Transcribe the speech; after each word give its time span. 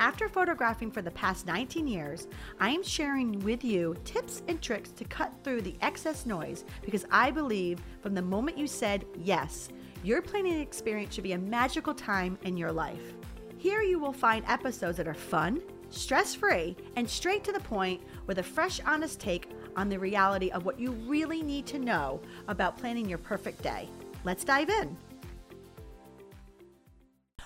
After 0.00 0.30
photographing 0.30 0.90
for 0.90 1.02
the 1.02 1.10
past 1.10 1.46
19 1.46 1.86
years, 1.86 2.26
I 2.58 2.70
am 2.70 2.82
sharing 2.82 3.38
with 3.40 3.62
you 3.62 3.94
tips 4.02 4.40
and 4.48 4.60
tricks 4.62 4.92
to 4.92 5.04
cut 5.04 5.30
through 5.44 5.60
the 5.60 5.76
excess 5.82 6.24
noise 6.24 6.64
because 6.80 7.04
I 7.10 7.30
believe 7.30 7.80
from 8.00 8.14
the 8.14 8.22
moment 8.22 8.56
you 8.56 8.66
said 8.66 9.04
yes, 9.18 9.68
your 10.02 10.22
planning 10.22 10.58
experience 10.58 11.14
should 11.14 11.24
be 11.24 11.34
a 11.34 11.38
magical 11.38 11.92
time 11.92 12.38
in 12.44 12.56
your 12.56 12.72
life. 12.72 13.12
Here 13.58 13.82
you 13.82 13.98
will 13.98 14.14
find 14.14 14.42
episodes 14.48 14.96
that 14.96 15.06
are 15.06 15.12
fun, 15.12 15.60
stress 15.90 16.34
free, 16.34 16.78
and 16.96 17.06
straight 17.06 17.44
to 17.44 17.52
the 17.52 17.60
point 17.60 18.00
with 18.26 18.38
a 18.38 18.42
fresh, 18.42 18.80
honest 18.86 19.20
take 19.20 19.50
on 19.76 19.90
the 19.90 19.98
reality 19.98 20.48
of 20.48 20.64
what 20.64 20.80
you 20.80 20.92
really 20.92 21.42
need 21.42 21.66
to 21.66 21.78
know 21.78 22.22
about 22.48 22.78
planning 22.78 23.06
your 23.06 23.18
perfect 23.18 23.62
day. 23.62 23.86
Let's 24.24 24.44
dive 24.44 24.70
in. 24.70 24.96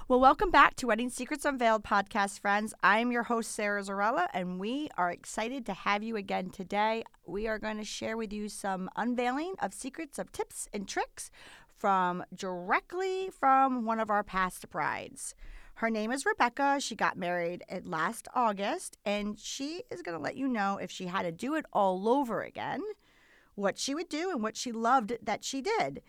Well, 0.07 0.21
welcome 0.21 0.51
back 0.51 0.77
to 0.77 0.89
Wedding 0.89 1.09
Secrets 1.09 1.47
Unveiled 1.47 1.83
podcast, 1.83 2.39
friends. 2.39 2.75
I'm 2.83 3.11
your 3.11 3.23
host, 3.23 3.53
Sara 3.53 3.81
Zarrella, 3.81 4.27
and 4.35 4.61
we 4.61 4.91
are 4.99 5.11
excited 5.11 5.65
to 5.65 5.73
have 5.73 6.03
you 6.03 6.15
again 6.17 6.51
today. 6.51 7.05
We 7.25 7.49
are 7.49 7.59
going 7.59 7.79
to 7.79 7.85
share 7.85 8.19
with 8.19 8.31
you 8.31 8.51
some 8.51 8.91
unveiling 8.97 9.55
of 9.63 9.73
secrets 9.73 10.19
of 10.19 10.31
tips 10.31 10.69
and 10.75 10.87
tricks 10.87 11.31
from 11.75 12.23
directly 12.35 13.31
from 13.31 13.87
one 13.87 13.99
of 13.99 14.11
our 14.11 14.23
past 14.23 14.69
brides. 14.69 15.35
Her 15.77 15.89
name 15.89 16.13
is 16.13 16.27
Rebecca. 16.27 16.81
She 16.81 16.95
got 16.95 17.17
married 17.17 17.65
last 17.85 18.29
August, 18.35 18.99
and 19.07 19.39
she 19.39 19.85
is 19.91 20.03
going 20.03 20.19
to 20.19 20.23
let 20.23 20.37
you 20.37 20.49
know 20.49 20.77
if 20.77 20.91
she 20.91 21.07
had 21.07 21.23
to 21.23 21.33
do 21.33 21.55
it 21.55 21.65
all 21.73 22.11
over 22.11 22.43
again, 22.43 22.83
what 23.55 23.79
she 23.79 23.95
would 23.95 24.11
do, 24.11 24.31
and 24.31 24.43
what 24.43 24.59
she 24.59 24.71
loved 24.71 25.17
that 25.23 25.45
she 25.45 25.63
did. 25.63 26.03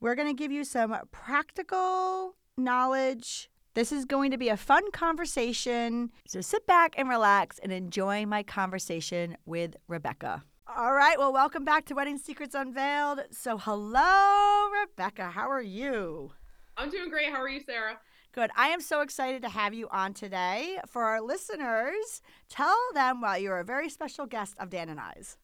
We're 0.00 0.14
going 0.14 0.34
to 0.34 0.42
give 0.42 0.52
you 0.52 0.64
some 0.64 0.96
practical 1.10 2.34
knowledge. 2.56 3.50
This 3.74 3.92
is 3.92 4.06
going 4.06 4.30
to 4.30 4.38
be 4.38 4.48
a 4.48 4.56
fun 4.56 4.90
conversation. 4.90 6.10
So 6.26 6.40
sit 6.40 6.66
back 6.66 6.94
and 6.96 7.08
relax 7.08 7.58
and 7.58 7.70
enjoy 7.70 8.24
my 8.24 8.42
conversation 8.42 9.36
with 9.44 9.76
Rebecca. 9.88 10.42
All 10.74 10.94
right, 10.94 11.18
well, 11.18 11.32
welcome 11.32 11.64
back 11.64 11.84
to 11.86 11.94
Wedding 11.94 12.18
Secrets 12.18 12.54
Unveiled. 12.54 13.20
So, 13.30 13.56
hello, 13.56 14.68
Rebecca. 14.82 15.30
How 15.30 15.48
are 15.48 15.62
you? 15.62 16.32
I'm 16.76 16.90
doing 16.90 17.08
great. 17.08 17.30
How 17.30 17.40
are 17.40 17.48
you, 17.48 17.60
Sara? 17.60 17.98
Good. 18.32 18.50
I 18.56 18.68
am 18.68 18.80
so 18.80 19.00
excited 19.00 19.42
to 19.42 19.48
have 19.48 19.74
you 19.74 19.88
on 19.90 20.12
today. 20.12 20.78
For 20.86 21.04
our 21.04 21.20
listeners, 21.20 22.20
tell 22.48 22.76
them 22.94 23.20
why 23.20 23.36
you're 23.36 23.60
a 23.60 23.64
very 23.64 23.88
special 23.88 24.26
guest 24.26 24.56
of 24.58 24.70
Dan 24.70 24.88
and 24.88 24.98
I's. 24.98 25.36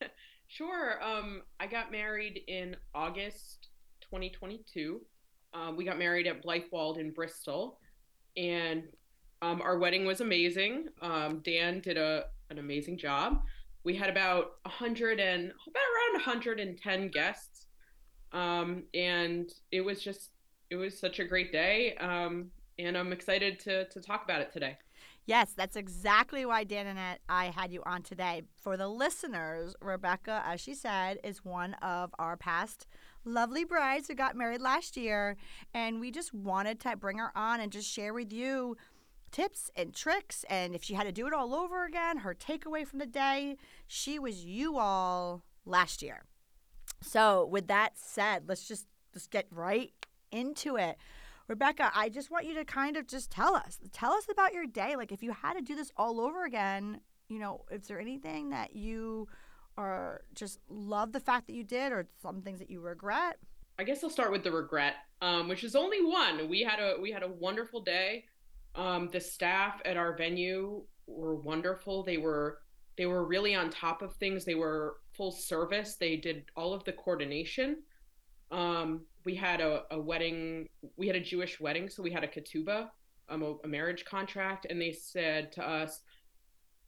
sure. 0.46 1.02
Um, 1.02 1.42
I 1.58 1.66
got 1.66 1.90
married 1.90 2.42
in 2.46 2.76
August 2.94 3.68
2022 4.02 5.00
um, 5.54 5.76
we 5.76 5.84
got 5.84 5.98
married 5.98 6.26
at 6.26 6.42
Blithewold 6.42 6.98
in 6.98 7.12
Bristol, 7.12 7.78
and 8.36 8.84
um, 9.42 9.60
our 9.62 9.78
wedding 9.78 10.04
was 10.04 10.20
amazing. 10.20 10.86
Um, 11.00 11.40
Dan 11.44 11.80
did 11.80 11.96
a 11.96 12.24
an 12.50 12.58
amazing 12.58 12.98
job. 12.98 13.42
We 13.84 13.94
had 13.94 14.08
about 14.08 14.52
a 14.64 14.68
hundred 14.68 15.20
and 15.20 15.52
about 15.66 15.82
around 15.82 16.26
110 16.26 17.08
guests, 17.08 17.66
um, 18.32 18.84
and 18.94 19.50
it 19.70 19.80
was 19.80 20.02
just 20.02 20.30
it 20.70 20.76
was 20.76 20.98
such 20.98 21.18
a 21.18 21.24
great 21.24 21.52
day. 21.52 21.94
Um, 21.96 22.50
and 22.78 22.96
I'm 22.96 23.12
excited 23.12 23.58
to 23.60 23.86
to 23.88 24.00
talk 24.00 24.24
about 24.24 24.40
it 24.40 24.52
today. 24.52 24.76
Yes, 25.26 25.54
that's 25.56 25.74
exactly 25.74 26.46
why 26.46 26.62
Dan 26.62 26.86
and 26.86 27.18
I 27.28 27.46
had 27.46 27.72
you 27.72 27.82
on 27.84 28.02
today. 28.02 28.42
For 28.62 28.76
the 28.76 28.86
listeners, 28.86 29.74
Rebecca, 29.82 30.40
as 30.46 30.60
she 30.60 30.72
said, 30.72 31.18
is 31.24 31.44
one 31.44 31.74
of 31.82 32.14
our 32.16 32.36
past 32.36 32.86
lovely 33.26 33.64
brides 33.64 34.08
who 34.08 34.14
got 34.14 34.36
married 34.36 34.60
last 34.60 34.96
year. 34.96 35.36
And 35.74 36.00
we 36.00 36.10
just 36.10 36.32
wanted 36.32 36.80
to 36.80 36.96
bring 36.96 37.18
her 37.18 37.36
on 37.36 37.60
and 37.60 37.72
just 37.72 37.90
share 37.90 38.14
with 38.14 38.32
you 38.32 38.76
tips 39.32 39.70
and 39.76 39.94
tricks. 39.94 40.44
And 40.48 40.74
if 40.74 40.82
she 40.82 40.94
had 40.94 41.04
to 41.04 41.12
do 41.12 41.26
it 41.26 41.32
all 41.34 41.54
over 41.54 41.84
again, 41.84 42.18
her 42.18 42.34
takeaway 42.34 42.86
from 42.86 43.00
the 43.00 43.06
day, 43.06 43.56
she 43.86 44.18
was 44.18 44.44
you 44.44 44.78
all 44.78 45.42
last 45.64 46.02
year. 46.02 46.24
So, 47.02 47.44
with 47.44 47.66
that 47.66 47.98
said, 47.98 48.44
let's 48.48 48.66
just, 48.66 48.86
just 49.12 49.30
get 49.30 49.46
right 49.50 49.92
into 50.32 50.76
it. 50.76 50.96
Rebecca, 51.48 51.92
I 51.94 52.08
just 52.08 52.30
want 52.30 52.46
you 52.46 52.54
to 52.54 52.64
kind 52.64 52.96
of 52.96 53.06
just 53.06 53.30
tell 53.30 53.54
us, 53.54 53.78
tell 53.92 54.12
us 54.12 54.26
about 54.30 54.54
your 54.54 54.66
day. 54.66 54.96
Like, 54.96 55.12
if 55.12 55.22
you 55.22 55.32
had 55.32 55.54
to 55.54 55.60
do 55.60 55.76
this 55.76 55.92
all 55.96 56.20
over 56.20 56.44
again, 56.44 57.00
you 57.28 57.38
know, 57.38 57.64
is 57.70 57.86
there 57.86 58.00
anything 58.00 58.50
that 58.50 58.74
you 58.74 59.28
or 59.76 60.22
just 60.34 60.60
love 60.68 61.12
the 61.12 61.20
fact 61.20 61.46
that 61.46 61.54
you 61.54 61.64
did 61.64 61.92
or 61.92 62.06
some 62.20 62.42
things 62.42 62.58
that 62.58 62.70
you 62.70 62.80
regret? 62.80 63.38
I 63.78 63.84
guess 63.84 64.02
I'll 64.02 64.10
start 64.10 64.32
with 64.32 64.42
the 64.42 64.52
regret, 64.52 64.94
um, 65.20 65.48
which 65.48 65.62
is 65.62 65.76
only 65.76 66.02
one. 66.02 66.48
We 66.48 66.62
had 66.62 66.80
a 66.80 66.96
we 67.00 67.12
had 67.12 67.22
a 67.22 67.28
wonderful 67.28 67.82
day. 67.82 68.24
Um, 68.74 69.08
the 69.12 69.20
staff 69.20 69.80
at 69.84 69.96
our 69.96 70.16
venue 70.16 70.82
were 71.06 71.36
wonderful. 71.36 72.02
They 72.02 72.16
were 72.16 72.58
they 72.96 73.06
were 73.06 73.24
really 73.24 73.54
on 73.54 73.70
top 73.70 74.00
of 74.02 74.14
things. 74.14 74.44
They 74.44 74.54
were 74.54 74.96
full 75.12 75.30
service. 75.30 75.96
They 75.96 76.16
did 76.16 76.44
all 76.56 76.72
of 76.72 76.84
the 76.84 76.92
coordination. 76.92 77.82
Um, 78.50 79.02
we 79.24 79.34
had 79.34 79.60
a, 79.60 79.82
a 79.90 80.00
wedding. 80.00 80.68
We 80.96 81.06
had 81.06 81.16
a 81.16 81.20
Jewish 81.20 81.60
wedding, 81.60 81.90
so 81.90 82.02
we 82.02 82.12
had 82.12 82.24
a 82.24 82.28
ketubah, 82.28 82.88
um, 83.28 83.42
a, 83.42 83.54
a 83.64 83.68
marriage 83.68 84.04
contract, 84.04 84.66
and 84.70 84.80
they 84.80 84.92
said 84.92 85.52
to 85.52 85.68
us, 85.68 86.00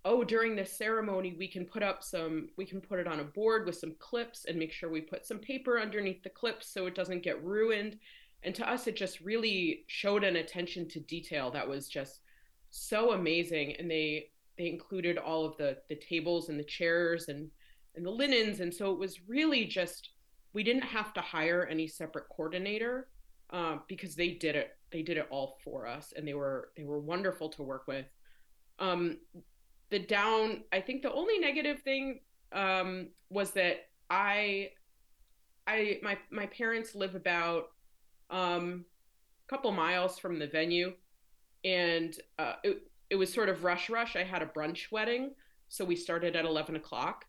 oh 0.08 0.24
during 0.24 0.56
this 0.56 0.72
ceremony 0.72 1.36
we 1.38 1.46
can 1.46 1.66
put 1.66 1.82
up 1.82 2.02
some 2.02 2.48
we 2.56 2.64
can 2.64 2.80
put 2.80 2.98
it 2.98 3.06
on 3.06 3.20
a 3.20 3.24
board 3.24 3.66
with 3.66 3.76
some 3.76 3.94
clips 3.98 4.46
and 4.46 4.58
make 4.58 4.72
sure 4.72 4.88
we 4.88 5.02
put 5.02 5.26
some 5.26 5.38
paper 5.38 5.78
underneath 5.78 6.22
the 6.22 6.30
clips 6.30 6.66
so 6.72 6.86
it 6.86 6.94
doesn't 6.94 7.22
get 7.22 7.44
ruined. 7.44 7.98
And 8.42 8.54
to 8.54 8.68
us 8.68 8.86
it 8.86 8.96
just 8.96 9.20
really 9.20 9.84
showed 9.86 10.24
an 10.24 10.36
attention 10.36 10.88
to 10.88 11.00
detail 11.00 11.50
that 11.50 11.68
was 11.68 11.88
just 11.88 12.20
so 12.70 13.12
amazing. 13.12 13.76
And 13.78 13.90
they 13.90 14.30
they 14.56 14.68
included 14.68 15.18
all 15.18 15.44
of 15.44 15.58
the 15.58 15.76
the 15.90 15.96
tables 15.96 16.48
and 16.48 16.58
the 16.58 16.64
chairs 16.64 17.28
and 17.28 17.50
and 17.94 18.06
the 18.06 18.10
linens. 18.10 18.60
And 18.60 18.72
so 18.72 18.90
it 18.92 18.98
was 18.98 19.28
really 19.28 19.66
just 19.66 20.08
we 20.54 20.62
didn't 20.62 20.84
have 20.84 21.12
to 21.14 21.20
hire 21.20 21.68
any 21.70 21.86
separate 21.86 22.30
coordinator 22.30 23.08
uh, 23.50 23.76
because 23.86 24.14
they 24.14 24.30
did 24.30 24.56
it 24.56 24.70
they 24.90 25.02
did 25.02 25.18
it 25.18 25.26
all 25.28 25.58
for 25.62 25.86
us. 25.86 26.14
And 26.16 26.26
they 26.26 26.34
were 26.34 26.70
they 26.78 26.84
were 26.84 26.98
wonderful 26.98 27.50
to 27.50 27.62
work 27.62 27.86
with. 27.86 28.06
Um, 28.78 29.18
the 29.90 29.98
down 29.98 30.62
i 30.72 30.80
think 30.80 31.02
the 31.02 31.12
only 31.12 31.38
negative 31.38 31.80
thing 31.82 32.20
um, 32.52 33.08
was 33.30 33.50
that 33.52 33.88
i 34.10 34.70
i 35.66 35.98
my 36.02 36.16
my 36.30 36.46
parents 36.46 36.94
live 36.94 37.14
about 37.14 37.68
um, 38.30 38.84
a 39.46 39.50
couple 39.50 39.70
miles 39.72 40.18
from 40.18 40.38
the 40.38 40.46
venue. 40.46 40.92
And 41.64 42.14
uh, 42.38 42.54
it, 42.62 42.82
it 43.10 43.16
was 43.16 43.32
sort 43.32 43.48
of 43.48 43.64
rush 43.64 43.90
rush. 43.90 44.16
I 44.16 44.24
had 44.24 44.42
a 44.42 44.46
brunch 44.46 44.90
wedding. 44.90 45.34
So 45.68 45.84
we 45.84 45.96
started 45.96 46.36
at 46.36 46.44
11 46.44 46.76
o'clock. 46.76 47.24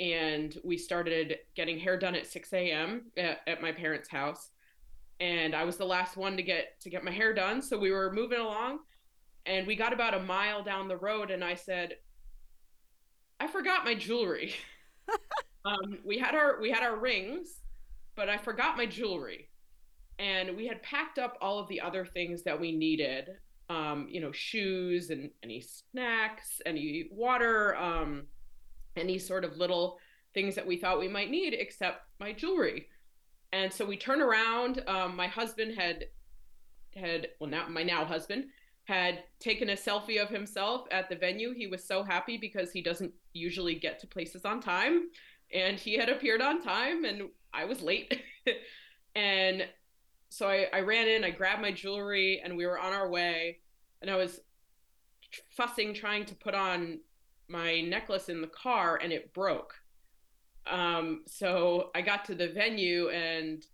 And 0.00 0.56
we 0.64 0.76
started 0.76 1.36
getting 1.54 1.78
hair 1.78 1.96
done 1.96 2.16
at 2.16 2.26
6 2.26 2.52
a.m 2.52 3.02
at, 3.16 3.38
at 3.46 3.62
my 3.62 3.70
parents 3.70 4.08
house. 4.08 4.50
And 5.20 5.54
i 5.54 5.62
was 5.62 5.76
the 5.76 5.84
last 5.84 6.16
one 6.16 6.36
to 6.36 6.42
get 6.42 6.80
to 6.80 6.90
get 6.90 7.04
my 7.04 7.12
hair 7.12 7.32
done. 7.32 7.62
So 7.62 7.78
we 7.78 7.92
were 7.92 8.12
moving 8.12 8.40
along 8.40 8.80
and 9.46 9.66
we 9.66 9.76
got 9.76 9.92
about 9.92 10.14
a 10.14 10.20
mile 10.20 10.62
down 10.62 10.88
the 10.88 10.96
road 10.96 11.30
and 11.30 11.44
i 11.44 11.54
said 11.54 11.96
i 13.40 13.46
forgot 13.46 13.84
my 13.84 13.94
jewelry. 13.94 14.54
Um, 15.66 16.00
we 16.04 16.18
had 16.18 16.34
our 16.34 16.60
we 16.60 16.70
had 16.70 16.82
our 16.82 16.96
rings 16.96 17.62
but 18.16 18.28
i 18.28 18.36
forgot 18.36 18.76
my 18.76 18.84
jewelry. 18.84 19.48
And 20.18 20.56
we 20.56 20.66
had 20.66 20.82
packed 20.82 21.18
up 21.18 21.38
all 21.40 21.58
of 21.58 21.68
the 21.68 21.80
other 21.80 22.04
things 22.04 22.42
that 22.44 22.60
we 22.60 22.70
needed 22.70 23.30
um, 23.70 24.06
you 24.10 24.20
know 24.20 24.30
shoes 24.32 25.08
and 25.08 25.30
any 25.42 25.62
snacks 25.62 26.60
any 26.66 27.08
water 27.10 27.74
um, 27.76 28.26
any 28.96 29.18
sort 29.18 29.44
of 29.44 29.56
little 29.56 29.98
things 30.34 30.54
that 30.54 30.66
we 30.66 30.76
thought 30.76 30.98
we 30.98 31.08
might 31.08 31.30
need 31.30 31.54
except 31.54 32.02
my 32.20 32.32
jewelry. 32.32 32.88
And 33.52 33.72
so 33.72 33.84
we 33.84 33.96
turn 33.96 34.20
around 34.20 34.82
um, 34.88 35.16
my 35.16 35.28
husband 35.28 35.76
had 35.76 36.06
had 36.96 37.28
well 37.40 37.50
now 37.50 37.66
my 37.68 37.82
now 37.82 38.04
husband 38.04 38.44
had 38.84 39.24
taken 39.40 39.70
a 39.70 39.76
selfie 39.76 40.22
of 40.22 40.28
himself 40.28 40.86
at 40.90 41.08
the 41.08 41.16
venue. 41.16 41.54
He 41.54 41.66
was 41.66 41.84
so 41.84 42.02
happy 42.02 42.36
because 42.36 42.70
he 42.70 42.82
doesn't 42.82 43.12
usually 43.32 43.74
get 43.74 43.98
to 44.00 44.06
places 44.06 44.44
on 44.44 44.60
time. 44.60 45.08
And 45.52 45.78
he 45.78 45.96
had 45.96 46.08
appeared 46.08 46.42
on 46.42 46.62
time 46.62 47.04
and 47.04 47.28
I 47.52 47.64
was 47.64 47.80
late. 47.80 48.22
and 49.16 49.66
so 50.28 50.48
I, 50.48 50.66
I 50.72 50.80
ran 50.80 51.08
in, 51.08 51.24
I 51.24 51.30
grabbed 51.30 51.62
my 51.62 51.70
jewelry, 51.70 52.42
and 52.44 52.56
we 52.56 52.66
were 52.66 52.78
on 52.78 52.92
our 52.92 53.08
way. 53.08 53.58
And 54.02 54.10
I 54.10 54.16
was 54.16 54.40
fussing, 55.56 55.94
trying 55.94 56.24
to 56.26 56.34
put 56.34 56.54
on 56.54 56.98
my 57.48 57.80
necklace 57.80 58.28
in 58.28 58.40
the 58.40 58.48
car 58.48 58.98
and 59.02 59.12
it 59.12 59.32
broke. 59.32 59.74
Um, 60.66 61.22
so 61.26 61.90
I 61.94 62.00
got 62.00 62.24
to 62.26 62.34
the 62.34 62.48
venue 62.48 63.10
and 63.10 63.64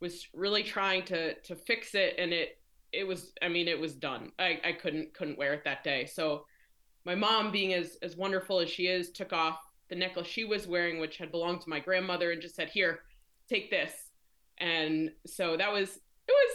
was 0.00 0.28
really 0.32 0.62
trying 0.62 1.04
to 1.04 1.34
to 1.34 1.56
fix 1.56 1.94
it 1.94 2.14
and 2.18 2.32
it 2.32 2.57
it 2.92 3.06
was 3.06 3.32
I 3.42 3.48
mean 3.48 3.68
it 3.68 3.78
was 3.78 3.94
done. 3.94 4.32
I, 4.38 4.60
I 4.64 4.72
couldn't 4.72 5.14
couldn't 5.14 5.38
wear 5.38 5.54
it 5.54 5.64
that 5.64 5.84
day. 5.84 6.06
So 6.06 6.44
my 7.04 7.14
mom 7.14 7.50
being 7.50 7.72
as 7.74 7.96
as 8.02 8.16
wonderful 8.16 8.60
as 8.60 8.68
she 8.68 8.86
is 8.86 9.10
took 9.10 9.32
off 9.32 9.58
the 9.88 9.96
necklace 9.96 10.26
she 10.26 10.44
was 10.44 10.66
wearing 10.66 11.00
which 11.00 11.16
had 11.16 11.30
belonged 11.30 11.62
to 11.62 11.70
my 11.70 11.80
grandmother 11.80 12.32
and 12.32 12.42
just 12.42 12.54
said 12.54 12.68
here 12.68 13.00
take 13.48 13.70
this 13.70 13.92
and 14.58 15.10
so 15.26 15.56
that 15.56 15.72
was 15.72 15.98
it 16.28 16.32
was 16.32 16.54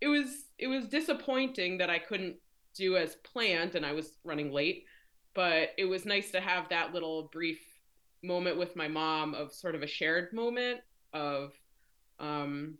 it 0.00 0.08
was 0.08 0.44
it 0.58 0.66
was 0.66 0.88
disappointing 0.88 1.78
that 1.78 1.90
I 1.90 1.98
couldn't 1.98 2.36
do 2.74 2.96
as 2.96 3.16
planned 3.16 3.74
and 3.76 3.86
I 3.86 3.92
was 3.92 4.18
running 4.24 4.52
late 4.52 4.84
but 5.34 5.68
it 5.78 5.84
was 5.84 6.04
nice 6.04 6.32
to 6.32 6.40
have 6.40 6.68
that 6.70 6.92
little 6.92 7.28
brief 7.32 7.60
moment 8.24 8.58
with 8.58 8.74
my 8.74 8.88
mom 8.88 9.34
of 9.34 9.52
sort 9.52 9.74
of 9.74 9.82
a 9.82 9.86
shared 9.86 10.32
moment 10.32 10.80
of 11.12 11.52
um 12.18 12.76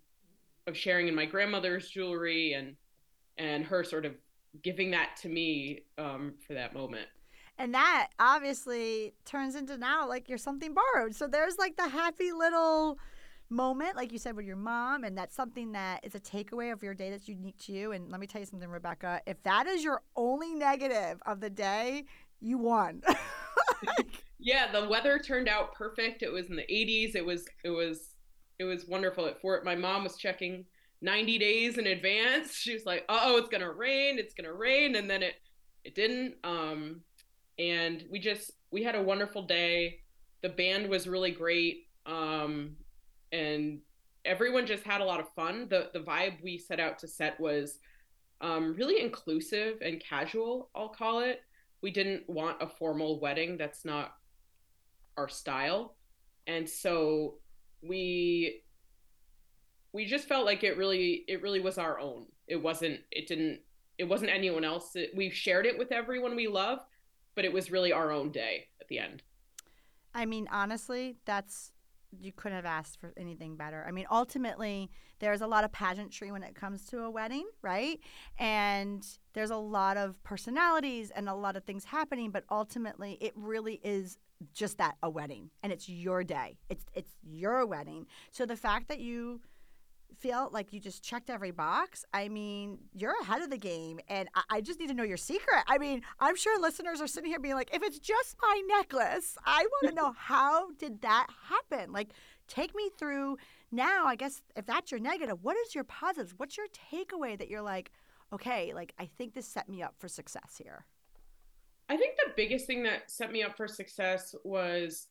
of 0.70 0.76
sharing 0.76 1.08
in 1.08 1.14
my 1.14 1.26
grandmother's 1.26 1.90
jewelry 1.90 2.54
and 2.54 2.76
and 3.36 3.64
her 3.64 3.84
sort 3.84 4.06
of 4.06 4.14
giving 4.62 4.90
that 4.92 5.10
to 5.20 5.28
me 5.28 5.82
um 5.98 6.34
for 6.46 6.54
that 6.54 6.72
moment. 6.72 7.08
And 7.58 7.74
that 7.74 8.08
obviously 8.18 9.12
turns 9.26 9.54
into 9.54 9.76
now 9.76 10.08
like 10.08 10.30
you're 10.30 10.38
something 10.38 10.74
borrowed. 10.74 11.14
So 11.14 11.26
there's 11.26 11.58
like 11.58 11.76
the 11.76 11.88
happy 11.88 12.32
little 12.32 12.98
moment 13.52 13.96
like 13.96 14.12
you 14.12 14.18
said 14.18 14.36
with 14.36 14.46
your 14.46 14.54
mom 14.54 15.02
and 15.02 15.18
that's 15.18 15.34
something 15.34 15.72
that 15.72 15.98
is 16.04 16.14
a 16.14 16.20
takeaway 16.20 16.72
of 16.72 16.84
your 16.84 16.94
day 16.94 17.10
that's 17.10 17.28
unique 17.28 17.58
to 17.58 17.72
you. 17.72 17.92
And 17.92 18.10
let 18.10 18.20
me 18.20 18.26
tell 18.26 18.40
you 18.40 18.46
something 18.46 18.68
rebecca 18.68 19.20
if 19.26 19.42
that 19.42 19.66
is 19.66 19.84
your 19.84 20.02
only 20.16 20.54
negative 20.54 21.20
of 21.26 21.40
the 21.40 21.50
day 21.50 22.04
you 22.40 22.56
won. 22.58 23.02
Yeah 24.42 24.72
the 24.72 24.88
weather 24.88 25.18
turned 25.18 25.48
out 25.48 25.74
perfect. 25.74 26.22
It 26.22 26.32
was 26.32 26.46
in 26.46 26.56
the 26.56 26.62
80s 26.62 27.14
it 27.14 27.24
was 27.24 27.44
it 27.62 27.70
was 27.70 28.16
it 28.60 28.64
was 28.64 28.86
wonderful 28.86 29.24
at 29.24 29.40
fort. 29.40 29.64
My 29.64 29.74
mom 29.74 30.04
was 30.04 30.18
checking 30.18 30.66
90 31.00 31.38
days 31.38 31.78
in 31.78 31.86
advance. 31.86 32.54
She 32.54 32.74
was 32.74 32.84
like 32.84 33.06
oh 33.08 33.38
it's 33.38 33.48
gonna 33.48 33.72
rain 33.72 34.18
it's 34.18 34.34
gonna 34.34 34.52
rain 34.52 34.96
and 34.96 35.08
then 35.08 35.22
it 35.22 35.34
it 35.82 35.94
didn't 35.94 36.34
um 36.44 37.00
and 37.58 38.04
we 38.10 38.18
just 38.18 38.52
we 38.70 38.82
had 38.82 38.94
a 38.94 39.02
wonderful 39.02 39.44
day. 39.44 40.00
The 40.42 40.50
band 40.50 40.90
was 40.90 41.08
really 41.08 41.30
great 41.30 41.86
um 42.04 42.76
and 43.32 43.80
everyone 44.26 44.66
just 44.66 44.84
had 44.84 45.00
a 45.00 45.04
lot 45.04 45.20
of 45.20 45.32
fun. 45.34 45.66
The 45.70 45.88
the 45.94 46.00
vibe 46.00 46.42
we 46.42 46.58
set 46.58 46.78
out 46.78 46.98
to 46.98 47.08
set 47.08 47.40
was 47.40 47.78
um 48.42 48.74
really 48.74 49.00
inclusive 49.02 49.78
and 49.82 50.02
casual 50.06 50.68
i'll 50.74 50.90
call 50.90 51.20
it. 51.20 51.40
We 51.80 51.90
didn't 51.90 52.28
want 52.28 52.58
a 52.60 52.68
formal 52.68 53.20
wedding. 53.20 53.56
That's 53.56 53.86
not 53.86 54.12
our 55.16 55.30
style. 55.30 55.96
And 56.46 56.68
so 56.68 57.36
we 57.82 58.62
we 59.92 60.06
just 60.06 60.28
felt 60.28 60.46
like 60.46 60.62
it 60.64 60.76
really 60.76 61.24
it 61.28 61.42
really 61.42 61.60
was 61.60 61.78
our 61.78 61.98
own. 61.98 62.26
It 62.46 62.56
wasn't 62.56 63.00
it 63.10 63.26
didn't 63.26 63.60
it 63.98 64.04
wasn't 64.04 64.30
anyone 64.30 64.64
else. 64.64 64.96
We 65.14 65.30
shared 65.30 65.66
it 65.66 65.78
with 65.78 65.92
everyone 65.92 66.36
we 66.36 66.48
love 66.48 66.80
but 67.34 67.44
it 67.44 67.52
was 67.52 67.70
really 67.70 67.92
our 67.92 68.10
own 68.10 68.30
day 68.30 68.68
at 68.80 68.88
the 68.88 68.98
end. 68.98 69.22
I 70.14 70.26
mean 70.26 70.48
honestly 70.50 71.16
that's 71.24 71.72
you 72.18 72.32
couldn't 72.32 72.56
have 72.56 72.66
asked 72.66 73.00
for 73.00 73.12
anything 73.16 73.56
better. 73.56 73.84
I 73.86 73.90
mean, 73.90 74.06
ultimately, 74.10 74.90
there's 75.18 75.40
a 75.40 75.46
lot 75.46 75.64
of 75.64 75.72
pageantry 75.72 76.30
when 76.32 76.42
it 76.42 76.54
comes 76.54 76.86
to 76.86 77.00
a 77.04 77.10
wedding, 77.10 77.46
right? 77.62 78.00
And 78.38 79.06
there's 79.32 79.50
a 79.50 79.56
lot 79.56 79.96
of 79.96 80.22
personalities 80.22 81.10
and 81.10 81.28
a 81.28 81.34
lot 81.34 81.56
of 81.56 81.64
things 81.64 81.84
happening, 81.84 82.30
but 82.30 82.44
ultimately, 82.50 83.18
it 83.20 83.32
really 83.36 83.80
is 83.84 84.18
just 84.54 84.78
that 84.78 84.96
a 85.02 85.10
wedding 85.10 85.50
and 85.62 85.72
it's 85.72 85.88
your 85.88 86.24
day. 86.24 86.56
It's 86.68 86.84
it's 86.94 87.12
your 87.22 87.66
wedding. 87.66 88.06
So 88.30 88.46
the 88.46 88.56
fact 88.56 88.88
that 88.88 89.00
you 89.00 89.40
feel 90.18 90.48
like 90.52 90.72
you 90.72 90.80
just 90.80 91.02
checked 91.02 91.30
every 91.30 91.50
box, 91.50 92.04
I 92.12 92.28
mean, 92.28 92.78
you're 92.94 93.14
ahead 93.22 93.42
of 93.42 93.50
the 93.50 93.58
game. 93.58 94.00
And 94.08 94.28
I, 94.34 94.42
I, 94.50 94.60
just 94.60 94.78
need 94.78 94.88
to 94.88 94.94
know 94.94 95.02
your 95.04 95.16
secret. 95.16 95.62
I 95.66 95.78
mean, 95.78 96.02
I'm 96.18 96.36
sure 96.36 96.60
listeners 96.60 97.00
are 97.00 97.06
sitting 97.06 97.30
here 97.30 97.38
being 97.38 97.54
like, 97.54 97.74
if 97.74 97.82
it's 97.82 97.98
just 97.98 98.36
my 98.40 98.62
necklace, 98.68 99.36
I 99.44 99.66
want 99.70 99.88
to 99.88 99.94
know 99.94 100.12
how 100.16 100.72
did 100.72 101.02
that 101.02 101.26
happen? 101.48 101.92
Like, 101.92 102.10
take 102.48 102.74
me 102.74 102.90
through 102.98 103.38
now. 103.70 104.06
I 104.06 104.16
guess 104.16 104.42
if 104.56 104.66
that's 104.66 104.90
your 104.90 105.00
negative, 105.00 105.38
what 105.42 105.56
is 105.56 105.74
your 105.74 105.84
positives? 105.84 106.34
What's 106.36 106.56
your 106.56 106.66
takeaway 106.92 107.38
that 107.38 107.48
you're 107.48 107.62
like, 107.62 107.90
okay, 108.32 108.72
like, 108.74 108.94
I 108.98 109.08
think 109.18 109.34
this 109.34 109.46
set 109.46 109.68
me 109.68 109.82
up 109.82 109.94
for 109.98 110.08
success 110.08 110.60
here? 110.62 110.86
I 111.88 111.96
think 111.96 112.16
the 112.16 112.32
biggest 112.36 112.66
thing 112.66 112.84
that 112.84 113.10
set 113.10 113.32
me 113.32 113.42
up 113.42 113.56
for 113.56 113.66
success 113.66 114.34
was 114.44 115.08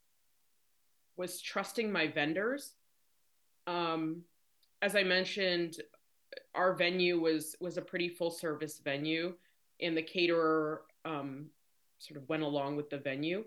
was 1.18 1.42
trusting 1.42 1.92
my 1.92 2.08
vendors. 2.08 2.76
Um, 3.68 4.24
as 4.82 4.96
I 4.96 5.04
mentioned, 5.04 5.78
our 6.56 6.74
venue 6.74 7.20
was 7.20 7.56
was 7.60 7.78
a 7.78 7.82
pretty 7.82 8.10
full 8.10 8.32
service 8.32 8.80
venue, 8.84 9.34
and 9.82 9.96
the 9.96 10.02
caterer 10.02 10.84
um, 11.06 11.48
sort 11.98 12.22
of 12.22 12.28
went 12.30 12.44
along 12.44 12.76
with 12.76 12.90
the 12.90 12.98
venue. 12.98 13.44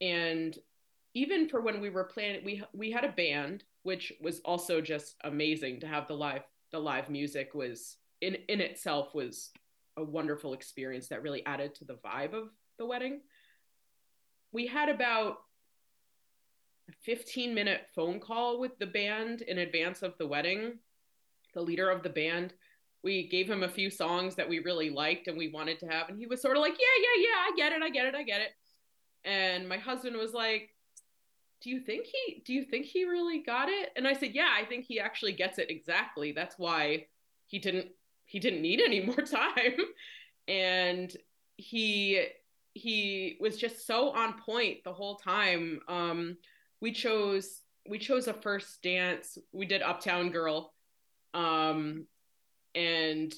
And 0.00 0.56
even 1.14 1.48
for 1.48 1.60
when 1.60 1.80
we 1.80 1.90
were 1.90 2.04
planning, 2.04 2.44
we 2.44 2.62
we 2.72 2.90
had 2.90 3.04
a 3.04 3.12
band, 3.12 3.64
which 3.82 4.12
was 4.20 4.40
also 4.40 4.80
just 4.80 5.16
amazing 5.24 5.80
to 5.80 5.86
have 5.86 6.06
the 6.06 6.14
live 6.14 6.42
the 6.72 6.78
live 6.78 7.08
music 7.08 7.54
was 7.54 7.96
in 8.20 8.36
in 8.48 8.60
itself 8.60 9.14
was 9.14 9.50
a 9.96 10.04
wonderful 10.04 10.54
experience 10.54 11.08
that 11.08 11.22
really 11.22 11.44
added 11.46 11.74
to 11.74 11.84
the 11.84 11.98
vibe 12.04 12.32
of 12.32 12.50
the 12.78 12.86
wedding. 12.86 13.20
We 14.52 14.66
had 14.66 14.88
about 14.88 15.38
15 17.02 17.54
minute 17.54 17.82
phone 17.94 18.20
call 18.20 18.58
with 18.60 18.78
the 18.78 18.86
band 18.86 19.42
in 19.42 19.58
advance 19.58 20.02
of 20.02 20.16
the 20.18 20.26
wedding. 20.26 20.78
The 21.54 21.62
leader 21.62 21.90
of 21.90 22.02
the 22.02 22.08
band, 22.10 22.54
we 23.02 23.28
gave 23.28 23.50
him 23.50 23.62
a 23.62 23.68
few 23.68 23.90
songs 23.90 24.36
that 24.36 24.48
we 24.48 24.60
really 24.60 24.90
liked 24.90 25.26
and 25.28 25.36
we 25.36 25.48
wanted 25.48 25.78
to 25.80 25.86
have. 25.86 26.08
And 26.08 26.18
he 26.18 26.26
was 26.26 26.40
sort 26.40 26.56
of 26.56 26.62
like, 26.62 26.74
Yeah, 26.78 27.02
yeah, 27.02 27.22
yeah, 27.28 27.36
I 27.38 27.52
get 27.56 27.72
it, 27.72 27.82
I 27.82 27.90
get 27.90 28.06
it, 28.06 28.14
I 28.14 28.22
get 28.22 28.40
it. 28.40 28.50
And 29.24 29.68
my 29.68 29.78
husband 29.78 30.16
was 30.16 30.32
like, 30.32 30.70
Do 31.60 31.70
you 31.70 31.80
think 31.80 32.06
he 32.06 32.42
do 32.44 32.52
you 32.52 32.64
think 32.64 32.86
he 32.86 33.04
really 33.04 33.42
got 33.42 33.68
it? 33.68 33.90
And 33.96 34.06
I 34.06 34.12
said, 34.12 34.30
Yeah, 34.34 34.48
I 34.56 34.64
think 34.64 34.84
he 34.84 35.00
actually 35.00 35.32
gets 35.32 35.58
it 35.58 35.70
exactly. 35.70 36.32
That's 36.32 36.58
why 36.58 37.06
he 37.46 37.58
didn't 37.58 37.88
he 38.26 38.38
didn't 38.38 38.62
need 38.62 38.80
any 38.80 39.00
more 39.04 39.16
time. 39.16 39.76
and 40.46 41.14
he 41.56 42.26
he 42.74 43.36
was 43.40 43.58
just 43.58 43.86
so 43.86 44.10
on 44.10 44.40
point 44.40 44.84
the 44.84 44.92
whole 44.92 45.16
time. 45.16 45.80
Um 45.88 46.36
we 46.80 46.92
chose 46.92 47.62
we 47.88 47.98
chose 47.98 48.28
a 48.28 48.34
first 48.34 48.82
dance. 48.82 49.38
We 49.52 49.66
did 49.66 49.82
Uptown 49.82 50.30
Girl, 50.30 50.72
um, 51.34 52.06
and 52.74 53.34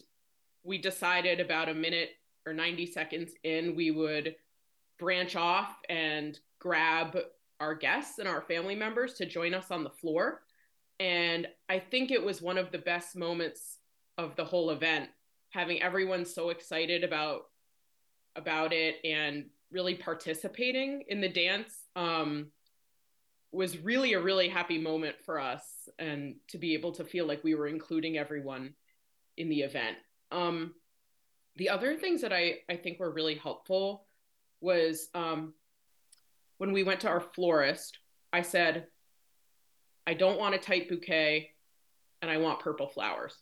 we 0.64 0.78
decided 0.78 1.40
about 1.40 1.68
a 1.68 1.74
minute 1.74 2.10
or 2.46 2.52
ninety 2.52 2.86
seconds 2.86 3.32
in 3.44 3.76
we 3.76 3.90
would 3.90 4.34
branch 4.98 5.36
off 5.36 5.74
and 5.88 6.38
grab 6.58 7.16
our 7.60 7.74
guests 7.74 8.18
and 8.18 8.28
our 8.28 8.42
family 8.42 8.74
members 8.74 9.14
to 9.14 9.26
join 9.26 9.54
us 9.54 9.70
on 9.70 9.84
the 9.84 9.90
floor. 9.90 10.42
And 11.00 11.48
I 11.68 11.78
think 11.78 12.10
it 12.10 12.22
was 12.22 12.42
one 12.42 12.58
of 12.58 12.70
the 12.70 12.78
best 12.78 13.16
moments 13.16 13.78
of 14.18 14.36
the 14.36 14.44
whole 14.44 14.70
event, 14.70 15.08
having 15.50 15.82
everyone 15.82 16.24
so 16.24 16.50
excited 16.50 17.04
about 17.04 17.42
about 18.36 18.72
it 18.72 18.96
and 19.04 19.46
really 19.70 19.94
participating 19.94 21.02
in 21.08 21.20
the 21.20 21.28
dance. 21.28 21.74
Um, 21.96 22.48
was 23.52 23.78
really 23.78 24.14
a 24.14 24.20
really 24.20 24.48
happy 24.48 24.78
moment 24.78 25.16
for 25.24 25.38
us 25.38 25.62
and 25.98 26.36
to 26.48 26.58
be 26.58 26.74
able 26.74 26.92
to 26.92 27.04
feel 27.04 27.26
like 27.26 27.44
we 27.44 27.54
were 27.54 27.68
including 27.68 28.16
everyone 28.16 28.74
in 29.36 29.48
the 29.48 29.60
event. 29.60 29.96
Um, 30.30 30.74
the 31.56 31.68
other 31.68 31.96
things 31.96 32.22
that 32.22 32.32
I, 32.32 32.60
I 32.70 32.76
think 32.76 32.98
were 32.98 33.12
really 33.12 33.34
helpful 33.34 34.06
was 34.60 35.08
um, 35.14 35.52
when 36.56 36.72
we 36.72 36.82
went 36.82 37.00
to 37.00 37.08
our 37.08 37.20
florist, 37.20 37.98
I 38.32 38.42
said, 38.42 38.86
I 40.06 40.14
don't 40.14 40.38
want 40.38 40.54
a 40.54 40.58
tight 40.58 40.88
bouquet 40.88 41.50
and 42.22 42.30
I 42.30 42.38
want 42.38 42.60
purple 42.60 42.88
flowers. 42.88 43.36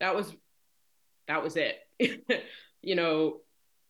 That 0.00 0.14
was 0.14 0.34
that 1.26 1.42
was 1.42 1.56
it. 1.56 1.78
you 2.82 2.94
know, 2.94 3.38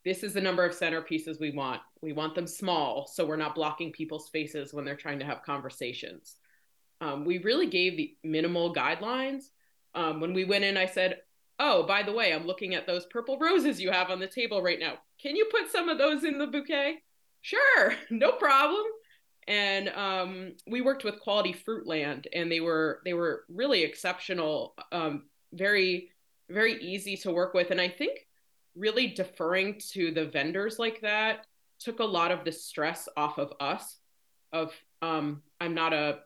this 0.04 0.22
is 0.22 0.32
the 0.32 0.40
number 0.40 0.64
of 0.64 0.72
centerpieces 0.72 1.40
we 1.40 1.50
want. 1.50 1.82
We 2.06 2.12
want 2.12 2.36
them 2.36 2.46
small 2.46 3.08
so 3.12 3.26
we're 3.26 3.34
not 3.34 3.56
blocking 3.56 3.90
people's 3.90 4.28
faces 4.28 4.72
when 4.72 4.84
they're 4.84 4.94
trying 4.94 5.18
to 5.18 5.24
have 5.24 5.42
conversations. 5.42 6.36
Um, 7.00 7.24
we 7.24 7.38
really 7.38 7.66
gave 7.66 7.96
the 7.96 8.14
minimal 8.22 8.72
guidelines. 8.72 9.46
Um, 9.92 10.20
when 10.20 10.32
we 10.32 10.44
went 10.44 10.62
in, 10.62 10.76
I 10.76 10.86
said, 10.86 11.18
Oh, 11.58 11.82
by 11.82 12.04
the 12.04 12.12
way, 12.12 12.32
I'm 12.32 12.46
looking 12.46 12.76
at 12.76 12.86
those 12.86 13.06
purple 13.06 13.40
roses 13.40 13.80
you 13.80 13.90
have 13.90 14.10
on 14.10 14.20
the 14.20 14.28
table 14.28 14.62
right 14.62 14.78
now. 14.78 14.98
Can 15.20 15.34
you 15.34 15.48
put 15.50 15.72
some 15.72 15.88
of 15.88 15.98
those 15.98 16.22
in 16.22 16.38
the 16.38 16.46
bouquet? 16.46 17.02
Sure, 17.42 17.94
no 18.10 18.30
problem. 18.30 18.84
And 19.48 19.88
um, 19.88 20.52
we 20.68 20.82
worked 20.82 21.02
with 21.02 21.18
Quality 21.18 21.56
Fruitland, 21.66 22.26
and 22.32 22.52
they 22.52 22.60
were 22.60 23.00
they 23.04 23.14
were 23.14 23.46
really 23.48 23.82
exceptional, 23.82 24.76
um, 24.92 25.24
very 25.52 26.10
very 26.48 26.80
easy 26.80 27.16
to 27.16 27.32
work 27.32 27.52
with. 27.52 27.72
And 27.72 27.80
I 27.80 27.88
think 27.88 28.20
really 28.76 29.08
deferring 29.08 29.80
to 29.94 30.12
the 30.12 30.26
vendors 30.26 30.78
like 30.78 31.00
that 31.00 31.46
took 31.78 32.00
a 32.00 32.04
lot 32.04 32.30
of 32.30 32.44
the 32.44 32.52
stress 32.52 33.08
off 33.16 33.38
of 33.38 33.52
us 33.60 33.98
of 34.52 34.72
um 35.02 35.42
i'm 35.60 35.74
not 35.74 35.92
a 35.92 36.18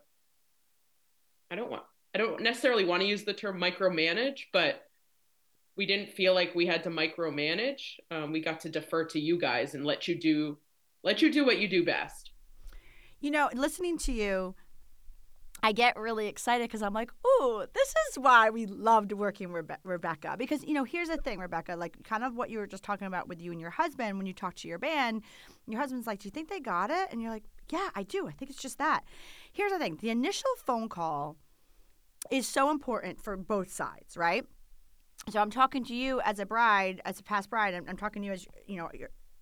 i 1.49 1.55
don't 1.55 1.69
want 1.69 1.83
i 2.15 2.17
don't 2.17 2.41
necessarily 2.41 2.85
want 2.85 3.01
to 3.01 3.07
use 3.07 3.23
the 3.23 3.33
term 3.33 3.59
micromanage 3.59 4.43
but 4.53 4.83
we 5.77 5.85
didn't 5.85 6.09
feel 6.09 6.33
like 6.33 6.53
we 6.53 6.65
had 6.65 6.83
to 6.83 6.89
micromanage. 6.89 7.97
Um, 8.09 8.31
we 8.31 8.41
got 8.41 8.59
to 8.61 8.69
defer 8.69 9.05
to 9.05 9.19
you 9.19 9.39
guys 9.39 9.73
and 9.73 9.85
let 9.85 10.07
you 10.07 10.15
do 10.15 10.57
let 11.03 11.21
you 11.21 11.31
do 11.31 11.45
what 11.45 11.57
you 11.57 11.67
do 11.67 11.83
best. 11.83 12.31
You 13.19 13.31
know 13.31 13.49
listening 13.53 13.97
to 13.99 14.11
you 14.11 14.55
I 15.63 15.73
get 15.73 15.95
really 15.97 16.27
excited 16.27 16.67
because 16.67 16.81
I'm 16.81 16.93
like, 16.93 17.11
ooh, 17.25 17.65
this 17.73 17.93
is 18.09 18.17
why 18.17 18.49
we 18.49 18.65
loved 18.65 19.11
working 19.11 19.49
Rebe- 19.49 19.77
Rebecca. 19.83 20.35
Because, 20.37 20.63
you 20.63 20.73
know, 20.73 20.83
here's 20.83 21.09
the 21.09 21.17
thing, 21.17 21.39
Rebecca, 21.39 21.75
like 21.75 22.03
kind 22.03 22.23
of 22.23 22.35
what 22.35 22.49
you 22.49 22.57
were 22.57 22.65
just 22.65 22.83
talking 22.83 23.05
about 23.05 23.27
with 23.27 23.39
you 23.39 23.51
and 23.51 23.61
your 23.61 23.69
husband 23.69 24.17
when 24.17 24.25
you 24.25 24.33
talk 24.33 24.55
to 24.55 24.67
your 24.67 24.79
band. 24.79 25.21
Your 25.67 25.79
husband's 25.79 26.07
like, 26.07 26.19
do 26.19 26.27
you 26.27 26.31
think 26.31 26.49
they 26.49 26.59
got 26.59 26.89
it? 26.89 27.09
And 27.11 27.21
you're 27.21 27.31
like, 27.31 27.43
yeah, 27.71 27.89
I 27.95 28.03
do. 28.03 28.27
I 28.27 28.31
think 28.31 28.49
it's 28.49 28.61
just 28.61 28.79
that. 28.79 29.03
Here's 29.53 29.71
the 29.71 29.77
thing 29.77 29.97
the 30.01 30.09
initial 30.09 30.49
phone 30.57 30.89
call 30.89 31.37
is 32.31 32.47
so 32.47 32.71
important 32.71 33.21
for 33.21 33.37
both 33.37 33.71
sides, 33.71 34.17
right? 34.17 34.45
So 35.29 35.39
I'm 35.39 35.51
talking 35.51 35.83
to 35.85 35.93
you 35.93 36.21
as 36.21 36.39
a 36.39 36.45
bride, 36.45 37.01
as 37.05 37.19
a 37.19 37.23
past 37.23 37.49
bride. 37.49 37.75
I'm, 37.75 37.85
I'm 37.87 37.97
talking 37.97 38.23
to 38.23 38.25
you 38.25 38.33
as, 38.33 38.47
you 38.65 38.77
know, 38.77 38.89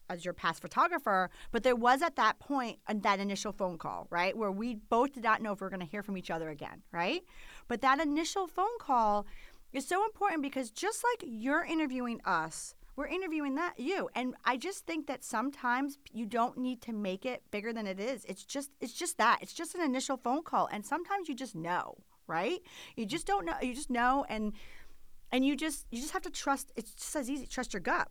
as 0.09 0.25
your 0.25 0.33
past 0.33 0.61
photographer, 0.61 1.29
but 1.51 1.63
there 1.63 1.75
was 1.75 2.01
at 2.01 2.15
that 2.15 2.39
point 2.39 2.79
uh, 2.87 2.93
that 3.01 3.19
initial 3.19 3.51
phone 3.51 3.77
call, 3.77 4.07
right? 4.09 4.35
Where 4.35 4.51
we 4.51 4.75
both 4.75 5.13
did 5.13 5.23
not 5.23 5.41
know 5.41 5.53
if 5.53 5.61
we 5.61 5.67
are 5.67 5.69
going 5.69 5.79
to 5.79 5.85
hear 5.85 6.03
from 6.03 6.17
each 6.17 6.31
other 6.31 6.49
again, 6.49 6.81
right? 6.91 7.23
But 7.67 7.81
that 7.81 7.99
initial 7.99 8.47
phone 8.47 8.77
call 8.79 9.25
is 9.71 9.87
so 9.87 10.03
important 10.03 10.41
because 10.41 10.71
just 10.71 11.03
like 11.03 11.29
you're 11.29 11.63
interviewing 11.63 12.19
us, 12.25 12.73
we're 12.95 13.07
interviewing 13.07 13.55
that 13.55 13.75
you. 13.79 14.09
And 14.15 14.35
I 14.43 14.57
just 14.57 14.85
think 14.85 15.07
that 15.07 15.23
sometimes 15.23 15.97
you 16.11 16.25
don't 16.25 16.57
need 16.57 16.81
to 16.81 16.91
make 16.91 17.25
it 17.25 17.43
bigger 17.49 17.71
than 17.71 17.87
it 17.87 17.99
is. 17.99 18.25
It's 18.25 18.43
just 18.43 18.71
it's 18.81 18.93
just 18.93 19.17
that. 19.19 19.39
It's 19.41 19.53
just 19.53 19.75
an 19.75 19.81
initial 19.81 20.17
phone 20.17 20.43
call 20.43 20.67
and 20.71 20.85
sometimes 20.85 21.29
you 21.29 21.35
just 21.35 21.55
know, 21.55 21.95
right? 22.27 22.59
You 22.97 23.05
just 23.05 23.25
don't 23.25 23.45
know, 23.45 23.53
you 23.61 23.73
just 23.73 23.89
know 23.89 24.25
and 24.27 24.53
and 25.31 25.45
you 25.45 25.55
just 25.55 25.85
you 25.91 26.01
just 26.01 26.13
have 26.13 26.21
to 26.23 26.29
trust 26.29 26.71
it's 26.75 26.91
just 26.91 27.15
as 27.15 27.29
easy 27.29 27.45
trust 27.45 27.73
your 27.73 27.79
gut 27.79 28.09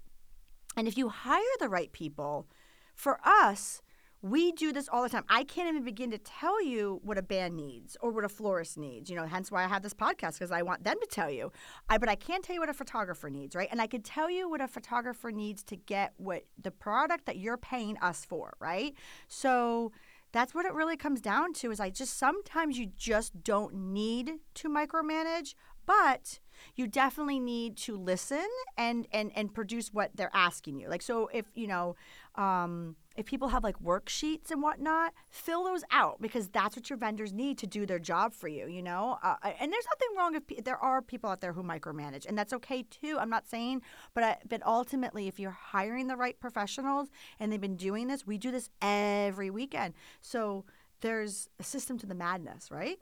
and 0.79 0.87
if 0.87 0.97
you 0.97 1.09
hire 1.09 1.43
the 1.59 1.69
right 1.69 1.91
people, 1.91 2.47
for 2.95 3.19
us, 3.25 3.83
we 4.23 4.53
do 4.53 4.73
this 4.73 4.89
all 4.89 5.03
the 5.03 5.09
time. 5.09 5.25
I 5.29 5.43
can't 5.43 5.69
even 5.69 5.85
begin 5.85 6.11
to 6.13 6.19
tell 6.19 6.63
you 6.63 7.01
what 7.03 7.19
a 7.19 7.23
band 7.23 7.57
needs 7.57 7.97
or 8.01 8.11
what 8.11 8.25
a 8.25 8.29
florist 8.29 8.79
needs. 8.79 9.11
You 9.11 9.17
know, 9.17 9.27
hence 9.27 9.51
why 9.51 9.65
I 9.65 9.69
have 9.69 9.83
this 9.83 9.95
podcast 9.95 10.35
because 10.35 10.53
I 10.53 10.63
want 10.63 10.85
them 10.85 10.97
to 11.01 11.07
tell 11.07 11.31
you. 11.31 11.51
I 11.89 11.99
but 11.99 12.09
I 12.09 12.15
can't 12.15 12.45
tell 12.45 12.55
you 12.55 12.61
what 12.61 12.69
a 12.69 12.75
photographer 12.75 13.29
needs, 13.29 13.57
right? 13.57 13.69
And 13.71 13.81
I 13.81 13.89
could 13.89 14.05
tell 14.05 14.31
you 14.31 14.49
what 14.49 14.61
a 14.61 14.69
photographer 14.69 15.33
needs 15.33 15.65
to 15.65 15.77
get 15.77 16.15
what 16.17 16.45
the 16.61 16.71
product 16.71 17.27
that 17.27 17.39
you're 17.39 17.57
paying 17.57 17.97
us 17.99 18.25
for, 18.25 18.55
right? 18.61 18.95
So 19.27 19.91
that's 20.33 20.55
what 20.55 20.67
it 20.67 20.75
really 20.75 20.97
comes 20.97 21.21
down 21.21 21.55
to 21.55 21.71
is 21.71 21.81
I 21.81 21.91
just 21.91 22.19
sometimes 22.19 22.79
you 22.79 22.87
just 22.87 23.43
don't 23.43 23.75
need 23.75 24.35
to 24.55 24.69
micromanage, 24.69 25.55
but 25.89 26.39
you 26.77 26.87
definitely 26.87 27.41
need 27.41 27.77
to 27.79 27.97
listen 27.97 28.47
and 28.77 29.09
and 29.11 29.33
and 29.35 29.53
produce 29.55 29.89
what 29.89 30.11
they're 30.15 30.31
asking 30.35 30.79
you. 30.79 30.89
Like 30.89 31.03
so, 31.03 31.29
if 31.33 31.47
you 31.55 31.67
know. 31.67 31.97
Um, 32.37 32.95
if 33.17 33.27
people 33.27 33.49
have 33.49 33.65
like 33.65 33.83
worksheets 33.83 34.53
and 34.53 34.63
whatnot, 34.63 35.13
fill 35.29 35.65
those 35.65 35.83
out 35.91 36.23
because 36.23 36.47
that's 36.51 36.77
what 36.77 36.89
your 36.89 36.97
vendors 36.97 37.33
need 37.33 37.59
to 37.59 37.67
do 37.67 37.85
their 37.85 37.99
job 37.99 38.33
for 38.33 38.47
you, 38.47 38.69
you 38.69 38.81
know? 38.81 39.19
Uh, 39.25 39.35
and 39.43 39.73
there's 39.73 39.87
nothing 39.87 40.17
wrong 40.17 40.37
if 40.37 40.65
there 40.65 40.77
are 40.77 41.03
people 41.03 41.29
out 41.29 41.41
there 41.41 41.53
who 41.53 41.65
micromanage, 41.65 42.27
and 42.27 42.39
that's 42.39 42.53
okay 42.53 42.85
too. 42.85 43.17
I'm 43.19 43.29
not 43.29 43.49
saying, 43.49 43.83
but 44.15 44.23
I, 44.23 44.37
but 44.49 44.65
ultimately, 44.65 45.27
if 45.27 45.41
you're 45.41 45.51
hiring 45.51 46.07
the 46.07 46.15
right 46.15 46.39
professionals 46.39 47.09
and 47.41 47.51
they've 47.51 47.61
been 47.61 47.75
doing 47.75 48.07
this, 48.07 48.25
we 48.25 48.39
do 48.39 48.53
this 48.53 48.71
every 48.81 49.51
weekend. 49.51 49.95
So 50.21 50.65
there's 51.01 51.49
a 51.59 51.65
system 51.65 51.99
to 51.99 52.07
the 52.07 52.15
madness, 52.15 52.71
right? 52.71 53.01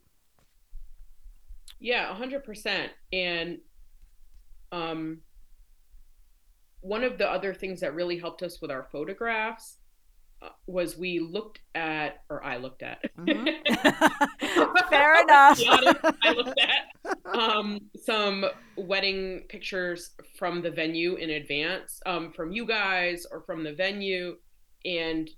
Yeah, 1.78 2.14
100%. 2.14 2.88
And 3.12 3.58
um, 4.72 5.20
one 6.80 7.04
of 7.04 7.18
the 7.18 7.30
other 7.30 7.54
things 7.54 7.80
that 7.80 7.94
really 7.94 8.18
helped 8.18 8.42
us 8.42 8.60
with 8.60 8.70
our 8.70 8.84
photographs 8.90 9.78
uh, 10.42 10.48
was 10.66 10.98
we 10.98 11.18
looked 11.18 11.60
at, 11.74 12.22
or 12.28 12.44
I 12.44 12.58
looked 12.58 12.82
at. 12.82 12.98
Mm-hmm. 13.18 14.88
Fair 14.90 15.22
enough. 15.22 15.60
honest, 15.68 15.96
I 16.22 16.32
looked 16.32 16.60
at 16.60 17.38
um, 17.38 17.80
some 18.04 18.44
wedding 18.76 19.44
pictures 19.48 20.10
from 20.38 20.62
the 20.62 20.70
venue 20.70 21.14
in 21.16 21.30
advance, 21.30 22.00
um, 22.06 22.32
from 22.32 22.52
you 22.52 22.66
guys 22.66 23.26
or 23.30 23.40
from 23.42 23.64
the 23.64 23.72
venue, 23.72 24.36
and 24.84 25.30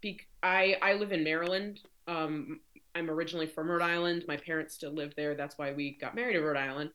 be- 0.00 0.20
I 0.42 0.76
I 0.80 0.94
live 0.94 1.12
in 1.12 1.24
Maryland. 1.24 1.80
Um, 2.06 2.60
I'm 2.96 3.10
originally 3.10 3.46
from 3.46 3.70
Rhode 3.70 3.82
Island. 3.82 4.24
My 4.26 4.38
parents 4.38 4.74
still 4.74 4.92
live 4.92 5.14
there. 5.16 5.34
That's 5.34 5.58
why 5.58 5.72
we 5.72 5.98
got 6.00 6.14
married 6.14 6.36
in 6.36 6.42
Rhode 6.42 6.56
Island. 6.56 6.90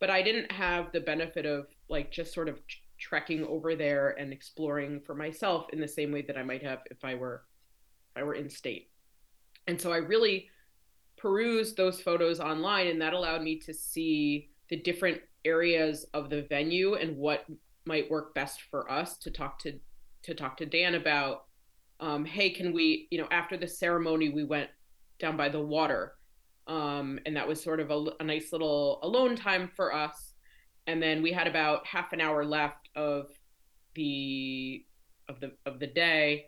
But 0.00 0.08
I 0.08 0.22
didn't 0.22 0.50
have 0.50 0.90
the 0.90 1.00
benefit 1.00 1.44
of 1.44 1.66
like 1.90 2.10
just 2.10 2.32
sort 2.32 2.48
of 2.48 2.58
trekking 2.98 3.44
over 3.44 3.76
there 3.76 4.10
and 4.18 4.32
exploring 4.32 5.00
for 5.00 5.14
myself 5.14 5.66
in 5.72 5.80
the 5.80 5.88
same 5.88 6.10
way 6.12 6.22
that 6.22 6.38
I 6.38 6.42
might 6.42 6.62
have 6.62 6.78
if 6.90 7.04
I 7.04 7.14
were 7.14 7.42
if 8.10 8.22
I 8.22 8.24
were 8.24 8.34
in 8.34 8.48
state. 8.48 8.90
And 9.66 9.78
so 9.78 9.92
I 9.92 9.98
really 9.98 10.48
perused 11.18 11.76
those 11.76 12.00
photos 12.00 12.40
online 12.40 12.86
and 12.86 13.00
that 13.02 13.12
allowed 13.12 13.42
me 13.42 13.58
to 13.58 13.74
see 13.74 14.50
the 14.70 14.76
different 14.76 15.20
areas 15.44 16.06
of 16.14 16.30
the 16.30 16.42
venue 16.42 16.94
and 16.94 17.16
what 17.18 17.44
might 17.84 18.10
work 18.10 18.34
best 18.34 18.62
for 18.70 18.90
us 18.90 19.18
to 19.18 19.30
talk 19.30 19.58
to 19.60 19.78
to 20.22 20.34
talk 20.34 20.56
to 20.56 20.66
Dan 20.66 20.94
about 20.94 21.44
um, 22.00 22.24
hey 22.24 22.48
can 22.48 22.72
we 22.72 23.08
you 23.10 23.18
know 23.18 23.28
after 23.30 23.58
the 23.58 23.68
ceremony 23.68 24.30
we 24.30 24.44
went 24.44 24.70
down 25.18 25.36
by 25.36 25.48
the 25.48 25.60
water. 25.60 26.14
Um, 26.66 27.18
and 27.26 27.36
that 27.36 27.46
was 27.46 27.62
sort 27.62 27.80
of 27.80 27.90
a, 27.90 28.04
a 28.20 28.24
nice 28.24 28.52
little 28.52 29.00
alone 29.02 29.36
time 29.36 29.70
for 29.76 29.94
us. 29.94 30.34
And 30.86 31.02
then 31.02 31.22
we 31.22 31.32
had 31.32 31.46
about 31.46 31.86
half 31.86 32.12
an 32.12 32.20
hour 32.20 32.44
left 32.44 32.88
of 32.94 33.28
the 33.94 34.84
of 35.28 35.40
the 35.40 35.52
of 35.64 35.80
the 35.80 35.86
day, 35.86 36.46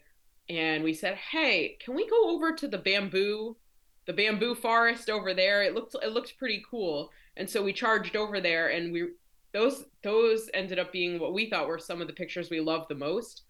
and 0.49 0.85
we 0.85 0.93
said, 0.93 1.17
"Hey, 1.17 1.79
can 1.83 1.95
we 1.95 2.09
go 2.09 2.31
over 2.31 2.53
to 2.53 2.69
the 2.69 2.79
bamboo, 2.79 3.57
the 4.07 4.13
bamboo 4.13 4.55
forest 4.55 5.09
over 5.09 5.33
there? 5.33 5.63
It 5.63 5.75
looked 5.75 5.95
it 6.03 6.13
looked 6.13 6.39
pretty 6.39 6.63
cool." 6.71 7.11
And 7.37 7.49
so 7.49 7.63
we 7.63 7.73
charged 7.73 8.17
over 8.17 8.41
there, 8.41 8.69
and 8.69 8.93
we 8.93 9.09
those 9.53 9.85
those 10.03 10.51
ended 10.55 10.79
up 10.79 10.93
being 10.93 11.19
what 11.19 11.35
we 11.35 11.49
thought 11.49 11.69
were 11.69 11.79
some 11.79 12.01
of 12.01 12.07
the 12.07 12.13
pictures 12.13 12.51
we 12.51 12.61
loved 12.61 12.91
the 12.91 12.95
most. 12.95 13.43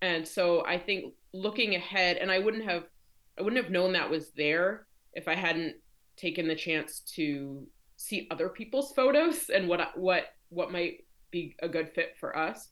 And 0.00 0.26
so 0.26 0.64
I 0.66 0.78
think 0.78 1.14
looking 1.32 1.74
ahead, 1.74 2.16
and 2.16 2.30
I 2.30 2.38
wouldn't 2.38 2.64
have 2.64 2.84
I 3.38 3.42
wouldn't 3.42 3.62
have 3.62 3.72
known 3.72 3.92
that 3.92 4.10
was 4.10 4.30
there 4.36 4.86
if 5.14 5.28
I 5.28 5.34
hadn't 5.34 5.76
taken 6.16 6.46
the 6.46 6.54
chance 6.54 7.00
to 7.14 7.66
see 7.96 8.28
other 8.30 8.48
people's 8.48 8.92
photos 8.96 9.48
and 9.48 9.68
what 9.68 9.96
what 9.96 10.24
what 10.48 10.72
might 10.72 11.04
be 11.30 11.56
a 11.62 11.68
good 11.68 11.90
fit 11.94 12.14
for 12.20 12.36
us. 12.36 12.68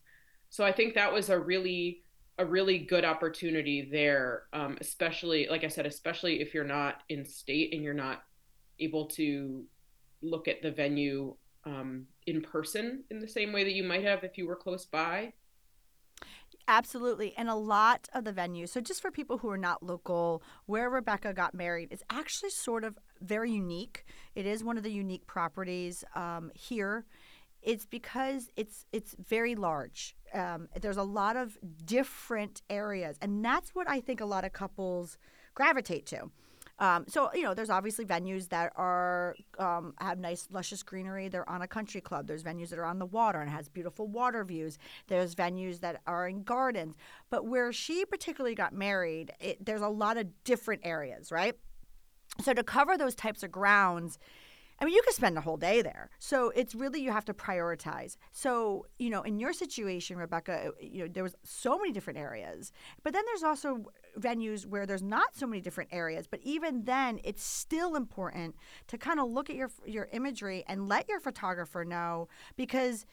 So 0.51 0.65
I 0.65 0.73
think 0.73 0.95
that 0.95 1.13
was 1.13 1.31
a 1.31 1.39
really 1.39 2.03
a 2.39 2.45
really 2.45 2.79
good 2.79 3.05
opportunity 3.05 3.89
there, 3.91 4.45
um, 4.53 4.79
especially 4.81 5.47
like 5.51 5.65
I 5.65 5.69
said, 5.69 5.87
especially 5.87 6.41
if 6.41 6.55
you're 6.55 6.65
not 6.65 7.03
in 7.09 7.25
state 7.25 7.75
and 7.75 7.83
you're 7.83 7.95
not 7.95 8.23
able 8.79 9.07
to 9.07 9.65
look 10.23 10.49
at 10.49 10.63
the 10.63 10.71
venue 10.71 11.37
um, 11.65 12.07
in 12.27 12.41
person 12.41 13.05
in 13.11 13.21
the 13.21 13.29
same 13.29 13.53
way 13.53 13.65
that 13.65 13.75
you 13.75 13.85
might 13.85 14.05
have 14.05 14.25
if 14.25 14.39
you 14.39 14.47
were 14.47 14.57
close 14.57 14.87
by. 14.87 15.33
Absolutely. 16.71 17.35
And 17.37 17.49
a 17.49 17.57
lot 17.57 18.09
of 18.15 18.23
the 18.23 18.33
venues, 18.33 18.69
so 18.69 18.81
just 18.81 19.03
for 19.03 19.11
people 19.11 19.39
who 19.39 19.51
are 19.51 19.59
not 19.59 19.83
local, 19.83 20.41
where 20.67 20.89
Rebecca 20.89 21.33
got 21.35 21.53
married 21.53 21.89
is 21.91 22.05
actually 22.11 22.51
sort 22.51 22.85
of 22.85 22.97
very 23.21 23.51
unique. 23.51 24.05
It 24.37 24.47
is 24.47 24.63
one 24.63 24.77
of 24.77 24.85
the 24.85 24.93
unique 24.93 25.27
properties 25.27 26.05
um, 26.15 26.53
here. 26.55 27.07
It's 27.61 27.87
because 27.87 28.51
it's 28.57 28.87
it's 28.93 29.17
very 29.19 29.57
large. 29.57 30.15
Um, 30.33 30.69
there's 30.81 30.97
a 30.97 31.03
lot 31.03 31.37
of 31.37 31.59
different 31.85 32.63
areas, 32.71 33.17
and 33.21 33.45
that's 33.45 33.75
what 33.75 33.91
I 33.91 34.01
think 34.01 34.21
a 34.21 34.25
lot 34.25 34.45
of 34.45 34.53
couples 34.53 35.19
gravitate 35.55 36.07
to. 36.07 36.31
Um, 36.81 37.05
so 37.07 37.31
you 37.35 37.43
know, 37.43 37.53
there's 37.53 37.71
obviously 37.71 38.07
venues 38.07 38.49
that 38.49 38.73
are 38.75 39.37
um, 39.59 39.95
have 39.99 40.19
nice 40.19 40.49
luscious 40.51 40.83
greenery. 40.83 41.29
They're 41.29 41.49
on 41.49 41.63
a 41.63 41.69
country 41.69 42.01
club. 42.01 42.27
There's 42.27 42.43
venues 42.43 42.71
that 42.71 42.79
are 42.79 42.87
on 42.87 42.99
the 42.99 43.07
water 43.07 43.41
and 43.41 43.51
has 43.51 43.69
beautiful 43.69 44.09
water 44.09 44.43
views. 44.45 44.79
There's 45.07 45.35
venues 45.35 45.81
that 45.81 46.01
are 46.07 46.27
in 46.27 46.43
gardens. 46.43 46.97
But 47.29 47.45
where 47.45 47.73
she 47.73 48.05
particularly 48.07 48.55
got 48.55 48.73
married, 48.73 49.33
it, 49.41 49.65
there's 49.65 49.83
a 49.83 49.89
lot 49.89 50.17
of 50.17 50.27
different 50.45 50.81
areas, 50.85 51.31
right? 51.31 51.55
So 52.41 52.55
to 52.55 52.63
cover 52.63 52.97
those 52.97 53.15
types 53.15 53.43
of 53.43 53.53
grounds, 53.53 54.19
I 54.81 54.87
mean, 54.87 54.95
you 54.95 55.03
could 55.05 55.15
spend 55.15 55.37
a 55.37 55.43
whole 55.43 55.59
day 55.59 55.83
there. 55.83 56.09
So 56.19 56.51
it's 56.57 56.75
really 56.75 57.03
you 57.03 57.13
have 57.13 57.27
to 57.27 57.35
prioritize. 57.35 58.17
So 58.33 58.87
you 58.99 59.11
know, 59.11 59.21
in 59.23 59.39
your 59.39 59.53
situation, 59.53 60.17
Rebecca, 60.17 60.71
you 60.81 61.03
know 61.03 61.09
there 61.09 61.23
was 61.23 61.35
so 61.45 61.77
many 61.77 61.93
different 61.93 62.19
areas, 62.19 62.73
but 63.03 63.13
then 63.13 63.23
there's 63.27 63.43
also 63.43 63.85
venues 64.19 64.67
where 64.67 64.87
there's 64.87 65.03
not 65.03 65.37
so 65.37 65.47
many 65.47 65.61
different 65.61 65.91
areas. 65.93 66.27
But 66.27 66.41
even 66.43 66.85
then, 66.85 67.21
it's 67.25 67.43
still 67.43 67.97
important 67.97 68.57
to 68.89 68.99
kind 68.99 69.21
of 69.21 69.29
look 69.29 69.51
at 69.51 69.57
your 69.57 69.71
your 69.87 70.09
imagery 70.13 70.65
and 70.67 70.89
let 70.89 71.09
your 71.09 71.21
photographer 71.21 71.85
know 71.85 72.29
because 72.57 73.07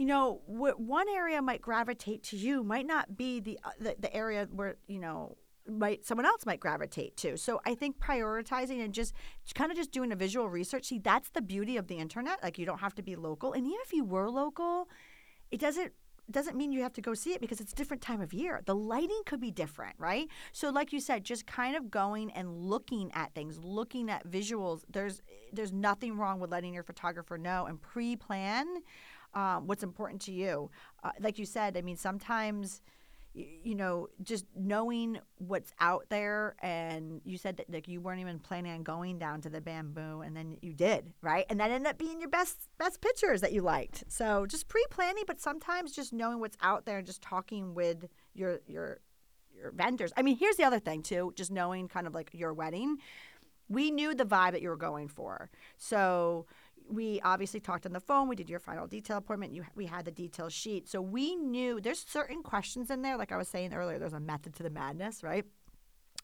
you 0.00 0.06
know, 0.06 0.40
what 0.46 0.80
one 0.80 1.10
area 1.10 1.42
might 1.42 1.60
gravitate 1.60 2.22
to 2.22 2.36
you 2.38 2.64
might 2.64 2.86
not 2.86 3.18
be 3.18 3.38
the, 3.38 3.58
uh, 3.62 3.70
the 3.78 3.96
the 3.98 4.16
area 4.16 4.48
where 4.50 4.76
you 4.86 4.98
know 4.98 5.36
might 5.68 6.06
someone 6.06 6.24
else 6.24 6.46
might 6.46 6.58
gravitate 6.58 7.18
to. 7.18 7.36
So 7.36 7.60
I 7.66 7.74
think 7.74 7.98
prioritizing 7.98 8.82
and 8.82 8.94
just 8.94 9.12
kind 9.54 9.70
of 9.70 9.76
just 9.76 9.92
doing 9.92 10.10
a 10.10 10.16
visual 10.16 10.48
research. 10.48 10.86
See, 10.86 11.00
that's 11.00 11.28
the 11.28 11.42
beauty 11.42 11.76
of 11.76 11.86
the 11.86 11.96
internet. 11.96 12.42
Like 12.42 12.58
you 12.58 12.64
don't 12.64 12.80
have 12.80 12.94
to 12.94 13.02
be 13.02 13.14
local, 13.14 13.52
and 13.52 13.66
even 13.66 13.78
if 13.84 13.92
you 13.92 14.04
were 14.04 14.30
local, 14.30 14.88
it 15.50 15.60
doesn't 15.60 15.92
doesn't 16.32 16.56
mean 16.56 16.72
you 16.72 16.82
have 16.82 16.92
to 16.94 17.00
go 17.00 17.14
see 17.14 17.32
it 17.32 17.40
because 17.40 17.60
it's 17.60 17.72
a 17.72 17.76
different 17.76 18.02
time 18.02 18.20
of 18.20 18.32
year. 18.32 18.60
The 18.64 18.74
lighting 18.74 19.22
could 19.26 19.40
be 19.40 19.50
different, 19.50 19.96
right? 19.98 20.28
So 20.52 20.70
like 20.70 20.92
you 20.92 21.00
said, 21.00 21.24
just 21.24 21.46
kind 21.46 21.76
of 21.76 21.90
going 21.90 22.30
and 22.32 22.56
looking 22.56 23.10
at 23.14 23.34
things, 23.34 23.58
looking 23.58 24.10
at 24.10 24.26
visuals. 24.28 24.82
There's 24.90 25.22
there's 25.52 25.72
nothing 25.72 26.16
wrong 26.16 26.40
with 26.40 26.50
letting 26.50 26.74
your 26.74 26.84
photographer 26.84 27.36
know 27.36 27.66
and 27.66 27.80
pre-plan 27.80 28.66
um, 29.34 29.66
what's 29.66 29.82
important 29.82 30.20
to 30.22 30.32
you. 30.32 30.70
Uh, 31.02 31.10
like 31.20 31.38
you 31.38 31.44
said, 31.44 31.76
I 31.76 31.82
mean, 31.82 31.96
sometimes 31.96 32.80
you 33.34 33.74
know, 33.74 34.08
just 34.22 34.44
knowing 34.56 35.18
what's 35.38 35.72
out 35.78 36.06
there. 36.08 36.56
And 36.60 37.20
you 37.24 37.38
said 37.38 37.56
that 37.58 37.72
like 37.72 37.88
you 37.88 38.00
weren't 38.00 38.20
even 38.20 38.38
planning 38.38 38.72
on 38.72 38.82
going 38.82 39.18
down 39.18 39.40
to 39.42 39.48
the 39.48 39.60
bamboo, 39.60 40.22
and 40.22 40.36
then 40.36 40.56
you 40.62 40.72
did, 40.72 41.12
right? 41.22 41.46
And 41.48 41.60
that 41.60 41.70
ended 41.70 41.88
up 41.88 41.98
being 41.98 42.20
your 42.20 42.30
best 42.30 42.68
best 42.78 43.00
pictures 43.00 43.40
that 43.40 43.52
you 43.52 43.62
liked. 43.62 44.04
So 44.08 44.46
just 44.46 44.68
pre-planning, 44.68 45.24
but 45.26 45.40
sometimes 45.40 45.92
just 45.92 46.12
knowing 46.12 46.40
what's 46.40 46.56
out 46.60 46.86
there 46.86 46.98
and 46.98 47.06
just 47.06 47.22
talking 47.22 47.74
with 47.74 48.08
your 48.34 48.60
your 48.66 49.00
your 49.54 49.72
vendors. 49.72 50.12
I 50.16 50.22
mean, 50.22 50.36
here's 50.36 50.56
the 50.56 50.64
other 50.64 50.80
thing 50.80 51.02
too, 51.02 51.32
just 51.36 51.50
knowing 51.50 51.88
kind 51.88 52.06
of 52.06 52.14
like 52.14 52.30
your 52.32 52.52
wedding. 52.52 52.98
We 53.68 53.92
knew 53.92 54.14
the 54.14 54.24
vibe 54.24 54.52
that 54.52 54.62
you 54.62 54.68
were 54.68 54.76
going 54.76 55.06
for. 55.06 55.48
So 55.76 56.46
we 56.90 57.20
obviously 57.22 57.60
talked 57.60 57.86
on 57.86 57.92
the 57.92 58.00
phone. 58.00 58.28
We 58.28 58.36
did 58.36 58.50
your 58.50 58.58
final 58.58 58.86
detail 58.86 59.16
appointment. 59.16 59.52
You, 59.52 59.64
we 59.74 59.86
had 59.86 60.04
the 60.04 60.10
detail 60.10 60.48
sheet. 60.48 60.88
So 60.88 61.00
we 61.00 61.36
knew 61.36 61.80
there's 61.80 62.04
certain 62.06 62.42
questions 62.42 62.90
in 62.90 63.02
there. 63.02 63.16
Like 63.16 63.32
I 63.32 63.36
was 63.36 63.48
saying 63.48 63.72
earlier, 63.72 63.98
there's 63.98 64.12
a 64.12 64.20
method 64.20 64.54
to 64.56 64.62
the 64.62 64.70
madness, 64.70 65.22
right? 65.22 65.44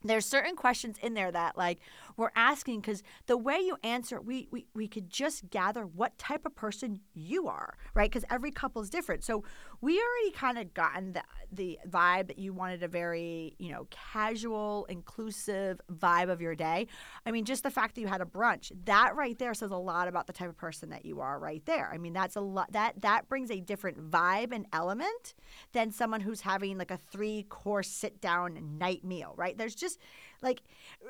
there's 0.04 0.26
certain 0.26 0.56
questions 0.56 0.98
in 1.02 1.14
there 1.14 1.32
that 1.32 1.56
like 1.56 1.80
we're 2.16 2.30
asking 2.36 2.80
because 2.80 3.02
the 3.26 3.36
way 3.36 3.58
you 3.58 3.76
answer 3.82 4.20
we, 4.20 4.48
we 4.50 4.66
we 4.74 4.86
could 4.86 5.08
just 5.08 5.48
gather 5.50 5.86
what 5.86 6.16
type 6.18 6.44
of 6.44 6.54
person 6.54 7.00
you 7.14 7.48
are 7.48 7.76
right 7.94 8.10
because 8.10 8.24
every 8.30 8.50
couple 8.50 8.82
is 8.82 8.90
different 8.90 9.24
so 9.24 9.42
we 9.80 9.94
already 9.94 10.32
kind 10.32 10.58
of 10.58 10.74
gotten 10.74 11.12
the, 11.14 11.22
the 11.52 11.78
vibe 11.88 12.28
that 12.28 12.38
you 12.38 12.52
wanted 12.52 12.82
a 12.82 12.88
very 12.88 13.54
you 13.58 13.70
know 13.70 13.86
casual 13.90 14.86
inclusive 14.88 15.80
vibe 15.92 16.30
of 16.30 16.40
your 16.40 16.54
day. 16.54 16.86
I 17.24 17.30
mean 17.30 17.44
just 17.44 17.62
the 17.62 17.70
fact 17.70 17.94
that 17.94 18.00
you 18.00 18.06
had 18.06 18.20
a 18.20 18.24
brunch 18.24 18.72
that 18.84 19.14
right 19.16 19.38
there 19.38 19.54
says 19.54 19.70
a 19.70 19.76
lot 19.76 20.08
about 20.08 20.26
the 20.26 20.32
type 20.32 20.48
of 20.48 20.56
person 20.56 20.90
that 20.90 21.04
you 21.04 21.20
are 21.20 21.38
right 21.38 21.64
there. 21.66 21.90
I 21.92 21.98
mean 21.98 22.12
that's 22.12 22.36
a 22.36 22.40
lot 22.40 22.72
that 22.72 23.00
that 23.02 23.28
brings 23.28 23.50
a 23.50 23.60
different 23.60 24.10
vibe 24.10 24.52
and 24.52 24.66
element 24.72 25.34
than 25.72 25.90
someone 25.90 26.20
who's 26.20 26.42
having 26.42 26.78
like 26.78 26.90
a 26.90 26.98
three 26.98 27.44
course 27.48 27.88
sit 27.88 28.20
down 28.20 28.78
night 28.78 29.04
meal 29.04 29.34
right? 29.36 29.56
There's 29.56 29.74
just 29.74 29.98
like 30.42 30.62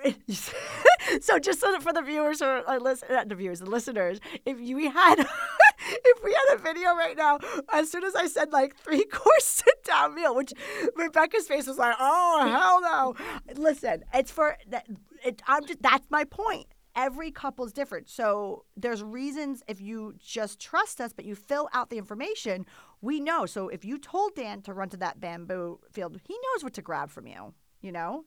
so 1.21 1.39
just 1.39 1.61
so 1.61 1.79
for 1.81 1.93
the 1.93 2.03
viewers 2.03 2.43
or 2.43 2.63
listen, 2.81 3.09
not 3.11 3.29
the 3.29 3.35
viewers, 3.35 3.61
the 3.61 3.67
listeners, 3.71 4.21
if 4.45 4.61
you 4.61 4.91
had 4.91 5.21
if 5.89 6.25
we 6.25 6.33
had 6.33 6.57
a 6.57 6.63
video 6.63 6.95
right 6.95 7.17
now, 7.17 7.39
as 7.73 7.91
soon 7.91 8.05
as 8.05 8.15
I 8.15 8.27
said 8.27 8.53
like 8.53 8.77
three 8.77 9.05
course 9.13 9.45
sit 9.45 9.85
down 9.85 10.15
meal, 10.15 10.35
which 10.35 10.53
Rebecca's 10.95 11.47
face 11.47 11.67
was 11.67 11.79
like, 11.79 11.97
oh 11.99 12.47
hell 12.49 12.81
no. 12.81 13.55
Listen, 13.55 14.05
it's 14.15 14.31
for 14.31 14.57
that. 14.69 14.87
It, 15.25 15.43
I'm 15.47 15.65
just 15.67 15.83
that's 15.83 16.11
my 16.11 16.25
point. 16.25 16.67
Every 16.95 17.31
couple's 17.31 17.75
different, 17.75 18.09
so 18.09 18.65
there's 18.75 19.03
reasons 19.03 19.63
if 19.69 19.83
you 19.83 20.15
just 20.19 20.59
trust 20.59 20.99
us, 20.99 21.13
but 21.13 21.27
you 21.27 21.35
fill 21.35 21.69
out 21.75 21.91
the 21.91 21.99
information, 21.99 22.65
we 23.03 23.21
know. 23.21 23.45
So 23.45 23.69
if 23.69 23.85
you 23.85 23.99
told 23.99 24.35
Dan 24.35 24.63
to 24.63 24.73
run 24.73 24.89
to 24.89 24.97
that 24.97 25.21
bamboo 25.21 25.81
field, 25.93 26.19
he 26.27 26.33
knows 26.33 26.65
what 26.65 26.73
to 26.73 26.83
grab 26.83 27.11
from 27.11 27.27
you. 27.27 27.53
You 27.83 27.93
know. 27.93 28.25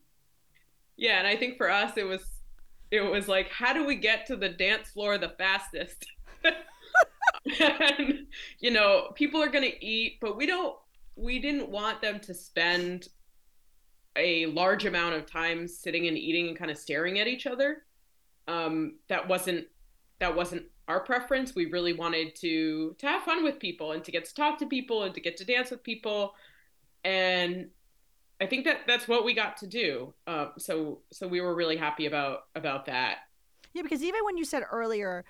Yeah, 1.00 1.18
and 1.18 1.26
I 1.28 1.38
think 1.38 1.56
for 1.56 1.72
us 1.72 1.94
it 1.96 2.04
was 2.04 2.22
it 2.92 3.00
was 3.00 3.28
like 3.30 3.50
how 3.50 3.74
do 3.74 3.86
we 3.86 3.96
get 3.96 4.26
to 4.28 4.36
the 4.36 4.50
dance 4.50 4.90
floor 4.90 5.18
the 5.18 5.30
fastest? 5.30 6.06
and 7.60 8.28
you 8.60 8.72
know, 8.72 9.12
people 9.16 9.42
are 9.42 9.50
going 9.50 9.64
to 9.64 9.86
eat, 9.86 10.18
but 10.20 10.36
we 10.36 10.46
don't 10.46 10.76
we 11.16 11.40
didn't 11.40 11.70
want 11.70 12.02
them 12.02 12.20
to 12.20 12.34
spend 12.34 13.08
a 14.18 14.48
large 14.48 14.86
amount 14.86 15.16
of 15.16 15.26
time 15.26 15.68
sitting 15.68 16.08
and 16.08 16.18
eating 16.18 16.50
and 16.50 16.58
kind 16.58 16.70
of 16.70 16.78
staring 16.78 17.20
at 17.20 17.28
each 17.28 17.48
other. 17.48 17.84
Um, 18.50 18.96
that 19.08 19.26
wasn't 19.26 19.68
that 20.20 20.36
wasn't 20.36 20.64
our 20.90 21.00
preference. 21.00 21.56
We 21.56 21.68
really 21.68 21.94
wanted 21.94 22.36
to 22.42 22.94
to 22.98 23.08
have 23.08 23.24
fun 23.24 23.46
with 23.46 23.58
people 23.58 23.94
and 23.94 24.04
to 24.04 24.12
get 24.12 24.26
to 24.26 24.34
talk 24.34 24.60
to 24.60 24.66
people 24.66 25.04
and 25.04 25.16
to 25.16 25.22
get 25.22 25.38
to 25.38 25.46
dance 25.46 25.72
with 25.72 25.82
people. 25.82 26.34
And 27.06 27.70
I 28.42 28.46
think 28.46 28.66
that 28.66 28.82
that's 28.88 29.08
what 29.08 29.26
we 29.26 29.34
got 29.34 29.58
to 29.58 29.68
do. 29.68 30.14
Uh, 30.26 30.48
so 30.58 31.02
so 31.12 31.28
we 31.28 31.42
were 31.42 31.56
really 31.56 31.78
happy 31.78 32.06
about 32.06 32.44
about 32.56 32.86
that. 32.86 33.20
Yeah, 33.74 33.84
because 33.84 34.02
even 34.02 34.22
when 34.26 34.38
you 34.38 34.46
said 34.46 34.64
earlier, 34.72 35.26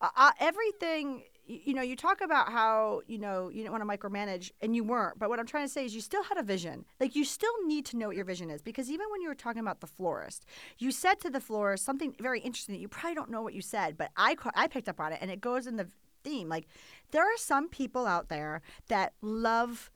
uh, 0.00 0.08
uh 0.16 0.30
everything 0.38 1.22
you 1.50 1.74
know, 1.74 1.82
you 1.82 1.96
talk 1.96 2.20
about 2.20 2.52
how 2.52 3.02
you 3.06 3.18
know 3.18 3.48
you 3.48 3.64
don't 3.64 3.72
want 3.72 3.82
to 3.82 3.98
micromanage, 3.98 4.52
and 4.60 4.76
you 4.76 4.84
weren't. 4.84 5.18
But 5.18 5.28
what 5.30 5.40
I'm 5.40 5.46
trying 5.46 5.66
to 5.66 5.72
say 5.72 5.84
is, 5.84 5.94
you 5.94 6.00
still 6.00 6.22
had 6.22 6.38
a 6.38 6.42
vision. 6.42 6.84
Like 7.00 7.16
you 7.16 7.24
still 7.24 7.52
need 7.66 7.84
to 7.86 7.96
know 7.96 8.06
what 8.06 8.16
your 8.16 8.24
vision 8.24 8.50
is, 8.50 8.62
because 8.62 8.88
even 8.88 9.06
when 9.10 9.20
you 9.20 9.28
were 9.28 9.34
talking 9.34 9.60
about 9.60 9.80
the 9.80 9.86
florist, 9.86 10.46
you 10.78 10.92
said 10.92 11.18
to 11.20 11.30
the 11.30 11.40
florist 11.40 11.84
something 11.84 12.14
very 12.20 12.40
interesting 12.40 12.74
that 12.74 12.80
you 12.80 12.88
probably 12.88 13.14
don't 13.14 13.30
know 13.30 13.42
what 13.42 13.54
you 13.54 13.62
said, 13.62 13.98
but 13.98 14.10
I 14.16 14.36
I 14.54 14.68
picked 14.68 14.88
up 14.88 15.00
on 15.00 15.12
it, 15.12 15.18
and 15.20 15.30
it 15.30 15.40
goes 15.40 15.66
in 15.66 15.76
the 15.76 15.88
theme. 16.22 16.48
Like 16.48 16.68
there 17.10 17.24
are 17.24 17.36
some 17.36 17.68
people 17.68 18.06
out 18.06 18.28
there 18.28 18.62
that 18.88 19.14
love 19.20 19.90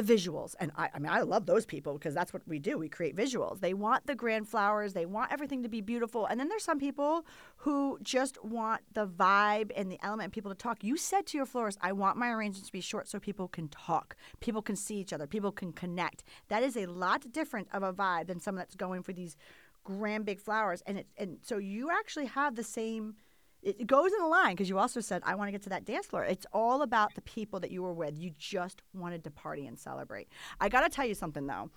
the 0.00 0.14
visuals. 0.14 0.54
And 0.58 0.72
I, 0.76 0.88
I 0.94 0.98
mean, 0.98 1.12
I 1.12 1.20
love 1.22 1.46
those 1.46 1.66
people 1.66 1.94
because 1.94 2.14
that's 2.14 2.32
what 2.32 2.42
we 2.46 2.58
do. 2.58 2.78
We 2.78 2.88
create 2.88 3.14
visuals. 3.16 3.60
They 3.60 3.74
want 3.74 4.06
the 4.06 4.14
grand 4.14 4.48
flowers, 4.48 4.92
they 4.92 5.06
want 5.06 5.32
everything 5.32 5.62
to 5.62 5.68
be 5.68 5.80
beautiful. 5.80 6.26
And 6.26 6.38
then 6.38 6.48
there's 6.48 6.64
some 6.64 6.78
people 6.78 7.26
who 7.58 7.98
just 8.02 8.42
want 8.44 8.82
the 8.92 9.06
vibe 9.06 9.70
and 9.76 9.90
the 9.90 9.98
element 10.02 10.32
people 10.32 10.50
to 10.50 10.56
talk. 10.56 10.82
You 10.82 10.96
said 10.96 11.26
to 11.26 11.36
your 11.36 11.46
florist, 11.46 11.78
I 11.82 11.92
want 11.92 12.16
my 12.16 12.30
arrangements 12.30 12.68
to 12.68 12.72
be 12.72 12.80
short 12.80 13.08
so 13.08 13.18
people 13.18 13.48
can 13.48 13.68
talk, 13.68 14.16
people 14.40 14.62
can 14.62 14.76
see 14.76 14.96
each 14.96 15.12
other, 15.12 15.26
people 15.26 15.52
can 15.52 15.72
connect. 15.72 16.24
That 16.48 16.62
is 16.62 16.76
a 16.76 16.86
lot 16.86 17.30
different 17.32 17.68
of 17.72 17.82
a 17.82 17.92
vibe 17.92 18.26
than 18.26 18.40
someone 18.40 18.60
that's 18.60 18.76
going 18.76 19.02
for 19.02 19.12
these 19.12 19.36
grand 19.84 20.24
big 20.24 20.40
flowers. 20.40 20.82
And 20.86 20.98
it, 20.98 21.06
and 21.16 21.38
so 21.42 21.58
you 21.58 21.90
actually 21.90 22.26
have 22.26 22.56
the 22.56 22.64
same 22.64 23.16
it 23.62 23.86
goes 23.86 24.12
in 24.12 24.18
the 24.20 24.26
line 24.26 24.54
because 24.54 24.68
you 24.68 24.78
also 24.78 25.00
said 25.00 25.22
I 25.24 25.34
want 25.34 25.48
to 25.48 25.52
get 25.52 25.62
to 25.62 25.68
that 25.70 25.84
dance 25.84 26.06
floor. 26.06 26.24
It's 26.24 26.46
all 26.52 26.82
about 26.82 27.14
the 27.14 27.20
people 27.22 27.60
that 27.60 27.70
you 27.70 27.82
were 27.82 27.92
with. 27.92 28.18
You 28.18 28.30
just 28.38 28.82
wanted 28.94 29.24
to 29.24 29.30
party 29.30 29.66
and 29.66 29.78
celebrate. 29.78 30.28
I 30.60 30.68
got 30.68 30.80
to 30.80 30.88
tell 30.88 31.06
you 31.06 31.14
something 31.14 31.46
though. 31.46 31.70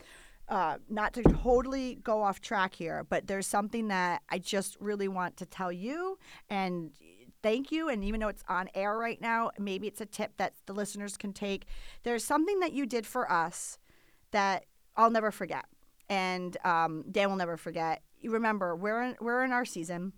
Uh, 0.50 0.78
not 0.90 1.14
to 1.14 1.24
totally 1.24 1.96
go 2.04 2.22
off 2.22 2.42
track 2.42 2.76
here, 2.76 3.06
but 3.10 3.28
there's 3.28 3.48
something 3.48 3.88
that 3.88 4.22
I 4.30 4.40
just 4.40 4.76
really 4.80 5.08
want 5.08 5.38
to 5.38 5.46
tell 5.46 5.72
you 5.72 6.18
and 6.50 6.92
thank 7.42 7.72
you. 7.72 7.90
And 7.90 8.04
even 8.04 8.20
though 8.20 8.28
it's 8.28 8.44
on 8.50 8.70
air 8.74 8.98
right 8.98 9.22
now, 9.22 9.52
maybe 9.60 9.88
it's 9.88 10.02
a 10.02 10.06
tip 10.06 10.38
that 10.38 10.54
the 10.66 10.74
listeners 10.74 11.16
can 11.18 11.34
take. 11.34 11.66
There's 12.04 12.24
something 12.24 12.60
that 12.60 12.74
you 12.74 12.86
did 12.86 13.06
for 13.06 13.32
us 13.32 13.78
that 14.32 14.66
I'll 14.96 15.12
never 15.12 15.32
forget, 15.32 15.66
and 16.10 16.56
um, 16.66 17.06
Dan 17.12 17.30
will 17.30 17.38
never 17.38 17.58
forget. 17.58 18.02
You 18.20 18.32
remember 18.32 18.76
we're 18.76 19.02
in, 19.02 19.16
we're 19.20 19.44
in 19.44 19.52
our 19.52 19.66
season 19.66 20.14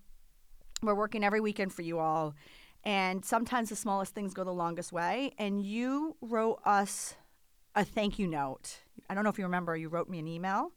we're 0.85 0.95
working 0.95 1.23
every 1.23 1.39
weekend 1.39 1.73
for 1.73 1.81
you 1.81 1.99
all. 1.99 2.35
And 2.83 3.25
sometimes 3.25 3.69
the 3.69 3.75
smallest 3.75 4.13
things 4.13 4.33
go 4.33 4.43
the 4.43 4.51
longest 4.51 4.91
way. 4.91 5.33
And 5.37 5.65
you 5.65 6.15
wrote 6.21 6.59
us 6.65 7.15
a 7.75 7.83
thank 7.83 8.19
you 8.19 8.27
note. 8.27 8.79
I 9.09 9.15
don't 9.15 9.23
know 9.23 9.29
if 9.29 9.37
you 9.37 9.45
remember, 9.45 9.75
you 9.75 9.89
wrote 9.89 10.09
me 10.09 10.19
an 10.19 10.27
email. 10.27 10.71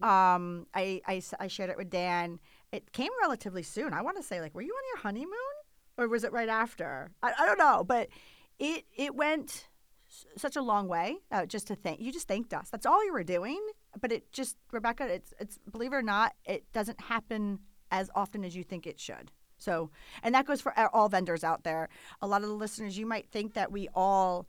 Um, 0.00 0.66
I, 0.74 1.00
I, 1.06 1.22
I 1.40 1.48
shared 1.48 1.70
it 1.70 1.76
with 1.76 1.90
Dan. 1.90 2.38
It 2.70 2.92
came 2.92 3.10
relatively 3.20 3.62
soon. 3.62 3.92
I 3.92 4.02
want 4.02 4.16
to 4.18 4.22
say, 4.22 4.40
like, 4.40 4.54
were 4.54 4.62
you 4.62 4.72
on 4.72 4.82
your 4.94 5.02
honeymoon? 5.02 5.32
Or 5.96 6.06
was 6.06 6.22
it 6.22 6.32
right 6.32 6.48
after? 6.48 7.10
I, 7.22 7.32
I 7.38 7.46
don't 7.46 7.58
know. 7.58 7.82
But 7.82 8.08
it, 8.58 8.84
it 8.96 9.14
went 9.14 9.68
such 10.36 10.56
a 10.56 10.62
long 10.62 10.88
way 10.88 11.18
uh, 11.30 11.46
just 11.46 11.66
to 11.66 11.74
thank 11.74 12.00
you 12.00 12.10
just 12.10 12.26
thanked 12.26 12.54
us 12.54 12.70
that's 12.70 12.86
all 12.86 13.04
you 13.04 13.12
were 13.12 13.22
doing 13.22 13.60
but 14.00 14.10
it 14.10 14.30
just 14.32 14.56
rebecca 14.72 15.06
it's 15.06 15.34
it's 15.38 15.58
believe 15.70 15.92
it 15.92 15.96
or 15.96 16.02
not 16.02 16.32
it 16.46 16.64
doesn't 16.72 16.98
happen 17.00 17.58
as 17.90 18.10
often 18.14 18.44
as 18.44 18.56
you 18.56 18.64
think 18.64 18.86
it 18.86 18.98
should 18.98 19.30
so, 19.58 19.90
and 20.22 20.34
that 20.34 20.46
goes 20.46 20.60
for 20.60 20.72
all 20.94 21.08
vendors 21.08 21.44
out 21.44 21.64
there. 21.64 21.88
A 22.22 22.26
lot 22.26 22.42
of 22.42 22.48
the 22.48 22.54
listeners, 22.54 22.96
you 22.96 23.06
might 23.06 23.28
think 23.30 23.54
that 23.54 23.70
we 23.72 23.88
all 23.94 24.46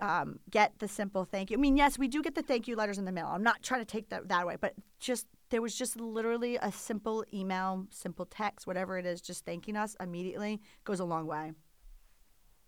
um, 0.00 0.40
get 0.50 0.78
the 0.78 0.88
simple 0.88 1.24
thank 1.24 1.50
you. 1.50 1.56
I 1.56 1.60
mean, 1.60 1.76
yes, 1.76 1.98
we 1.98 2.08
do 2.08 2.22
get 2.22 2.34
the 2.34 2.42
thank 2.42 2.68
you 2.68 2.76
letters 2.76 2.98
in 2.98 3.04
the 3.04 3.12
mail. 3.12 3.28
I'm 3.32 3.42
not 3.42 3.62
trying 3.62 3.80
to 3.80 3.86
take 3.86 4.08
that 4.10 4.28
that 4.28 4.46
way, 4.46 4.56
but 4.60 4.74
just 4.98 5.26
there 5.50 5.62
was 5.62 5.74
just 5.74 5.98
literally 5.98 6.56
a 6.56 6.72
simple 6.72 7.24
email, 7.32 7.86
simple 7.90 8.26
text, 8.26 8.66
whatever 8.66 8.98
it 8.98 9.06
is, 9.06 9.20
just 9.20 9.44
thanking 9.44 9.76
us 9.76 9.96
immediately 10.00 10.60
goes 10.84 11.00
a 11.00 11.04
long 11.04 11.26
way. 11.26 11.52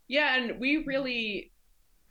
Yeah, 0.06 0.36
and 0.36 0.58
we 0.58 0.84
really 0.84 1.52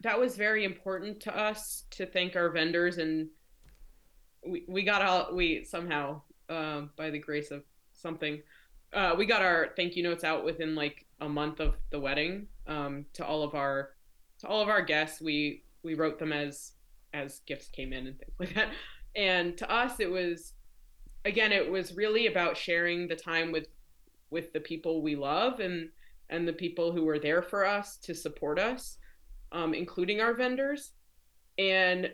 that 0.02 0.20
was 0.20 0.36
very 0.36 0.64
important 0.64 1.20
to 1.22 1.36
us 1.36 1.86
to 1.90 2.06
thank 2.06 2.36
our 2.36 2.50
vendors 2.50 3.00
and 3.00 3.30
we, 4.46 4.64
we 4.68 4.84
got 4.84 5.02
all 5.02 5.34
we 5.34 5.64
somehow 5.64 6.22
um, 6.50 6.92
by 6.96 7.10
the 7.10 7.18
grace 7.18 7.50
of 7.50 7.64
something 7.94 8.40
uh, 8.94 9.16
we 9.18 9.26
got 9.26 9.42
our 9.42 9.70
thank 9.76 9.96
you 9.96 10.04
notes 10.04 10.24
out 10.24 10.46
within 10.46 10.76
like 10.76 11.06
a 11.20 11.30
month 11.30 11.60
of 11.60 11.76
the 11.92 12.00
wedding 12.00 12.48
um, 12.68 13.06
to 13.14 13.26
all 13.26 13.44
of 13.44 13.56
our 13.56 13.92
to 14.40 14.48
all 14.48 14.62
of 14.62 14.70
our 14.70 14.82
guests, 14.82 15.22
we 15.22 15.64
we 15.84 15.96
wrote 15.96 16.20
them 16.20 16.32
as 16.32 16.74
as 17.14 17.40
gifts 17.48 17.70
came 17.70 17.94
in 17.94 18.08
and 18.08 18.20
things 18.20 18.34
like 18.40 18.54
that. 18.56 18.70
And 19.16 19.58
to 19.58 19.72
us, 19.72 20.00
it 20.00 20.12
was 20.12 20.54
again, 21.26 21.52
it 21.52 21.70
was 21.70 21.96
really 21.96 22.28
about 22.28 22.58
sharing 22.58 23.08
the 23.08 23.16
time 23.16 23.52
with 23.52 23.68
with 24.30 24.54
the 24.54 24.60
people 24.60 25.02
we 25.02 25.16
love 25.16 25.60
and 25.60 25.90
and 26.30 26.48
the 26.48 26.54
people 26.54 26.92
who 26.92 27.04
were 27.04 27.20
there 27.20 27.42
for 27.42 27.66
us 27.66 27.98
to 27.98 28.14
support 28.14 28.60
us, 28.60 28.98
um, 29.52 29.74
including 29.74 30.20
our 30.22 30.34
vendors. 30.34 30.92
And 31.58 32.12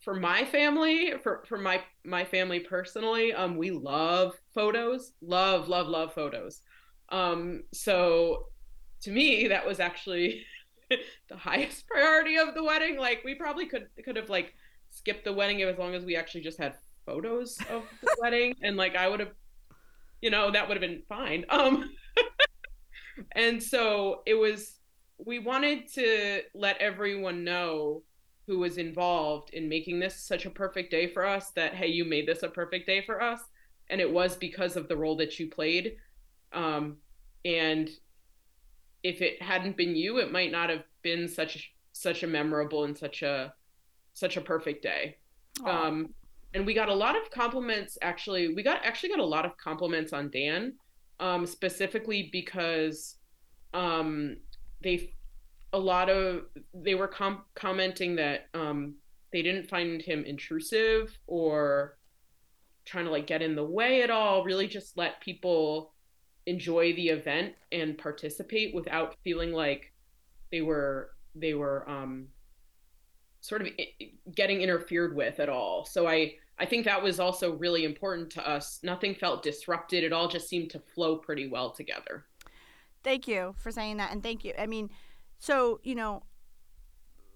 for 0.00 0.14
my 0.14 0.44
family, 0.44 1.12
for 1.22 1.44
for 1.46 1.58
my 1.58 1.82
my 2.04 2.24
family 2.24 2.60
personally, 2.60 3.32
um, 3.32 3.56
we 3.56 3.70
love 3.70 4.34
photos, 4.54 5.12
love 5.20 5.68
love 5.68 5.88
love 5.88 6.14
photos. 6.14 6.62
Um, 7.10 7.64
so 7.72 8.46
to 9.02 9.10
me, 9.10 9.48
that 9.48 9.66
was 9.66 9.78
actually 9.80 10.44
the 11.28 11.36
highest 11.36 11.86
priority 11.86 12.36
of 12.36 12.54
the 12.54 12.64
wedding. 12.64 12.98
Like 12.98 13.22
we 13.24 13.34
probably 13.34 13.66
could 13.66 13.88
could 14.04 14.16
have 14.16 14.30
like 14.30 14.54
skipped 14.90 15.24
the 15.24 15.32
wedding 15.32 15.62
as 15.62 15.78
long 15.78 15.94
as 15.94 16.04
we 16.04 16.16
actually 16.16 16.42
just 16.42 16.58
had 16.58 16.74
photos 17.04 17.58
of 17.70 17.82
the 18.02 18.16
wedding, 18.20 18.54
and 18.62 18.76
like 18.76 18.96
I 18.96 19.06
would 19.06 19.20
have, 19.20 19.32
you 20.22 20.30
know, 20.30 20.50
that 20.50 20.66
would 20.66 20.80
have 20.80 20.88
been 20.88 21.02
fine. 21.08 21.44
Um, 21.50 21.90
and 23.32 23.62
so 23.62 24.22
it 24.26 24.34
was. 24.34 24.76
We 25.22 25.38
wanted 25.38 25.92
to 25.96 26.40
let 26.54 26.78
everyone 26.78 27.44
know 27.44 28.04
who 28.50 28.58
was 28.58 28.78
involved 28.78 29.50
in 29.50 29.68
making 29.68 30.00
this 30.00 30.16
such 30.16 30.44
a 30.44 30.50
perfect 30.50 30.90
day 30.90 31.06
for 31.06 31.24
us 31.24 31.52
that 31.52 31.72
hey 31.72 31.86
you 31.86 32.04
made 32.04 32.26
this 32.26 32.42
a 32.42 32.48
perfect 32.48 32.84
day 32.84 33.00
for 33.00 33.22
us. 33.22 33.40
And 33.88 34.00
it 34.00 34.12
was 34.12 34.34
because 34.34 34.74
of 34.74 34.88
the 34.88 34.96
role 34.96 35.14
that 35.18 35.38
you 35.38 35.48
played. 35.48 35.94
Um, 36.52 36.96
and 37.44 37.88
if 39.04 39.22
it 39.22 39.40
hadn't 39.40 39.76
been 39.76 39.94
you 39.94 40.18
it 40.18 40.32
might 40.32 40.50
not 40.50 40.68
have 40.68 40.82
been 41.02 41.28
such 41.28 41.72
such 41.92 42.24
a 42.24 42.26
memorable 42.26 42.82
and 42.82 42.98
such 42.98 43.22
a 43.22 43.54
such 44.14 44.36
a 44.36 44.40
perfect 44.40 44.82
day. 44.82 45.18
Um, 45.64 46.12
and 46.52 46.66
we 46.66 46.74
got 46.74 46.88
a 46.88 46.94
lot 46.94 47.14
of 47.14 47.30
compliments 47.30 47.98
actually. 48.02 48.52
We 48.52 48.64
got 48.64 48.84
actually 48.84 49.10
got 49.10 49.20
a 49.20 49.24
lot 49.24 49.46
of 49.46 49.56
compliments 49.58 50.12
on 50.12 50.28
dan 50.28 50.72
um, 51.20 51.46
specifically 51.46 52.30
because 52.32 53.14
um, 53.74 54.38
they 54.82 55.12
a 55.72 55.78
lot 55.78 56.08
of 56.10 56.42
they 56.74 56.94
were 56.94 57.08
com- 57.08 57.44
commenting 57.54 58.16
that 58.16 58.48
um, 58.54 58.94
they 59.32 59.42
didn't 59.42 59.68
find 59.68 60.02
him 60.02 60.24
intrusive 60.24 61.16
or 61.26 61.96
trying 62.84 63.04
to 63.04 63.10
like 63.10 63.26
get 63.26 63.42
in 63.42 63.54
the 63.54 63.64
way 63.64 64.02
at 64.02 64.10
all 64.10 64.44
really 64.44 64.66
just 64.66 64.96
let 64.96 65.20
people 65.20 65.92
enjoy 66.46 66.92
the 66.94 67.08
event 67.08 67.54
and 67.70 67.96
participate 67.98 68.74
without 68.74 69.14
feeling 69.22 69.52
like 69.52 69.92
they 70.50 70.62
were 70.62 71.10
they 71.34 71.54
were 71.54 71.88
um, 71.88 72.26
sort 73.40 73.62
of 73.62 73.68
getting 74.34 74.60
interfered 74.60 75.14
with 75.14 75.38
at 75.40 75.48
all. 75.48 75.84
So 75.84 76.06
i 76.06 76.34
i 76.58 76.66
think 76.66 76.84
that 76.84 77.02
was 77.02 77.20
also 77.20 77.56
really 77.56 77.84
important 77.84 78.30
to 78.30 78.48
us. 78.48 78.80
Nothing 78.82 79.14
felt 79.14 79.42
disrupted. 79.42 80.04
It 80.04 80.12
all 80.12 80.28
just 80.28 80.48
seemed 80.48 80.70
to 80.70 80.80
flow 80.94 81.16
pretty 81.16 81.48
well 81.48 81.70
together. 81.70 82.24
Thank 83.02 83.28
you 83.28 83.54
for 83.58 83.70
saying 83.70 83.98
that 83.98 84.12
and 84.12 84.22
thank 84.22 84.44
you. 84.44 84.52
I 84.58 84.66
mean 84.66 84.90
so, 85.40 85.80
you 85.82 85.94
know, 85.94 86.22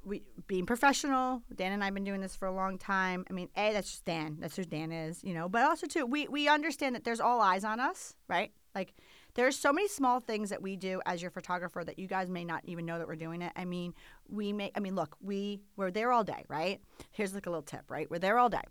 we 0.04 0.22
being 0.46 0.66
professional, 0.66 1.42
Dan 1.54 1.72
and 1.72 1.82
I've 1.82 1.94
been 1.94 2.04
doing 2.04 2.20
this 2.20 2.36
for 2.36 2.46
a 2.46 2.52
long 2.52 2.76
time. 2.76 3.24
I 3.30 3.32
mean, 3.32 3.48
A, 3.56 3.72
that's 3.72 3.90
just 3.90 4.04
Dan. 4.04 4.36
That's 4.38 4.54
who 4.54 4.64
Dan 4.64 4.92
is, 4.92 5.24
you 5.24 5.32
know. 5.32 5.48
But 5.48 5.62
also 5.62 5.86
too, 5.86 6.04
we 6.04 6.28
we 6.28 6.46
understand 6.46 6.94
that 6.94 7.04
there's 7.04 7.20
all 7.20 7.40
eyes 7.40 7.64
on 7.64 7.80
us, 7.80 8.14
right? 8.28 8.52
Like 8.74 8.92
there's 9.34 9.56
so 9.56 9.72
many 9.72 9.88
small 9.88 10.20
things 10.20 10.50
that 10.50 10.60
we 10.60 10.76
do 10.76 11.00
as 11.06 11.22
your 11.22 11.30
photographer 11.30 11.82
that 11.82 11.98
you 11.98 12.06
guys 12.06 12.28
may 12.28 12.44
not 12.44 12.62
even 12.66 12.84
know 12.84 12.98
that 12.98 13.08
we're 13.08 13.16
doing 13.16 13.40
it. 13.40 13.52
I 13.56 13.64
mean, 13.64 13.94
we 14.28 14.52
may 14.52 14.70
I 14.76 14.80
mean, 14.80 14.94
look, 14.94 15.16
we 15.22 15.62
we're 15.76 15.90
there 15.90 16.12
all 16.12 16.24
day, 16.24 16.44
right? 16.48 16.82
Here's 17.10 17.34
like 17.34 17.46
a 17.46 17.50
little 17.50 17.62
tip, 17.62 17.90
right? 17.90 18.10
We're 18.10 18.18
there 18.18 18.38
all 18.38 18.50
day 18.50 18.64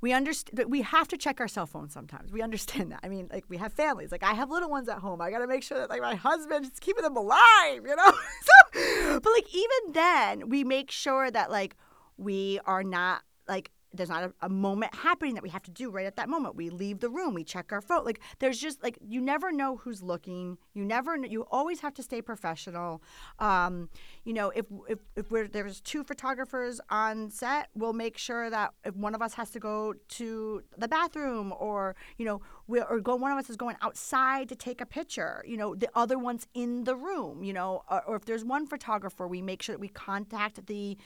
we 0.00 0.12
understand 0.12 0.70
we 0.70 0.82
have 0.82 1.08
to 1.08 1.16
check 1.16 1.40
our 1.40 1.48
cell 1.48 1.66
phones 1.66 1.92
sometimes. 1.92 2.32
We 2.32 2.42
understand 2.42 2.92
that. 2.92 3.00
I 3.02 3.08
mean, 3.08 3.28
like 3.32 3.44
we 3.48 3.58
have 3.58 3.72
families. 3.72 4.10
Like 4.10 4.22
I 4.22 4.32
have 4.32 4.50
little 4.50 4.70
ones 4.70 4.88
at 4.88 4.98
home. 4.98 5.20
I 5.20 5.30
got 5.30 5.40
to 5.40 5.46
make 5.46 5.62
sure 5.62 5.78
that 5.78 5.90
like 5.90 6.00
my 6.00 6.14
husband 6.14 6.64
is 6.64 6.80
keeping 6.80 7.02
them 7.02 7.16
alive, 7.16 7.84
you 7.84 7.96
know? 7.96 8.12
so, 8.72 9.20
but 9.20 9.32
like 9.32 9.54
even 9.54 9.92
then, 9.92 10.48
we 10.48 10.64
make 10.64 10.90
sure 10.90 11.30
that 11.30 11.50
like 11.50 11.76
we 12.16 12.60
are 12.66 12.82
not 12.82 13.22
like 13.46 13.70
there's 13.92 14.08
not 14.08 14.24
a, 14.24 14.32
a, 14.42 14.48
moment 14.48 14.94
happening 14.94 15.34
that 15.34 15.42
we 15.42 15.48
have 15.48 15.62
to 15.62 15.70
do 15.70 15.90
right 15.90 16.06
at 16.06 16.16
that 16.16 16.28
moment. 16.28 16.54
We 16.54 16.70
leave 16.70 17.00
the 17.00 17.08
room, 17.08 17.34
we 17.34 17.44
check 17.44 17.72
our 17.72 17.80
phone. 17.80 18.04
Like 18.04 18.20
there's 18.38 18.58
just 18.58 18.82
like 18.82 18.98
you 19.00 19.20
never 19.20 19.52
know 19.52 19.76
who's 19.76 20.02
looking. 20.02 20.58
You 20.74 20.84
never 20.84 21.16
you 21.16 21.46
always 21.50 21.80
have 21.80 21.94
to 21.94 22.02
stay 22.02 22.22
professional. 22.22 23.02
Um, 23.38 23.88
you 24.24 24.32
know, 24.32 24.50
if 24.50 24.66
if 24.88 24.98
if 25.16 25.30
we're 25.30 25.48
there's 25.48 25.80
two 25.80 26.04
photographers 26.04 26.80
on 26.90 27.30
set, 27.30 27.68
we'll 27.74 27.92
make 27.92 28.16
sure 28.16 28.50
that 28.50 28.72
if 28.84 28.94
one 28.96 29.14
of 29.14 29.22
us 29.22 29.34
has 29.34 29.50
to 29.50 29.60
go 29.60 29.94
to 30.08 30.62
the 30.76 30.88
bathroom 30.88 31.52
or 31.58 31.96
you 32.18 32.24
know 32.24 32.40
we 32.66 32.80
or 32.80 33.00
go 33.00 33.16
one 33.16 33.32
of 33.32 33.38
us 33.38 33.50
is 33.50 33.56
going 33.56 33.76
outside 33.82 34.48
to 34.48 34.56
take 34.56 34.80
a 34.80 34.86
picture. 34.86 35.44
You 35.46 35.56
know, 35.56 35.74
the 35.74 35.88
other 35.94 36.18
one's 36.18 36.46
in 36.54 36.84
the 36.84 36.96
room. 36.96 37.42
You 37.42 37.52
know, 37.52 37.82
or, 37.90 38.02
or 38.04 38.16
if 38.16 38.24
there's 38.24 38.44
one 38.44 38.66
photographer, 38.66 39.26
we 39.26 39.42
make 39.42 39.62
sure 39.62 39.74
that 39.74 39.80
we 39.80 39.88
contact 39.88 40.66
the 40.66 40.96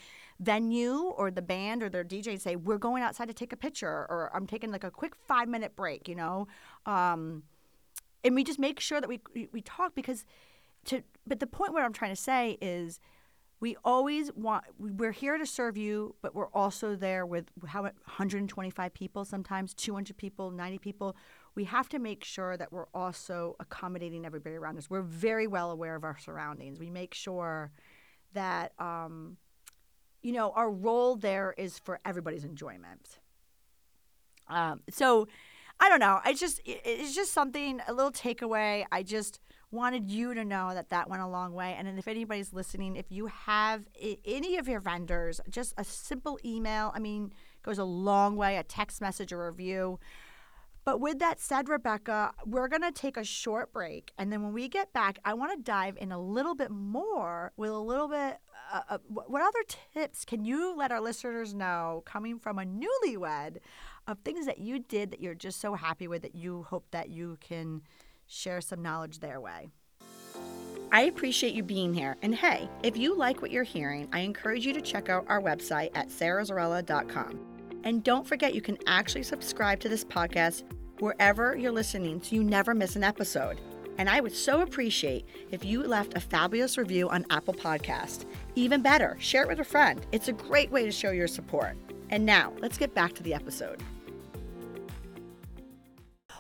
venue 0.40 1.12
or 1.16 1.30
the 1.30 1.42
band 1.42 1.82
or 1.82 1.88
their 1.88 2.04
DJ 2.04 2.40
say, 2.40 2.56
we're 2.56 2.78
going 2.78 3.02
outside 3.02 3.28
to 3.28 3.34
take 3.34 3.52
a 3.52 3.56
picture 3.56 3.88
or 3.88 4.30
I'm 4.34 4.46
taking 4.46 4.70
like 4.70 4.84
a 4.84 4.90
quick 4.90 5.14
five 5.14 5.48
minute 5.48 5.76
break, 5.76 6.08
you 6.08 6.14
know? 6.14 6.48
Um, 6.86 7.44
and 8.24 8.34
we 8.34 8.42
just 8.42 8.58
make 8.58 8.80
sure 8.80 9.00
that 9.00 9.08
we, 9.08 9.20
we 9.52 9.60
talk 9.60 9.94
because 9.94 10.24
to, 10.86 11.02
but 11.26 11.40
the 11.40 11.46
point 11.46 11.72
what 11.72 11.82
I'm 11.82 11.92
trying 11.92 12.12
to 12.12 12.20
say 12.20 12.58
is 12.60 13.00
we 13.60 13.76
always 13.84 14.32
want, 14.34 14.64
we're 14.78 15.12
here 15.12 15.38
to 15.38 15.46
serve 15.46 15.76
you, 15.76 16.14
but 16.20 16.34
we're 16.34 16.48
also 16.48 16.96
there 16.96 17.24
with 17.24 17.50
how 17.66 17.82
125 17.82 18.92
people, 18.92 19.24
sometimes 19.24 19.72
200 19.74 20.16
people, 20.16 20.50
90 20.50 20.78
people. 20.78 21.16
We 21.54 21.64
have 21.64 21.88
to 21.90 21.98
make 21.98 22.24
sure 22.24 22.56
that 22.56 22.72
we're 22.72 22.88
also 22.92 23.56
accommodating 23.60 24.26
everybody 24.26 24.56
around 24.56 24.76
us. 24.76 24.90
We're 24.90 25.02
very 25.02 25.46
well 25.46 25.70
aware 25.70 25.94
of 25.94 26.04
our 26.04 26.18
surroundings. 26.18 26.78
We 26.78 26.90
make 26.90 27.14
sure 27.14 27.70
that 28.34 28.72
um, 28.78 29.36
you 30.24 30.32
know, 30.32 30.50
our 30.56 30.70
role 30.70 31.16
there 31.16 31.54
is 31.56 31.78
for 31.78 32.00
everybody's 32.04 32.44
enjoyment. 32.44 33.20
Um, 34.48 34.80
so 34.90 35.28
I 35.78 35.88
don't 35.88 36.00
know. 36.00 36.20
I 36.24 36.32
just 36.32 36.60
it's 36.64 37.14
just 37.14 37.32
something 37.32 37.80
a 37.86 37.92
little 37.92 38.10
takeaway. 38.10 38.86
I 38.90 39.02
just 39.02 39.40
wanted 39.70 40.10
you 40.10 40.32
to 40.34 40.44
know 40.44 40.72
that 40.72 40.88
that 40.90 41.10
went 41.10 41.20
a 41.20 41.26
long 41.26 41.52
way. 41.52 41.74
And 41.76 41.98
if 41.98 42.08
anybody's 42.08 42.52
listening, 42.52 42.96
if 42.96 43.06
you 43.10 43.26
have 43.26 43.86
any 44.24 44.56
of 44.56 44.66
your 44.66 44.80
vendors, 44.80 45.40
just 45.50 45.74
a 45.76 45.84
simple 45.84 46.38
email. 46.44 46.90
I 46.94 47.00
mean, 47.00 47.32
goes 47.62 47.78
a 47.78 47.84
long 47.84 48.36
way. 48.36 48.56
A 48.56 48.62
text 48.62 49.00
message, 49.00 49.32
a 49.32 49.36
review. 49.36 49.98
But 50.84 51.00
with 51.00 51.18
that 51.18 51.40
said, 51.40 51.68
Rebecca, 51.68 52.32
we're 52.44 52.68
going 52.68 52.82
to 52.82 52.92
take 52.92 53.16
a 53.16 53.24
short 53.24 53.72
break. 53.72 54.12
And 54.18 54.30
then 54.30 54.42
when 54.42 54.52
we 54.52 54.68
get 54.68 54.92
back, 54.92 55.18
I 55.24 55.34
want 55.34 55.56
to 55.56 55.62
dive 55.62 55.96
in 55.98 56.12
a 56.12 56.20
little 56.20 56.54
bit 56.54 56.70
more 56.70 57.52
with 57.56 57.70
a 57.70 57.78
little 57.78 58.08
bit. 58.08 58.38
Uh, 58.72 58.80
uh, 58.90 58.98
what 59.06 59.42
other 59.42 59.62
tips 59.92 60.24
can 60.24 60.44
you 60.44 60.74
let 60.76 60.90
our 60.90 61.00
listeners 61.00 61.54
know 61.54 62.02
coming 62.06 62.38
from 62.38 62.58
a 62.58 62.64
newlywed 62.64 63.58
of 64.06 64.18
things 64.20 64.46
that 64.46 64.58
you 64.58 64.78
did 64.78 65.10
that 65.10 65.20
you're 65.20 65.34
just 65.34 65.60
so 65.60 65.74
happy 65.74 66.08
with 66.08 66.22
that 66.22 66.34
you 66.34 66.62
hope 66.64 66.86
that 66.90 67.10
you 67.10 67.36
can 67.40 67.82
share 68.26 68.60
some 68.60 68.82
knowledge 68.82 69.20
their 69.20 69.40
way? 69.40 69.70
I 70.92 71.02
appreciate 71.02 71.54
you 71.54 71.62
being 71.62 71.92
here. 71.92 72.16
And 72.22 72.34
hey, 72.34 72.68
if 72.82 72.96
you 72.96 73.16
like 73.16 73.42
what 73.42 73.50
you're 73.50 73.64
hearing, 73.64 74.08
I 74.12 74.20
encourage 74.20 74.64
you 74.64 74.72
to 74.74 74.80
check 74.80 75.08
out 75.08 75.24
our 75.28 75.40
website 75.40 75.90
at 75.94 76.08
sarazarrella.com. 76.08 77.40
And 77.82 78.02
don't 78.02 78.26
forget, 78.26 78.54
you 78.54 78.62
can 78.62 78.78
actually 78.86 79.24
subscribe 79.24 79.80
to 79.80 79.88
this 79.88 80.04
podcast 80.04 80.62
wherever 81.00 81.56
you're 81.56 81.72
listening 81.72 82.22
so 82.22 82.36
you 82.36 82.44
never 82.44 82.74
miss 82.74 82.96
an 82.96 83.04
episode. 83.04 83.60
And 83.96 84.08
I 84.10 84.20
would 84.20 84.34
so 84.34 84.60
appreciate 84.60 85.26
if 85.50 85.64
you 85.64 85.82
left 85.82 86.16
a 86.16 86.20
fabulous 86.20 86.76
review 86.76 87.08
on 87.08 87.24
Apple 87.30 87.54
Podcast. 87.54 88.24
Even 88.54 88.82
better, 88.82 89.16
share 89.20 89.42
it 89.42 89.48
with 89.48 89.60
a 89.60 89.64
friend. 89.64 90.04
It's 90.10 90.28
a 90.28 90.32
great 90.32 90.70
way 90.70 90.84
to 90.84 90.90
show 90.90 91.10
your 91.10 91.28
support. 91.28 91.76
And 92.10 92.26
now, 92.26 92.52
let's 92.60 92.78
get 92.78 92.94
back 92.94 93.12
to 93.14 93.22
the 93.22 93.34
episode. 93.34 93.82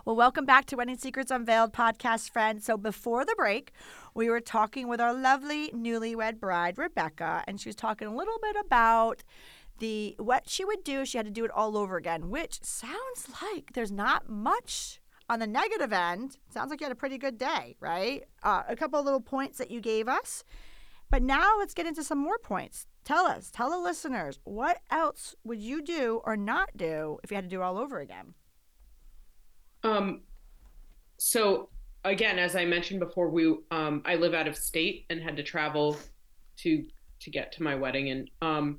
Well, 0.04 0.16
welcome 0.16 0.44
back 0.44 0.66
to 0.66 0.76
Wedding 0.76 0.98
Secrets 0.98 1.30
Unveiled 1.30 1.72
podcast, 1.72 2.30
friends. 2.30 2.66
So, 2.66 2.76
before 2.76 3.24
the 3.24 3.34
break, 3.38 3.72
we 4.14 4.28
were 4.28 4.40
talking 4.40 4.86
with 4.86 5.00
our 5.00 5.14
lovely 5.14 5.70
newlywed 5.70 6.38
bride, 6.38 6.76
Rebecca, 6.76 7.42
and 7.46 7.58
she 7.58 7.70
was 7.70 7.76
talking 7.76 8.08
a 8.08 8.14
little 8.14 8.38
bit 8.42 8.56
about 8.62 9.22
the 9.78 10.14
what 10.18 10.48
she 10.48 10.64
would 10.64 10.84
do, 10.84 11.04
she 11.04 11.18
had 11.18 11.26
to 11.26 11.32
do 11.32 11.44
it 11.44 11.50
all 11.50 11.76
over 11.76 11.96
again, 11.96 12.30
which 12.30 12.62
sounds 12.62 13.28
like 13.42 13.72
there's 13.72 13.90
not 13.90 14.28
much 14.28 15.00
on 15.28 15.38
the 15.38 15.46
negative 15.46 15.92
end. 15.92 16.36
Sounds 16.50 16.70
like 16.70 16.80
you 16.80 16.84
had 16.84 16.92
a 16.92 16.96
pretty 16.96 17.18
good 17.18 17.38
day, 17.38 17.76
right? 17.80 18.24
Uh, 18.42 18.62
a 18.68 18.76
couple 18.76 18.98
of 18.98 19.04
little 19.04 19.20
points 19.20 19.58
that 19.58 19.70
you 19.70 19.80
gave 19.80 20.08
us. 20.08 20.44
But 21.10 21.22
now 21.22 21.58
let's 21.58 21.74
get 21.74 21.86
into 21.86 22.02
some 22.02 22.18
more 22.18 22.38
points. 22.38 22.86
Tell 23.04 23.26
us, 23.26 23.50
tell 23.50 23.70
the 23.70 23.78
listeners, 23.78 24.38
what 24.44 24.80
else 24.90 25.34
would 25.44 25.60
you 25.60 25.82
do 25.82 26.20
or 26.24 26.36
not 26.36 26.70
do 26.76 27.18
if 27.22 27.30
you 27.30 27.34
had 27.34 27.44
to 27.44 27.50
do 27.50 27.60
all 27.60 27.78
over 27.78 28.00
again? 28.00 28.34
Um, 29.82 30.22
so 31.18 31.68
again, 32.04 32.38
as 32.38 32.56
I 32.56 32.64
mentioned 32.64 33.00
before, 33.00 33.28
we 33.28 33.54
um, 33.70 34.02
I 34.04 34.14
live 34.16 34.32
out 34.34 34.48
of 34.48 34.56
state 34.56 35.04
and 35.10 35.22
had 35.22 35.36
to 35.36 35.42
travel 35.42 35.96
to 36.58 36.84
to 37.20 37.30
get 37.30 37.52
to 37.52 37.62
my 37.62 37.74
wedding 37.74 38.10
and 38.10 38.30
um 38.42 38.78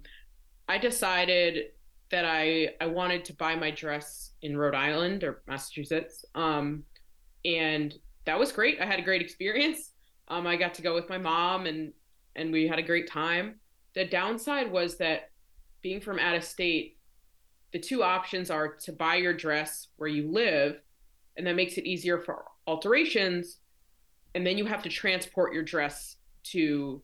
I 0.67 0.77
decided 0.77 1.71
that 2.11 2.25
I 2.25 2.69
I 2.81 2.87
wanted 2.87 3.25
to 3.25 3.33
buy 3.33 3.55
my 3.55 3.71
dress 3.71 4.31
in 4.41 4.57
Rhode 4.57 4.75
Island 4.75 5.23
or 5.23 5.41
Massachusetts. 5.47 6.25
Um 6.35 6.83
and 7.43 7.93
that 8.25 8.39
was 8.39 8.51
great. 8.51 8.79
I 8.81 8.85
had 8.85 8.99
a 8.99 9.03
great 9.03 9.21
experience. 9.21 9.91
Um 10.27 10.47
I 10.47 10.55
got 10.55 10.73
to 10.75 10.81
go 10.81 10.93
with 10.93 11.09
my 11.09 11.17
mom 11.17 11.65
and 11.65 11.93
and 12.35 12.51
we 12.51 12.67
had 12.67 12.79
a 12.79 12.83
great 12.83 13.09
time. 13.09 13.55
The 13.93 14.05
downside 14.05 14.71
was 14.71 14.97
that 14.97 15.31
being 15.81 16.01
from 16.01 16.19
out 16.19 16.35
of 16.35 16.43
state, 16.43 16.97
the 17.71 17.79
two 17.79 18.03
options 18.03 18.49
are 18.49 18.75
to 18.75 18.91
buy 18.91 19.15
your 19.15 19.33
dress 19.33 19.87
where 19.97 20.09
you 20.09 20.31
live 20.31 20.81
and 21.37 21.45
that 21.47 21.55
makes 21.55 21.77
it 21.77 21.85
easier 21.85 22.19
for 22.19 22.45
alterations 22.67 23.59
and 24.33 24.45
then 24.45 24.57
you 24.57 24.65
have 24.65 24.83
to 24.83 24.89
transport 24.89 25.53
your 25.53 25.63
dress 25.63 26.17
to 26.43 27.01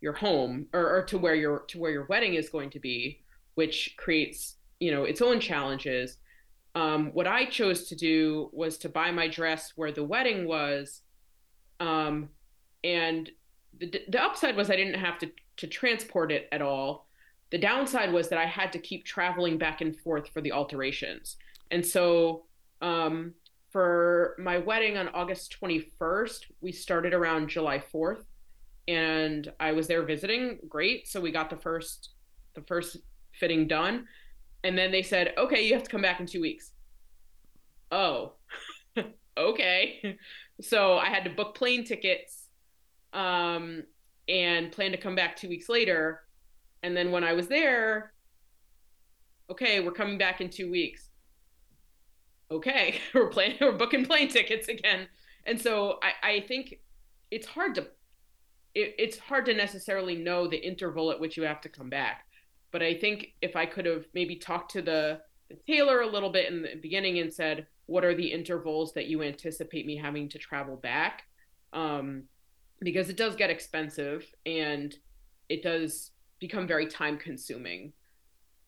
your 0.00 0.12
home 0.12 0.66
or, 0.72 0.98
or 0.98 1.02
to 1.04 1.18
where 1.18 1.34
your 1.34 1.60
to 1.68 1.78
where 1.78 1.90
your 1.90 2.06
wedding 2.06 2.34
is 2.34 2.48
going 2.48 2.70
to 2.70 2.80
be 2.80 3.20
which 3.58 3.96
creates 3.96 4.54
you 4.78 4.92
know 4.92 5.02
its 5.02 5.20
own 5.20 5.40
challenges 5.40 6.18
um, 6.76 7.10
what 7.12 7.26
i 7.26 7.44
chose 7.44 7.88
to 7.88 7.96
do 7.96 8.48
was 8.52 8.78
to 8.78 8.88
buy 8.88 9.10
my 9.10 9.26
dress 9.26 9.72
where 9.74 9.90
the 9.90 10.04
wedding 10.04 10.46
was 10.46 11.02
um, 11.80 12.28
and 12.84 13.30
the, 13.80 14.00
the 14.08 14.22
upside 14.22 14.54
was 14.54 14.70
i 14.70 14.76
didn't 14.76 15.00
have 15.06 15.18
to 15.18 15.28
to 15.56 15.66
transport 15.66 16.30
it 16.30 16.48
at 16.52 16.62
all 16.62 17.08
the 17.50 17.58
downside 17.58 18.12
was 18.12 18.28
that 18.28 18.38
i 18.38 18.46
had 18.46 18.70
to 18.72 18.78
keep 18.78 19.04
traveling 19.04 19.58
back 19.58 19.80
and 19.80 19.98
forth 19.98 20.28
for 20.28 20.40
the 20.40 20.52
alterations 20.52 21.36
and 21.72 21.84
so 21.84 22.44
um, 22.80 23.34
for 23.72 24.36
my 24.38 24.56
wedding 24.58 24.96
on 24.96 25.08
august 25.08 25.56
21st 25.60 26.42
we 26.60 26.70
started 26.70 27.12
around 27.12 27.48
july 27.48 27.82
4th 27.92 28.22
and 28.88 29.52
I 29.60 29.72
was 29.72 29.86
there 29.86 30.02
visiting. 30.02 30.60
Great. 30.66 31.06
So 31.06 31.20
we 31.20 31.30
got 31.30 31.50
the 31.50 31.58
first 31.58 32.14
the 32.54 32.62
first 32.62 32.96
fitting 33.38 33.66
done. 33.66 34.06
And 34.64 34.76
then 34.76 34.90
they 34.90 35.02
said, 35.02 35.34
"Okay, 35.38 35.62
you 35.66 35.74
have 35.74 35.84
to 35.84 35.90
come 35.90 36.02
back 36.02 36.20
in 36.20 36.26
2 36.26 36.40
weeks." 36.40 36.72
Oh. 37.90 38.34
okay. 39.38 40.18
So 40.60 40.98
I 40.98 41.06
had 41.06 41.22
to 41.22 41.30
book 41.30 41.54
plane 41.54 41.84
tickets 41.84 42.48
um 43.12 43.84
and 44.28 44.72
plan 44.72 44.90
to 44.90 44.96
come 44.96 45.14
back 45.14 45.36
2 45.36 45.48
weeks 45.48 45.68
later. 45.68 46.22
And 46.82 46.96
then 46.96 47.12
when 47.12 47.22
I 47.22 47.32
was 47.32 47.46
there, 47.46 48.12
okay, 49.50 49.78
we're 49.78 49.92
coming 49.92 50.18
back 50.18 50.40
in 50.40 50.50
2 50.50 50.68
weeks. 50.68 51.10
Okay, 52.50 53.00
we're 53.14 53.28
planning 53.28 53.58
we're 53.60 53.76
booking 53.78 54.04
plane 54.04 54.28
tickets 54.28 54.68
again. 54.68 55.08
And 55.46 55.60
so 55.60 56.00
I 56.02 56.30
I 56.30 56.40
think 56.40 56.80
it's 57.30 57.46
hard 57.46 57.74
to 57.76 57.82
it, 58.74 58.94
it's 58.98 59.18
hard 59.18 59.46
to 59.46 59.54
necessarily 59.54 60.16
know 60.16 60.48
the 60.48 60.56
interval 60.58 61.10
at 61.10 61.20
which 61.20 61.36
you 61.36 61.44
have 61.44 61.60
to 61.62 61.68
come 61.68 61.90
back. 61.90 62.27
But 62.70 62.82
I 62.82 62.94
think 62.94 63.34
if 63.40 63.56
I 63.56 63.66
could 63.66 63.86
have 63.86 64.06
maybe 64.14 64.36
talked 64.36 64.72
to 64.72 64.82
the, 64.82 65.20
the 65.48 65.56
tailor 65.66 66.02
a 66.02 66.06
little 66.06 66.30
bit 66.30 66.50
in 66.52 66.62
the 66.62 66.74
beginning 66.80 67.18
and 67.18 67.32
said, 67.32 67.66
what 67.86 68.04
are 68.04 68.14
the 68.14 68.30
intervals 68.30 68.92
that 68.94 69.06
you 69.06 69.22
anticipate 69.22 69.86
me 69.86 69.96
having 69.96 70.28
to 70.28 70.38
travel 70.38 70.76
back? 70.76 71.22
Um, 71.72 72.24
because 72.80 73.08
it 73.08 73.16
does 73.16 73.34
get 73.34 73.50
expensive 73.50 74.26
and 74.44 74.94
it 75.48 75.62
does 75.62 76.10
become 76.38 76.66
very 76.66 76.86
time 76.86 77.16
consuming. 77.16 77.92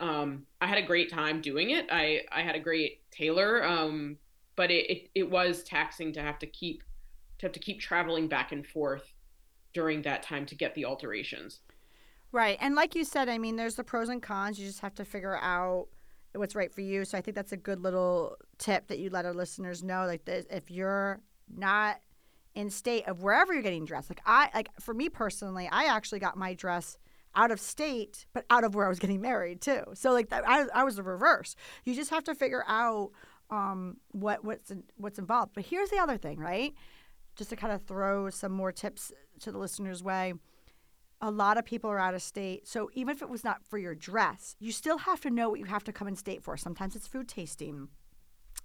Um, 0.00 0.46
I 0.60 0.66
had 0.66 0.78
a 0.78 0.86
great 0.86 1.10
time 1.10 1.42
doing 1.42 1.70
it. 1.70 1.86
I, 1.90 2.22
I 2.32 2.40
had 2.40 2.56
a 2.56 2.60
great 2.60 3.02
tailor, 3.10 3.62
um, 3.64 4.16
but 4.56 4.70
it, 4.70 4.90
it, 4.90 5.10
it 5.14 5.30
was 5.30 5.62
taxing 5.62 6.12
to 6.14 6.22
have 6.22 6.38
to 6.38 6.46
keep 6.46 6.82
to 7.38 7.46
have 7.46 7.52
to 7.52 7.60
keep 7.60 7.80
traveling 7.80 8.28
back 8.28 8.52
and 8.52 8.66
forth 8.66 9.14
during 9.72 10.02
that 10.02 10.22
time 10.22 10.44
to 10.44 10.54
get 10.54 10.74
the 10.74 10.84
alterations. 10.84 11.60
Right. 12.32 12.56
And 12.60 12.74
like 12.74 12.94
you 12.94 13.04
said, 13.04 13.28
I 13.28 13.38
mean, 13.38 13.56
there's 13.56 13.74
the 13.74 13.84
pros 13.84 14.08
and 14.08 14.22
cons. 14.22 14.58
You 14.58 14.66
just 14.66 14.80
have 14.80 14.94
to 14.94 15.04
figure 15.04 15.36
out 15.36 15.88
what's 16.34 16.54
right 16.54 16.72
for 16.72 16.80
you. 16.80 17.04
So 17.04 17.18
I 17.18 17.20
think 17.20 17.34
that's 17.34 17.52
a 17.52 17.56
good 17.56 17.80
little 17.80 18.36
tip 18.58 18.86
that 18.86 18.98
you 19.00 19.10
let 19.10 19.26
our 19.26 19.34
listeners 19.34 19.82
know. 19.82 20.06
Like, 20.06 20.24
this, 20.24 20.46
if 20.48 20.70
you're 20.70 21.20
not 21.52 22.00
in 22.54 22.70
state 22.70 23.06
of 23.08 23.22
wherever 23.22 23.52
you're 23.52 23.62
getting 23.62 23.84
dressed, 23.84 24.10
like 24.10 24.22
I, 24.24 24.48
like 24.54 24.68
for 24.80 24.94
me 24.94 25.08
personally, 25.08 25.68
I 25.70 25.84
actually 25.84 26.20
got 26.20 26.36
my 26.36 26.54
dress 26.54 26.96
out 27.34 27.50
of 27.50 27.60
state, 27.60 28.26
but 28.32 28.44
out 28.50 28.64
of 28.64 28.74
where 28.74 28.86
I 28.86 28.88
was 28.88 28.98
getting 28.98 29.20
married 29.20 29.60
too. 29.60 29.82
So 29.94 30.12
like 30.12 30.30
that, 30.30 30.44
I, 30.46 30.66
I 30.74 30.84
was 30.84 30.96
the 30.96 31.02
reverse. 31.02 31.56
You 31.84 31.94
just 31.94 32.10
have 32.10 32.24
to 32.24 32.34
figure 32.34 32.64
out 32.66 33.10
um, 33.50 33.96
what 34.12 34.44
what's 34.44 34.72
what's 34.96 35.18
involved. 35.18 35.52
But 35.54 35.64
here's 35.64 35.90
the 35.90 35.98
other 35.98 36.16
thing, 36.16 36.38
right? 36.38 36.74
Just 37.36 37.50
to 37.50 37.56
kind 37.56 37.72
of 37.72 37.82
throw 37.82 38.30
some 38.30 38.52
more 38.52 38.72
tips 38.72 39.12
to 39.40 39.52
the 39.52 39.58
listeners' 39.58 40.02
way, 40.02 40.34
a 41.20 41.30
lot 41.30 41.59
of 41.59 41.64
people 41.64 41.90
are 41.90 41.98
out 41.98 42.14
of 42.14 42.22
state. 42.22 42.66
So 42.66 42.90
even 42.94 43.14
if 43.14 43.22
it 43.22 43.28
was 43.28 43.44
not 43.44 43.62
for 43.64 43.78
your 43.78 43.94
dress, 43.94 44.56
you 44.59 44.72
still 44.72 44.98
have 44.98 45.20
to 45.20 45.30
know 45.30 45.50
what 45.50 45.59
you 45.59 45.66
have 45.66 45.85
to 45.85 45.92
come 45.92 46.09
in 46.09 46.16
state 46.16 46.42
for. 46.42 46.56
Sometimes 46.56 46.96
it's 46.96 47.06
food 47.06 47.28
tasting. 47.28 47.88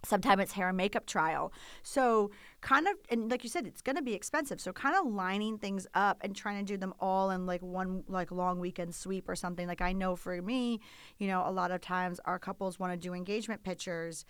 Sometimes 0.04 0.44
it's 0.44 0.52
hair 0.52 0.68
and 0.68 0.78
makeup 0.78 1.06
trial. 1.06 1.52
So, 1.82 2.30
kind 2.62 2.88
of, 2.88 2.94
and 3.10 3.30
like 3.32 3.44
you 3.44 3.50
said, 3.50 3.66
it's 3.66 3.82
going 3.82 3.96
to 3.96 4.04
be 4.04 4.14
expensive. 4.14 4.62
So, 4.62 4.72
kind 4.72 4.96
of 4.96 5.12
lining 5.12 5.58
things 5.58 5.88
up 5.96 6.20
and 6.22 6.36
trying 6.36 6.64
to 6.64 6.74
do 6.74 6.78
them 6.78 6.94
all 7.00 7.32
in 7.32 7.48
like 7.48 7.64
one, 7.64 8.04
like 8.08 8.30
long 8.32 8.60
weekend 8.60 8.94
sweep 8.94 9.28
or 9.28 9.36
something. 9.36 9.68
Like, 9.68 9.82
I 9.82 9.94
know 9.94 10.16
for 10.16 10.40
me, 10.42 10.80
you 11.18 11.28
know, 11.28 11.44
a 11.46 11.52
lot 11.52 11.72
of 11.72 11.82
times 11.82 12.20
our 12.26 12.38
couples 12.38 12.80
want 12.80 12.94
to 12.94 12.98
do 12.98 13.14
engagement 13.14 13.64
pictures 13.64 14.26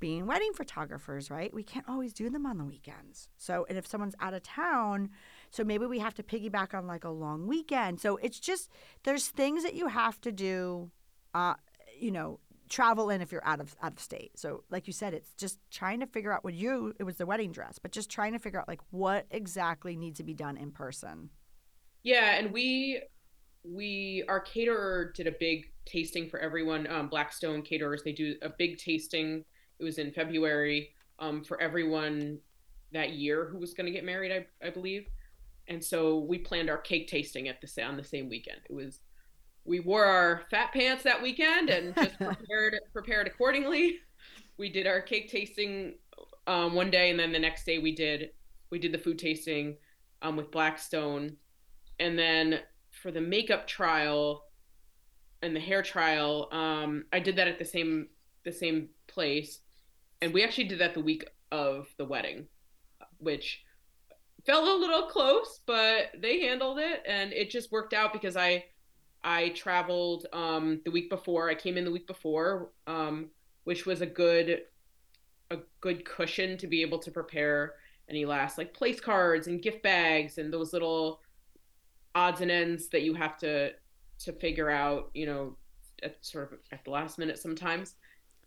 being 0.00 0.26
wedding 0.26 0.52
photographers, 0.54 1.30
right? 1.30 1.52
We 1.54 1.62
can't 1.62 1.88
always 1.88 2.12
do 2.12 2.30
them 2.30 2.46
on 2.46 2.58
the 2.58 2.64
weekends. 2.64 3.28
So, 3.36 3.66
and 3.68 3.78
if 3.78 3.86
someone's 3.86 4.16
out 4.18 4.34
of 4.34 4.42
town, 4.42 5.10
so 5.50 5.64
maybe 5.64 5.86
we 5.86 5.98
have 5.98 6.14
to 6.14 6.22
piggyback 6.22 6.74
on 6.74 6.86
like 6.86 7.04
a 7.04 7.10
long 7.10 7.46
weekend. 7.46 8.00
So 8.00 8.16
it's 8.16 8.38
just 8.38 8.70
there's 9.04 9.28
things 9.28 9.62
that 9.64 9.74
you 9.74 9.88
have 9.88 10.20
to 10.22 10.32
do, 10.32 10.90
uh, 11.34 11.54
you 11.98 12.10
know, 12.10 12.38
travel 12.68 13.10
in 13.10 13.20
if 13.20 13.32
you're 13.32 13.44
out 13.44 13.60
of 13.60 13.74
out 13.82 13.92
of 13.92 14.00
state. 14.00 14.38
So 14.38 14.62
like 14.70 14.86
you 14.86 14.92
said, 14.92 15.12
it's 15.12 15.32
just 15.34 15.58
trying 15.70 16.00
to 16.00 16.06
figure 16.06 16.32
out 16.32 16.44
what 16.44 16.54
you 16.54 16.94
it 16.98 17.04
was 17.04 17.16
the 17.16 17.26
wedding 17.26 17.52
dress, 17.52 17.78
but 17.78 17.90
just 17.90 18.10
trying 18.10 18.32
to 18.32 18.38
figure 18.38 18.60
out 18.60 18.68
like 18.68 18.80
what 18.90 19.26
exactly 19.30 19.96
needs 19.96 20.18
to 20.18 20.24
be 20.24 20.34
done 20.34 20.56
in 20.56 20.70
person. 20.70 21.30
Yeah, 22.02 22.36
and 22.38 22.52
we 22.52 23.02
we 23.64 24.24
our 24.28 24.40
caterer 24.40 25.12
did 25.14 25.26
a 25.26 25.32
big 25.32 25.66
tasting 25.84 26.30
for 26.30 26.38
everyone. 26.38 26.86
Um, 26.86 27.08
Blackstone 27.08 27.62
caterers 27.62 28.02
they 28.04 28.12
do 28.12 28.36
a 28.42 28.48
big 28.48 28.78
tasting. 28.78 29.44
It 29.80 29.84
was 29.84 29.98
in 29.98 30.12
February 30.12 30.90
um, 31.18 31.42
for 31.42 31.60
everyone 31.60 32.38
that 32.92 33.12
year 33.12 33.46
who 33.46 33.58
was 33.58 33.74
going 33.74 33.86
to 33.86 33.92
get 33.92 34.04
married, 34.04 34.32
I, 34.32 34.66
I 34.66 34.70
believe 34.70 35.06
and 35.70 35.82
so 35.82 36.18
we 36.18 36.36
planned 36.36 36.68
our 36.68 36.76
cake 36.76 37.06
tasting 37.06 37.48
at 37.48 37.60
the 37.60 37.82
on 37.82 37.96
the 37.96 38.04
same 38.04 38.28
weekend. 38.28 38.58
It 38.68 38.74
was 38.74 38.98
we 39.64 39.78
wore 39.78 40.04
our 40.04 40.42
fat 40.50 40.72
pants 40.72 41.04
that 41.04 41.22
weekend 41.22 41.70
and 41.70 41.94
just 41.96 42.18
prepared 42.18 42.78
prepared 42.92 43.26
accordingly. 43.28 43.98
We 44.58 44.68
did 44.68 44.86
our 44.86 45.00
cake 45.00 45.30
tasting 45.30 45.94
um, 46.46 46.74
one 46.74 46.90
day, 46.90 47.10
and 47.10 47.18
then 47.18 47.32
the 47.32 47.38
next 47.38 47.64
day 47.64 47.78
we 47.78 47.94
did 47.94 48.30
we 48.70 48.78
did 48.80 48.92
the 48.92 48.98
food 48.98 49.18
tasting 49.18 49.76
um, 50.22 50.36
with 50.36 50.50
Blackstone, 50.50 51.36
and 52.00 52.18
then 52.18 52.60
for 52.90 53.12
the 53.12 53.20
makeup 53.20 53.66
trial 53.66 54.44
and 55.42 55.54
the 55.54 55.60
hair 55.60 55.82
trial, 55.82 56.48
um, 56.52 57.04
I 57.12 57.20
did 57.20 57.36
that 57.36 57.48
at 57.48 57.58
the 57.58 57.64
same 57.64 58.08
the 58.44 58.52
same 58.52 58.88
place, 59.06 59.60
and 60.20 60.34
we 60.34 60.42
actually 60.42 60.64
did 60.64 60.80
that 60.80 60.94
the 60.94 61.00
week 61.00 61.24
of 61.52 61.86
the 61.96 62.04
wedding, 62.04 62.48
which 63.18 63.62
felt 64.44 64.68
a 64.68 64.74
little 64.74 65.02
close, 65.02 65.60
but 65.66 66.10
they 66.18 66.40
handled 66.40 66.78
it, 66.78 67.02
and 67.06 67.32
it 67.32 67.50
just 67.50 67.72
worked 67.72 67.92
out 67.92 68.12
because 68.12 68.36
I 68.36 68.64
I 69.22 69.50
traveled 69.50 70.26
um, 70.32 70.80
the 70.84 70.90
week 70.90 71.10
before. 71.10 71.50
I 71.50 71.54
came 71.54 71.76
in 71.76 71.84
the 71.84 71.90
week 71.90 72.06
before, 72.06 72.70
um, 72.86 73.30
which 73.64 73.86
was 73.86 74.00
a 74.00 74.06
good 74.06 74.62
a 75.50 75.58
good 75.80 76.04
cushion 76.04 76.56
to 76.58 76.66
be 76.66 76.80
able 76.82 76.98
to 77.00 77.10
prepare 77.10 77.74
any 78.08 78.24
last 78.24 78.56
like 78.56 78.72
place 78.72 79.00
cards 79.00 79.46
and 79.46 79.62
gift 79.62 79.82
bags 79.82 80.38
and 80.38 80.52
those 80.52 80.72
little 80.72 81.20
odds 82.14 82.40
and 82.40 82.50
ends 82.50 82.88
that 82.88 83.02
you 83.02 83.14
have 83.14 83.36
to 83.38 83.72
to 84.20 84.32
figure 84.32 84.70
out. 84.70 85.10
You 85.14 85.26
know, 85.26 85.56
at 86.02 86.24
sort 86.24 86.52
of 86.52 86.58
at 86.72 86.84
the 86.84 86.90
last 86.90 87.18
minute 87.18 87.38
sometimes 87.38 87.94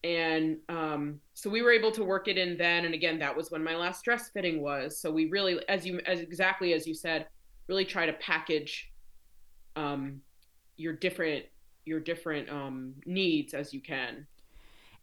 and 0.04 0.58
um, 0.68 1.20
so 1.34 1.50
we 1.50 1.62
were 1.62 1.72
able 1.72 1.92
to 1.92 2.04
work 2.04 2.28
it 2.28 2.38
in 2.38 2.58
then 2.58 2.86
and 2.86 2.94
again 2.94 3.20
that 3.20 3.36
was 3.36 3.52
when 3.52 3.64
my 3.64 3.76
last 3.76 4.04
dress 4.04 4.30
fitting 4.30 4.62
was 4.62 5.00
so 5.00 5.12
we 5.12 5.30
really 5.30 5.58
as 5.70 5.86
you 5.86 6.00
as 6.06 6.20
exactly 6.20 6.74
as 6.74 6.86
you 6.86 6.94
said 6.94 7.28
really 7.68 7.86
try 7.86 8.06
to 8.06 8.14
package 8.14 8.92
um, 9.76 10.22
your 10.76 10.94
different 10.94 11.46
your 11.86 12.00
different 12.00 12.50
um, 12.50 12.94
needs 13.06 13.54
as 13.54 13.74
you 13.74 13.82
can 13.82 14.28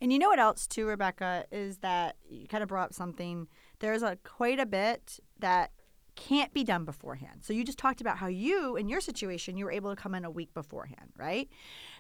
and 0.03 0.13
you 0.13 0.19
know 0.19 0.29
what 0.29 0.39
else 0.39 0.67
too 0.67 0.87
rebecca 0.87 1.45
is 1.51 1.79
that 1.79 2.17
you 2.29 2.47
kind 2.47 2.63
of 2.63 2.69
brought 2.69 2.87
up 2.87 2.95
something 2.95 3.49
there's 3.79 4.03
a 4.03 4.17
quite 4.23 4.61
a 4.61 4.67
bit 4.67 5.19
that 5.39 5.71
can't 6.17 6.53
be 6.53 6.65
done 6.65 6.85
beforehand. 6.85 7.41
So 7.43 7.53
you 7.53 7.65
just 7.65 7.79
talked 7.79 8.01
about 8.01 8.19
how 8.19 8.27
you, 8.27 8.77
in 8.77 8.89
your 8.89 9.01
situation, 9.01 9.57
you 9.57 9.65
were 9.65 9.73
able 9.73 9.95
to 9.95 10.01
come 10.01 10.15
in 10.15 10.25
a 10.25 10.31
week 10.31 10.53
beforehand, 10.53 11.13
right? 11.17 11.49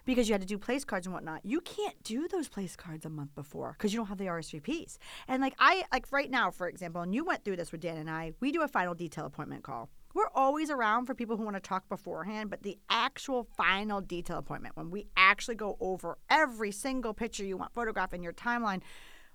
Because 0.05 0.29
you 0.29 0.35
had 0.35 0.41
to 0.41 0.47
do 0.47 0.59
place 0.59 0.85
cards 0.85 1.07
and 1.07 1.15
whatnot. 1.15 1.45
You 1.45 1.61
can't 1.61 2.03
do 2.03 2.29
those 2.29 2.49
place 2.49 2.77
cards 2.77 3.05
a 3.05 3.11
month 3.11 3.35
before 3.35 3.75
because 3.77 3.93
you 3.93 3.99
don't 3.99 4.07
have 4.07 4.19
the 4.19 4.27
RSVPs. 4.27 4.99
And 5.29 5.43
like 5.43 5.55
I, 5.59 5.85
like 5.93 6.11
right 6.11 6.31
now, 6.31 6.51
for 6.51 6.69
example, 6.69 7.03
and 7.03 7.15
you 7.15 7.25
went 7.25 7.45
through 7.45 7.57
this 7.57 7.73
with 7.73 7.81
Dan 7.81 7.97
and 7.97 8.11
I, 8.11 8.33
we 8.41 8.53
do 8.53 8.63
a 8.63 8.69
final 8.69 8.95
detail 8.95 9.27
appointment 9.27 9.63
call 9.63 9.91
we're 10.15 10.31
always 10.35 10.71
around 10.71 11.07
for 11.07 11.15
people 11.15 11.37
who 11.37 11.45
want 11.45 11.57
to 11.57 11.61
talk 11.61 11.89
beforehand, 11.89 12.51
but 12.51 12.63
the 12.63 12.79
actual 12.89 13.45
final 13.57 14.01
detail 14.01 14.39
appointment, 14.39 14.77
when 14.77 14.91
we 14.91 15.07
actually 15.17 15.55
go 15.55 15.77
over 15.81 16.19
every 16.29 16.73
single 16.73 17.15
picture 17.15 17.45
you 17.45 17.57
want 17.57 17.73
photographed 17.73 18.13
in 18.13 18.23
your 18.23 18.33
timeline, 18.33 18.83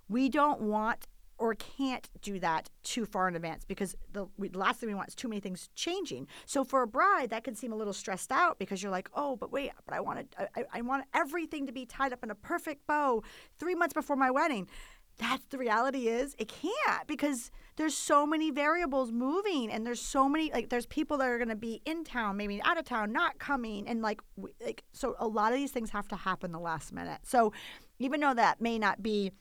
we 0.10 0.30
don't 0.30 0.62
want 0.62 1.08
or 1.38 1.56
can't 1.56 2.10
do 2.22 2.40
that 2.40 2.70
too 2.84 3.06
far 3.06 3.28
in 3.28 3.36
advance 3.36 3.66
because 3.66 3.96
the, 4.14 4.28
last 4.54 4.80
thing 4.80 4.90
we 4.90 4.96
want 4.96 5.10
is 5.10 5.16
too 5.16 5.28
many 5.28 5.42
things 5.42 5.70
changing. 5.76 6.28
So 6.46 6.64
for 6.64 6.82
a 6.82 6.88
bride, 6.88 7.30
that 7.32 7.44
can 7.44 7.56
seem 7.56 7.74
a 7.74 7.76
little 7.76 7.94
stressed 7.94 8.32
out 8.32 8.58
because 8.60 8.82
you're 8.82 8.92
like, 8.92 9.10
oh, 9.14 9.36
but 9.36 9.52
wait, 9.52 9.72
but 9.86 9.94
I 9.94 10.00
wanted, 10.00 10.28
I, 10.56 10.64
I 10.74 10.82
want 10.82 11.06
everything 11.14 11.66
to 11.68 11.74
be 11.74 11.86
tied 11.86 12.14
up 12.14 12.24
in 12.24 12.32
a 12.32 12.36
perfect 12.36 12.88
bow 12.88 13.24
three 13.60 13.76
months 13.76 13.94
before 13.94 14.16
my 14.16 14.32
wedding. 14.32 14.68
That's 15.18 15.46
the 15.46 15.58
reality 15.58 16.08
is 16.08 16.36
it 16.38 16.50
can't 16.50 17.08
because 17.08 17.50
there's 17.78 17.96
so 17.96 18.26
many 18.26 18.52
variables 18.52 19.12
moving 19.12 19.72
and 19.72 19.86
there's 19.86 20.02
so 20.02 20.28
many 20.28 20.52
like 20.52 20.70
there's 20.70 20.86
people 20.86 21.18
that 21.18 21.30
are 21.30 21.38
going 21.38 21.50
to 21.50 21.56
be 21.56 21.82
in 21.86 22.04
town 22.04 22.36
maybe 22.36 22.62
out 22.64 22.78
of 22.78 22.84
town 22.84 23.14
not 23.14 23.40
coming 23.40 23.88
and 23.88 24.02
like 24.02 24.20
like 24.66 24.84
so 24.92 25.16
a 25.20 25.28
lot 25.28 25.54
of 25.54 25.58
these 25.58 25.72
things 25.72 25.90
have 25.90 26.08
to 26.10 26.18
happen 26.18 26.52
the 26.52 26.60
last 26.60 26.92
minute 26.92 27.20
so 27.24 27.54
even 27.98 28.20
though 28.20 28.34
that 28.34 28.60
may 28.60 28.78
not 28.78 29.02
be 29.02 29.32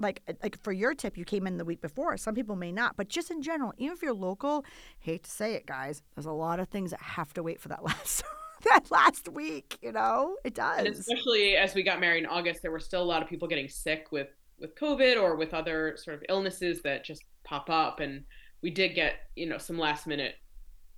like 0.00 0.22
uh, 0.28 0.32
like 0.42 0.60
for 0.62 0.72
your 0.72 0.94
tip 0.94 1.16
you 1.16 1.24
came 1.24 1.46
in 1.46 1.58
the 1.58 1.64
week 1.64 1.80
before. 1.80 2.16
Some 2.16 2.34
people 2.34 2.56
may 2.56 2.72
not 2.72 2.96
but 2.96 3.08
just 3.08 3.30
in 3.30 3.42
general 3.42 3.72
even 3.78 3.94
if 3.94 4.02
you're 4.02 4.14
local 4.14 4.64
hate 4.98 5.24
to 5.24 5.30
say 5.30 5.54
it 5.54 5.66
guys 5.66 6.02
there's 6.14 6.26
a 6.26 6.32
lot 6.32 6.60
of 6.60 6.68
things 6.68 6.90
that 6.90 7.00
have 7.00 7.32
to 7.34 7.42
wait 7.42 7.60
for 7.60 7.68
that 7.68 7.84
last 7.84 8.22
that 8.64 8.90
last 8.90 9.28
week 9.28 9.78
you 9.82 9.92
know? 9.92 10.36
It 10.44 10.54
does. 10.54 10.78
and 10.86 10.88
especially 10.88 11.56
as 11.56 11.74
we 11.74 11.82
got 11.82 12.00
married 12.00 12.24
in 12.24 12.30
august 12.30 12.62
there 12.62 12.70
were 12.70 12.80
still 12.80 13.02
a 13.02 13.04
lot 13.04 13.22
of 13.22 13.28
people 13.28 13.46
getting 13.48 13.68
sick 13.68 14.08
with 14.10 14.28
with 14.58 14.74
covid 14.74 15.20
or 15.20 15.36
with 15.36 15.54
other 15.54 15.96
sort 15.96 16.16
of 16.16 16.24
illnesses 16.28 16.82
that 16.82 17.04
just 17.04 17.22
pop 17.48 17.70
up. 17.70 18.00
And 18.00 18.24
we 18.62 18.70
did 18.70 18.94
get 18.94 19.14
you 19.34 19.46
know 19.46 19.58
some 19.58 19.78
last 19.78 20.06
minute 20.06 20.34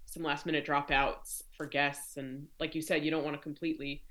some 0.06 0.24
last 0.24 0.44
minute 0.44 0.66
dropouts 0.66 1.42
for 1.56 1.66
guests. 1.66 2.16
And 2.16 2.46
like 2.58 2.74
you 2.74 2.82
said 2.82 3.04
you 3.04 3.10
don't 3.10 3.24
want 3.24 3.36
to 3.36 3.42
completely 3.42 4.02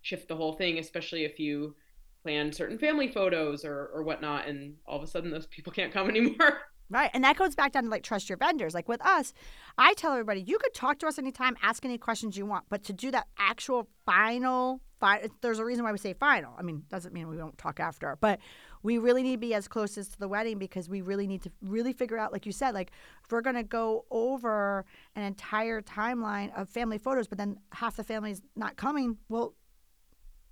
shift 0.00 0.26
the 0.26 0.34
whole 0.34 0.54
thing 0.54 0.78
especially 0.78 1.24
if 1.24 1.38
you 1.38 1.76
plan 2.22 2.52
certain 2.52 2.78
family 2.78 3.08
photos 3.08 3.64
or 3.64 3.90
or 3.92 4.02
whatnot 4.02 4.46
and 4.46 4.74
all 4.86 4.96
of 4.96 5.02
a 5.02 5.06
sudden 5.06 5.30
those 5.30 5.46
people 5.46 5.72
can't 5.72 5.92
come 5.92 6.08
anymore 6.10 6.60
Right. 6.92 7.10
And 7.14 7.24
that 7.24 7.38
goes 7.38 7.54
back 7.54 7.72
down 7.72 7.84
to 7.84 7.88
like 7.88 8.02
trust 8.02 8.28
your 8.28 8.36
vendors. 8.36 8.74
Like 8.74 8.86
with 8.86 9.00
us, 9.04 9.32
I 9.78 9.94
tell 9.94 10.12
everybody 10.12 10.42
you 10.42 10.58
could 10.58 10.74
talk 10.74 10.98
to 10.98 11.06
us 11.06 11.18
anytime, 11.18 11.56
ask 11.62 11.86
any 11.86 11.96
questions 11.96 12.36
you 12.36 12.44
want, 12.44 12.66
but 12.68 12.84
to 12.84 12.92
do 12.92 13.10
that 13.12 13.28
actual 13.38 13.88
final, 14.04 14.82
fi- 15.00 15.26
there's 15.40 15.58
a 15.58 15.64
reason 15.64 15.84
why 15.84 15.92
we 15.92 15.96
say 15.96 16.12
final. 16.12 16.52
I 16.58 16.60
mean, 16.60 16.82
doesn't 16.90 17.14
mean 17.14 17.28
we 17.28 17.38
won't 17.38 17.56
talk 17.56 17.80
after, 17.80 18.18
but 18.20 18.40
we 18.82 18.98
really 18.98 19.22
need 19.22 19.36
to 19.36 19.38
be 19.38 19.54
as 19.54 19.68
close 19.68 19.96
as 19.96 20.08
to 20.08 20.18
the 20.18 20.28
wedding 20.28 20.58
because 20.58 20.90
we 20.90 21.00
really 21.00 21.26
need 21.26 21.40
to 21.44 21.50
really 21.62 21.94
figure 21.94 22.18
out, 22.18 22.30
like 22.30 22.44
you 22.44 22.52
said, 22.52 22.74
like 22.74 22.90
if 23.24 23.32
we're 23.32 23.40
going 23.40 23.56
to 23.56 23.62
go 23.62 24.04
over 24.10 24.84
an 25.16 25.22
entire 25.22 25.80
timeline 25.80 26.54
of 26.60 26.68
family 26.68 26.98
photos, 26.98 27.26
but 27.26 27.38
then 27.38 27.58
half 27.72 27.96
the 27.96 28.04
family's 28.04 28.42
not 28.54 28.76
coming, 28.76 29.16
well, 29.30 29.54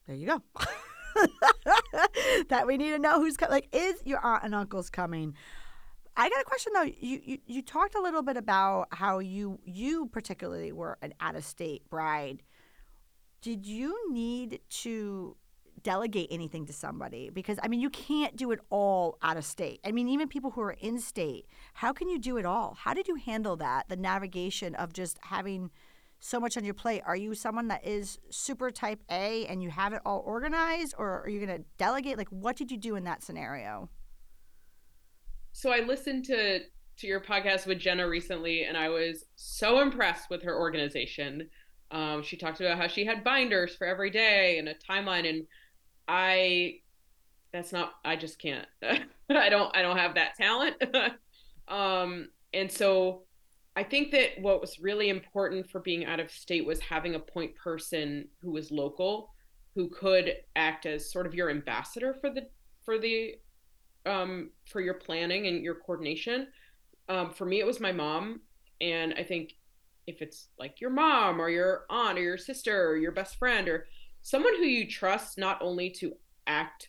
there 0.07 0.17
you 0.17 0.27
go. 0.27 0.43
that 2.49 2.67
we 2.67 2.77
need 2.77 2.91
to 2.91 2.99
know 2.99 3.21
who's 3.21 3.37
coming. 3.37 3.53
Like, 3.53 3.69
is 3.75 4.03
your 4.05 4.25
aunt 4.25 4.45
and 4.45 4.55
uncle's 4.55 4.91
coming? 4.91 5.35
I 6.17 6.29
got 6.29 6.41
a 6.41 6.45
question 6.45 6.73
though. 6.75 6.83
You, 6.83 7.21
you 7.25 7.39
you 7.47 7.63
talked 7.63 7.95
a 7.95 8.01
little 8.01 8.23
bit 8.23 8.37
about 8.37 8.89
how 8.93 9.21
you 9.21 9.59
you 9.65 10.07
particularly 10.07 10.73
were 10.73 10.99
an 11.03 11.15
out 11.21 11.37
of 11.37 11.45
state 11.45 11.89
bride. 11.89 12.43
Did 13.41 13.67
you 13.67 14.13
need 14.13 14.61
to 14.83 15.37
delegate 15.83 16.29
anything 16.31 16.67
to 16.67 16.73
somebody? 16.73 17.31
Because 17.31 17.59
I 17.63 17.69
mean, 17.69 17.81
you 17.81 17.91
can't 17.91 18.37
do 18.37 18.51
it 18.51 18.61
all 18.71 19.19
out 19.23 19.37
of 19.37 19.45
state. 19.45 19.81
I 19.85 19.93
mean, 19.93 20.09
even 20.09 20.29
people 20.29 20.51
who 20.51 20.61
are 20.61 20.77
in 20.79 20.99
state, 20.99 21.47
how 21.75 21.93
can 21.93 22.09
you 22.09 22.19
do 22.19 22.37
it 22.37 22.45
all? 22.45 22.77
How 22.79 22.93
did 22.93 23.09
you 23.09 23.15
handle 23.15 23.57
that? 23.57 23.89
The 23.89 23.97
navigation 23.97 24.75
of 24.75 24.93
just 24.93 25.19
having 25.23 25.71
so 26.21 26.39
much 26.39 26.57
on 26.57 26.65
your 26.65 26.75
plate. 26.75 27.03
Are 27.05 27.17
you 27.17 27.35
someone 27.35 27.69
that 27.69 27.85
is 27.85 28.19
super 28.31 28.71
type 28.71 29.01
A 29.11 29.47
and 29.47 29.63
you 29.63 29.71
have 29.71 29.93
it 29.93 30.03
all 30.05 30.23
organized, 30.25 30.95
or 30.99 31.23
are 31.23 31.29
you 31.29 31.45
going 31.45 31.59
to 31.59 31.65
delegate? 31.79 32.19
Like, 32.19 32.29
what 32.29 32.57
did 32.57 32.71
you 32.71 32.77
do 32.77 32.95
in 32.95 33.05
that 33.05 33.25
scenario? 33.25 33.89
So 35.53 35.73
I 35.73 35.81
listened 35.81 36.27
to 36.27 36.61
to 36.99 37.07
your 37.07 37.21
podcast 37.21 37.67
with 37.67 37.79
Jenna 37.79 38.07
recently, 38.07 38.65
and 38.65 38.77
I 38.77 38.91
was 38.91 39.25
so 39.35 39.81
impressed 39.81 40.29
with 40.29 40.43
her 40.43 40.59
organization. 40.59 41.49
Um, 41.91 42.23
she 42.23 42.37
talked 42.37 42.61
about 42.61 42.77
how 42.77 42.87
she 42.87 43.07
had 43.07 43.25
binders 43.25 43.75
for 43.75 43.87
every 43.87 44.11
day 44.11 44.59
and 44.59 44.69
a 44.69 44.75
timeline, 44.75 45.29
and 45.29 45.47
I 46.07 46.81
that's 47.53 47.73
not 47.73 47.95
I 48.05 48.17
just 48.17 48.39
can't. 48.39 48.67
I 48.83 49.49
don't 49.49 49.75
I 49.75 49.81
don't 49.81 49.97
have 49.97 50.15
that 50.17 50.37
talent. 50.37 50.77
um, 51.69 52.29
and 52.53 52.71
so 52.71 53.23
I 53.77 53.85
think 53.85 54.11
that 54.13 54.31
what 54.41 54.61
was 54.61 54.81
really 54.81 55.09
important 55.09 55.71
for 55.71 55.81
being 55.81 56.05
out 56.05 56.21
of 56.21 56.31
state 56.31 56.67
was 56.67 56.81
having 56.81 57.15
a 57.15 57.21
point 57.21 57.55
person 57.55 58.29
who 58.41 58.51
was 58.51 58.71
local, 58.71 59.31
who 59.75 59.89
could 59.89 60.35
act 60.57 60.87
as 60.87 61.13
sort 61.13 61.27
of 61.27 61.35
your 61.35 61.51
ambassador 61.51 62.17
for 62.21 62.31
the 62.31 62.49
for 62.85 62.99
the 62.99 63.37
um, 64.07 64.51
for 64.67 64.81
your 64.81 64.95
planning 64.95 65.47
and 65.47 65.63
your 65.63 65.77
coordination. 65.77 66.49
Um, 67.09 67.31
for 67.31 67.45
me, 67.45 67.61
it 67.61 67.67
was 67.67 67.81
my 67.81 67.93
mom, 67.93 68.41
and 68.81 69.15
I 69.17 69.23
think 69.23 69.55
if 70.07 70.23
it's 70.23 70.49
like 70.59 70.81
your 70.81 70.91
mom 70.91 71.41
or 71.41 71.49
your 71.49 71.85
aunt 71.91 72.19
or 72.19 72.23
your 72.23 72.39
sister 72.39 72.89
or 72.89 72.97
your 72.97 73.13
best 73.13 73.37
friend 73.37 73.69
or 73.69 73.87
someone 74.23 74.57
who 74.57 74.65
you 74.65 74.89
trust, 74.89 75.39
not 75.39 75.61
only 75.63 75.91
to 75.91 76.13
act, 76.47 76.89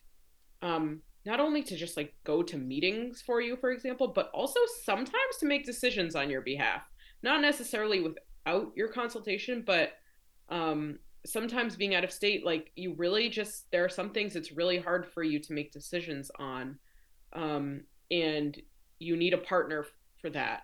um, 0.62 1.02
not 1.26 1.40
only 1.40 1.62
to 1.64 1.76
just 1.76 1.98
like 1.98 2.14
go 2.24 2.42
to 2.42 2.58
meetings 2.58 3.22
for 3.22 3.42
you, 3.42 3.56
for 3.56 3.72
example, 3.72 4.08
but 4.08 4.30
also 4.34 4.60
sometimes 4.84 5.38
to 5.40 5.46
make 5.46 5.66
decisions 5.66 6.16
on 6.16 6.30
your 6.30 6.42
behalf, 6.42 6.82
not 7.22 7.42
necessarily 7.42 8.02
without 8.02 8.72
your 8.76 8.88
consultation, 8.88 9.64
but 9.66 9.94
um, 10.50 10.98
sometimes 11.26 11.76
being 11.76 11.94
out 11.94 12.04
of 12.04 12.12
state, 12.12 12.46
like 12.46 12.72
you 12.76 12.96
really 12.96 13.30
just 13.30 13.70
there 13.72 13.86
are 13.86 13.90
some 13.90 14.10
things 14.10 14.36
it's 14.36 14.52
really 14.52 14.80
hard 14.80 15.06
for 15.06 15.24
you 15.24 15.40
to 15.40 15.54
make 15.54 15.72
decisions 15.72 16.32
on 16.40 16.78
um, 17.34 17.82
and 18.10 18.60
you 19.00 19.16
need 19.16 19.34
a 19.34 19.38
partner 19.38 19.86
for 20.20 20.30
that. 20.32 20.64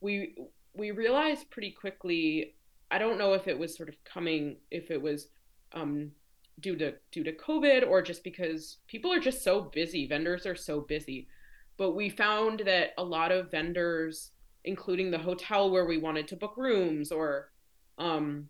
We 0.00 0.36
we 0.74 0.90
realized 0.90 1.50
pretty 1.50 1.70
quickly. 1.70 2.54
I 2.90 2.98
don't 2.98 3.18
know 3.18 3.32
if 3.32 3.48
it 3.48 3.58
was 3.58 3.76
sort 3.76 3.88
of 3.88 3.96
coming, 4.04 4.58
if 4.70 4.90
it 4.90 5.00
was 5.00 5.28
um, 5.72 6.12
due 6.60 6.76
to 6.76 6.94
due 7.12 7.24
to 7.24 7.32
COVID 7.32 7.86
or 7.86 8.02
just 8.02 8.24
because 8.24 8.78
people 8.86 9.12
are 9.12 9.20
just 9.20 9.42
so 9.42 9.60
busy. 9.60 10.06
Vendors 10.06 10.46
are 10.46 10.56
so 10.56 10.80
busy, 10.80 11.28
but 11.76 11.92
we 11.92 12.08
found 12.08 12.62
that 12.66 12.90
a 12.98 13.04
lot 13.04 13.32
of 13.32 13.50
vendors, 13.50 14.30
including 14.64 15.10
the 15.10 15.18
hotel 15.18 15.70
where 15.70 15.86
we 15.86 15.98
wanted 15.98 16.28
to 16.28 16.36
book 16.36 16.54
rooms 16.56 17.12
or 17.12 17.50
um, 17.98 18.48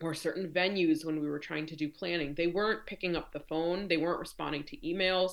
or 0.00 0.14
certain 0.14 0.48
venues 0.48 1.04
when 1.04 1.20
we 1.20 1.28
were 1.28 1.38
trying 1.38 1.66
to 1.66 1.76
do 1.76 1.88
planning, 1.88 2.34
they 2.34 2.46
weren't 2.46 2.86
picking 2.86 3.16
up 3.16 3.32
the 3.32 3.40
phone. 3.40 3.88
They 3.88 3.96
weren't 3.96 4.20
responding 4.20 4.64
to 4.64 4.76
emails, 4.78 5.32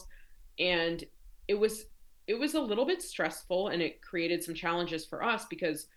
and 0.60 1.04
it 1.48 1.56
was 1.56 1.86
it 2.28 2.39
was 2.39 2.56
a 2.56 2.62
little 2.62 2.86
bit 2.86 3.02
stressful 3.02 3.68
and 3.68 3.82
it 3.82 4.02
created 4.02 4.44
some 4.44 4.56
challenges 4.56 5.06
for 5.06 5.24
us 5.24 5.46
because 5.46 5.88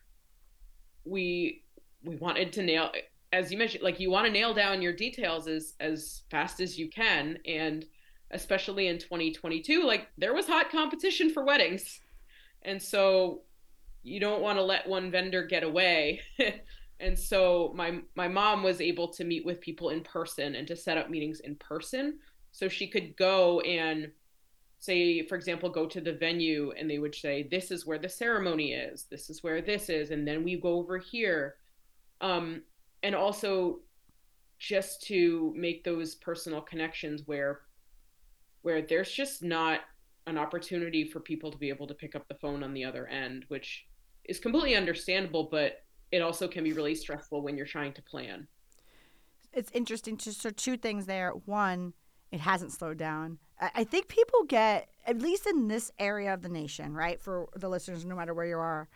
we 1.04 1.64
we 2.04 2.16
wanted 2.16 2.52
to 2.52 2.62
nail 2.62 2.90
as 3.32 3.52
you 3.52 3.58
mentioned 3.58 3.82
like 3.82 4.00
you 4.00 4.10
want 4.10 4.26
to 4.26 4.32
nail 4.32 4.54
down 4.54 4.82
your 4.82 4.92
details 4.92 5.46
as 5.46 5.74
as 5.80 6.22
fast 6.30 6.60
as 6.60 6.78
you 6.78 6.88
can 6.88 7.38
and 7.46 7.84
especially 8.30 8.88
in 8.88 8.98
2022 8.98 9.84
like 9.84 10.08
there 10.18 10.34
was 10.34 10.46
hot 10.46 10.70
competition 10.70 11.30
for 11.30 11.44
weddings. 11.44 12.00
And 12.62 12.82
so 12.82 13.42
you 14.02 14.20
don't 14.20 14.42
want 14.42 14.58
to 14.58 14.62
let 14.62 14.88
one 14.88 15.10
vendor 15.10 15.44
get 15.44 15.62
away. 15.62 16.20
And 17.00 17.18
so 17.18 17.72
my 17.74 18.00
my 18.16 18.28
mom 18.28 18.62
was 18.62 18.80
able 18.80 19.08
to 19.08 19.24
meet 19.24 19.44
with 19.44 19.60
people 19.60 19.90
in 19.90 20.00
person 20.02 20.56
and 20.56 20.66
to 20.68 20.76
set 20.76 20.98
up 20.98 21.10
meetings 21.10 21.40
in 21.40 21.54
person 21.56 22.18
so 22.50 22.68
she 22.68 22.88
could 22.88 23.16
go 23.16 23.60
and 23.60 24.10
say 24.80 25.26
for 25.26 25.36
example 25.36 25.68
go 25.68 25.86
to 25.86 26.00
the 26.00 26.12
venue 26.12 26.72
and 26.76 26.88
they 26.88 26.98
would 26.98 27.14
say 27.14 27.46
this 27.48 27.70
is 27.70 27.86
where 27.86 27.98
the 27.98 28.08
ceremony 28.08 28.72
is. 28.72 29.06
This 29.10 29.30
is 29.30 29.42
where 29.42 29.62
this 29.62 29.88
is 29.88 30.10
and 30.10 30.26
then 30.26 30.42
we 30.42 30.60
go 30.60 30.74
over 30.74 30.98
here. 30.98 31.56
Um 32.20 32.62
and 33.02 33.14
also 33.14 33.80
just 34.58 35.02
to 35.02 35.52
make 35.56 35.84
those 35.84 36.14
personal 36.16 36.60
connections 36.60 37.22
where 37.26 37.60
where 38.62 38.82
there's 38.82 39.10
just 39.10 39.42
not 39.42 39.80
an 40.26 40.36
opportunity 40.36 41.04
for 41.04 41.20
people 41.20 41.50
to 41.50 41.58
be 41.58 41.68
able 41.68 41.86
to 41.86 41.94
pick 41.94 42.14
up 42.14 42.26
the 42.28 42.34
phone 42.34 42.62
on 42.62 42.74
the 42.74 42.84
other 42.84 43.06
end 43.06 43.44
which 43.48 43.86
is 44.24 44.38
completely 44.38 44.74
understandable 44.74 45.48
but 45.50 45.84
it 46.10 46.22
also 46.22 46.48
can 46.48 46.64
be 46.64 46.72
really 46.72 46.94
stressful 46.94 47.42
when 47.42 47.56
you're 47.56 47.66
trying 47.66 47.92
to 47.92 48.02
plan. 48.02 48.46
It's 49.52 49.70
interesting 49.72 50.16
to 50.18 50.32
so 50.32 50.50
two 50.50 50.76
things 50.76 51.06
there. 51.06 51.30
One 51.30 51.94
it 52.30 52.40
hasn't 52.40 52.72
slowed 52.72 52.98
down. 52.98 53.38
I 53.58 53.84
think 53.84 54.08
people 54.08 54.44
get, 54.44 54.88
at 55.06 55.18
least 55.18 55.46
in 55.46 55.66
this 55.66 55.90
area 55.98 56.32
of 56.32 56.42
the 56.42 56.48
nation, 56.48 56.92
right, 56.92 57.20
for 57.20 57.48
the 57.56 57.68
listeners, 57.68 58.04
no 58.04 58.14
matter 58.14 58.34
where 58.34 58.46
you 58.46 58.58
are, 58.58 58.88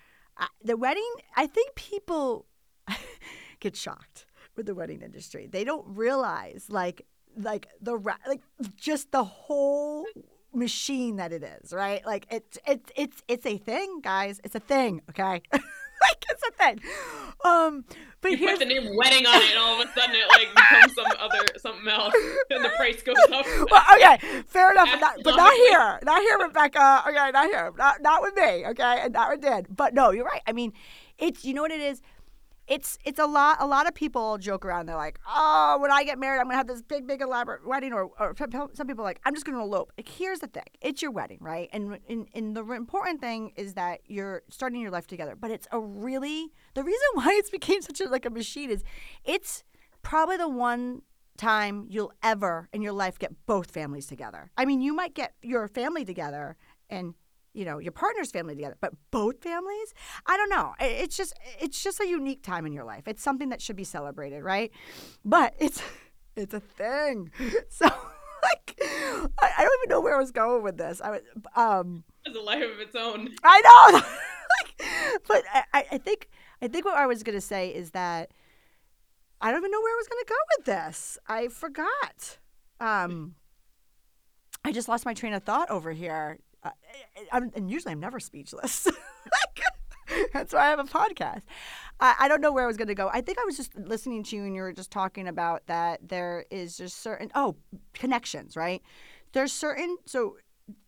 the 0.63 0.77
wedding, 0.77 1.11
I 1.35 1.47
think 1.47 1.75
people 1.75 2.47
get 3.63 3.77
shocked 3.77 4.27
with 4.57 4.67
the 4.67 4.75
wedding 4.75 5.01
industry. 5.01 5.47
They 5.47 5.65
don't 5.65 5.87
realize, 5.87 6.67
like, 6.69 7.07
like 7.37 7.69
the 7.81 7.95
like 8.29 8.43
just 8.77 9.11
the 9.11 9.25
whole 9.25 10.05
machine 10.55 11.17
that 11.17 11.33
it 11.33 11.43
is, 11.43 11.73
right? 11.73 12.05
Like 12.05 12.27
it's 12.31 12.59
it's 12.67 12.91
it's 12.97 13.23
it's 13.29 13.47
a 13.47 13.57
thing, 13.57 14.01
guys. 14.03 14.41
It's 14.45 14.55
a 14.55 14.61
thing, 14.61 15.01
okay? 15.11 15.41
like 15.53 16.25
it's 16.29 16.43
a 16.47 16.53
thing. 16.53 16.81
Um, 17.45 17.85
but 18.21 18.33
you 18.33 18.37
here's 18.37 18.59
put 18.59 18.69
the 18.69 18.75
name 18.75 18.97
wedding 18.97 19.27
on 19.27 19.41
it, 19.43 19.51
and 19.51 19.59
all 19.59 19.81
of 19.81 19.89
a 19.89 19.93
sudden 19.99 20.15
it 20.15 20.29
like 20.29 20.55
becomes 20.55 20.95
some 20.95 21.07
other 21.19 21.59
something 21.59 21.89
else, 21.89 22.15
and 22.51 22.65
the 22.65 22.71
price 22.71 23.03
goes 23.03 23.17
up. 23.33 23.47
well, 23.71 23.83
okay, 23.95 24.19
fair 24.47 24.71
enough, 24.73 24.89
but 24.93 25.01
not, 25.01 25.17
but 25.25 25.37
not 25.37 25.53
here, 25.53 26.01
not 26.05 26.21
here, 26.21 26.39
Rebecca. 26.39 27.05
Okay, 27.09 27.31
not 27.33 27.47
here, 27.47 27.73
not 27.77 28.03
not 28.03 28.23
with 28.23 28.35
me. 28.37 28.67
Okay, 28.67 29.01
and 29.03 29.13
not 29.13 29.31
with 29.31 29.41
Dan. 29.41 29.67
But 29.71 29.95
no, 29.95 30.11
you're 30.11 30.25
right. 30.25 30.43
I 30.47 30.53
mean, 30.53 30.73
it's 31.19 31.45
you 31.45 31.55
know 31.55 31.63
what 31.63 31.73
it 31.73 31.81
is 31.81 32.03
it's 32.69 32.99
it's 33.05 33.19
a 33.19 33.27
lot 33.27 33.57
a 33.61 33.67
lot 33.67 33.87
of 33.87 33.95
people 33.95 34.39
joke 34.39 34.65
around. 34.65 34.87
They're 34.87 34.97
like 34.97 35.19
oh 35.27 35.79
when 35.81 35.91
i 35.91 36.05
get 36.05 36.19
married 36.19 36.39
i'm 36.39 36.47
gonna 36.47 36.57
have 36.57 36.67
this 36.67 36.83
big 36.83 37.07
big 37.07 37.21
elaborate 37.21 37.67
wedding 37.67 37.93
or, 37.93 38.11
or 38.19 38.35
some 38.37 38.87
people 38.87 39.05
are 39.05 39.09
like 39.09 39.21
i'm 39.25 39.35
just 39.35 39.45
gonna 39.45 39.61
elope. 39.61 39.93
Like 39.99 40.09
here's 40.09 40.41
the 40.41 40.47
thing. 40.47 40.65
It's 40.81 41.03
your 41.03 41.11
wedding 41.11 41.39
right? 41.41 41.69
And, 41.73 41.99
and 42.09 42.29
and 42.35 42.57
the 42.57 42.65
important 42.73 43.21
thing 43.21 43.53
is 43.57 43.75
that 43.75 44.01
you're 44.07 44.43
starting 44.49 44.81
your 44.81 44.91
life 44.91 45.07
together. 45.07 45.37
But 45.37 45.51
it's 45.51 45.67
a 45.73 45.81
really 45.81 46.53
the 46.75 46.85
reason 46.85 47.01
why 47.15 47.35
it's 47.39 47.51
became 47.51 47.83
such 47.83 48.01
a 48.01 48.09
like 48.09 48.25
a 48.25 48.31
machine 48.31 48.71
is 48.71 48.85
it's 49.25 49.65
probably 50.03 50.37
the 50.37 50.49
one 50.49 51.03
time 51.37 51.87
you'll 51.89 52.13
ever 52.23 52.69
in 52.73 52.83
your 52.83 52.93
life 52.93 53.19
get 53.19 53.33
both 53.47 53.71
families 53.71 54.07
together. 54.07 54.51
I 54.57 54.65
mean 54.65 54.81
you 54.81 54.95
might 54.95 55.15
get 55.15 55.35
your 55.43 55.67
family 55.69 56.05
together 56.05 56.57
and 56.89 57.15
you 57.55 57.65
know 57.65 57.79
your 57.79 57.93
partner's 57.93 58.31
family 58.31 58.55
together 58.55 58.77
but 58.81 58.93
both 59.11 59.43
families? 59.43 59.95
I 60.27 60.37
don't 60.37 60.51
know. 60.51 60.75
It's 60.81 61.17
just 61.17 61.35
it's 61.61 61.83
just 61.83 62.01
a 62.01 62.07
unique 62.07 62.43
time 62.43 62.67
in 62.67 62.73
your 62.73 62.85
life. 62.85 63.07
It's 63.07 63.23
something 63.23 63.51
that 63.51 63.61
should 63.61 63.77
be 63.77 63.85
celebrated 63.85 64.43
right? 64.43 64.71
But 65.25 65.55
it's 65.59 65.83
it's 66.37 66.55
a 66.55 66.61
thing. 66.61 67.31
So 67.69 67.87
like 68.43 68.77
i, 69.41 69.51
I 69.59 69.63
don't 69.63 69.79
even 69.85 69.91
know 69.91 70.01
where 70.01 70.17
i 70.17 70.19
was 70.19 70.33
going 70.33 70.65
with 70.65 70.77
this. 70.77 71.01
I 71.01 71.11
was 71.11 71.21
um 71.55 72.05
it's 72.25 72.37
a 72.37 72.41
life 72.41 72.63
of 72.63 72.81
its 72.81 72.97
own. 72.97 73.29
I 73.45 73.61
know. 73.93 73.99
Like, 73.99 75.21
but 75.29 75.45
I, 75.73 75.85
I 75.93 75.99
think 75.99 76.29
i 76.61 76.69
think 76.69 76.85
what 76.85 76.97
i 76.97 77.07
was 77.07 77.23
going 77.23 77.37
to 77.37 77.41
say 77.41 77.69
is 77.69 77.93
that 77.93 78.31
i 79.41 79.51
don't 79.51 79.61
even 79.61 79.71
know 79.71 79.81
where 79.81 79.95
i 79.95 79.97
was 79.97 80.09
going 80.09 80.25
to 80.25 80.29
go 80.29 80.37
with 80.57 80.67
this. 80.67 81.19
I 81.29 81.49
forgot. 81.49 82.39
Um 82.81 83.37
I 84.65 84.73
just 84.73 84.89
lost 84.89 85.05
my 85.05 85.15
train 85.15 85.33
of 85.35 85.43
thought 85.43 85.71
over 85.71 85.93
here. 85.93 86.39
And 87.33 87.71
usually 87.71 87.93
I'm 87.93 88.01
never 88.01 88.21
speechless. 88.21 88.87
That's 90.33 90.53
why 90.53 90.67
I 90.67 90.71
have 90.71 90.79
a 90.79 90.85
podcast. 90.85 91.43
I, 92.01 92.15
I 92.21 92.29
don't 92.29 92.41
know 92.41 92.53
where 92.53 92.65
I 92.65 92.67
was 92.67 92.77
going 92.77 92.89
to 92.89 92.95
go. 92.95 93.09
I 93.13 93.21
think 93.21 93.39
I 93.39 93.45
was 93.45 93.57
just 93.57 93.75
listening 93.77 94.23
to 94.25 94.37
you 94.37 94.45
and 94.45 94.55
you 94.55 94.63
were 94.63 94.73
just 94.73 94.91
talking 94.91 95.29
about 95.29 95.67
that 95.67 96.07
there 96.07 96.45
is 96.51 96.77
just 96.77 97.03
certain, 97.03 97.31
oh, 97.35 97.57
connections, 97.95 98.57
right? 98.57 98.83
There's 99.33 99.53
certain, 99.53 99.97
so 100.07 100.37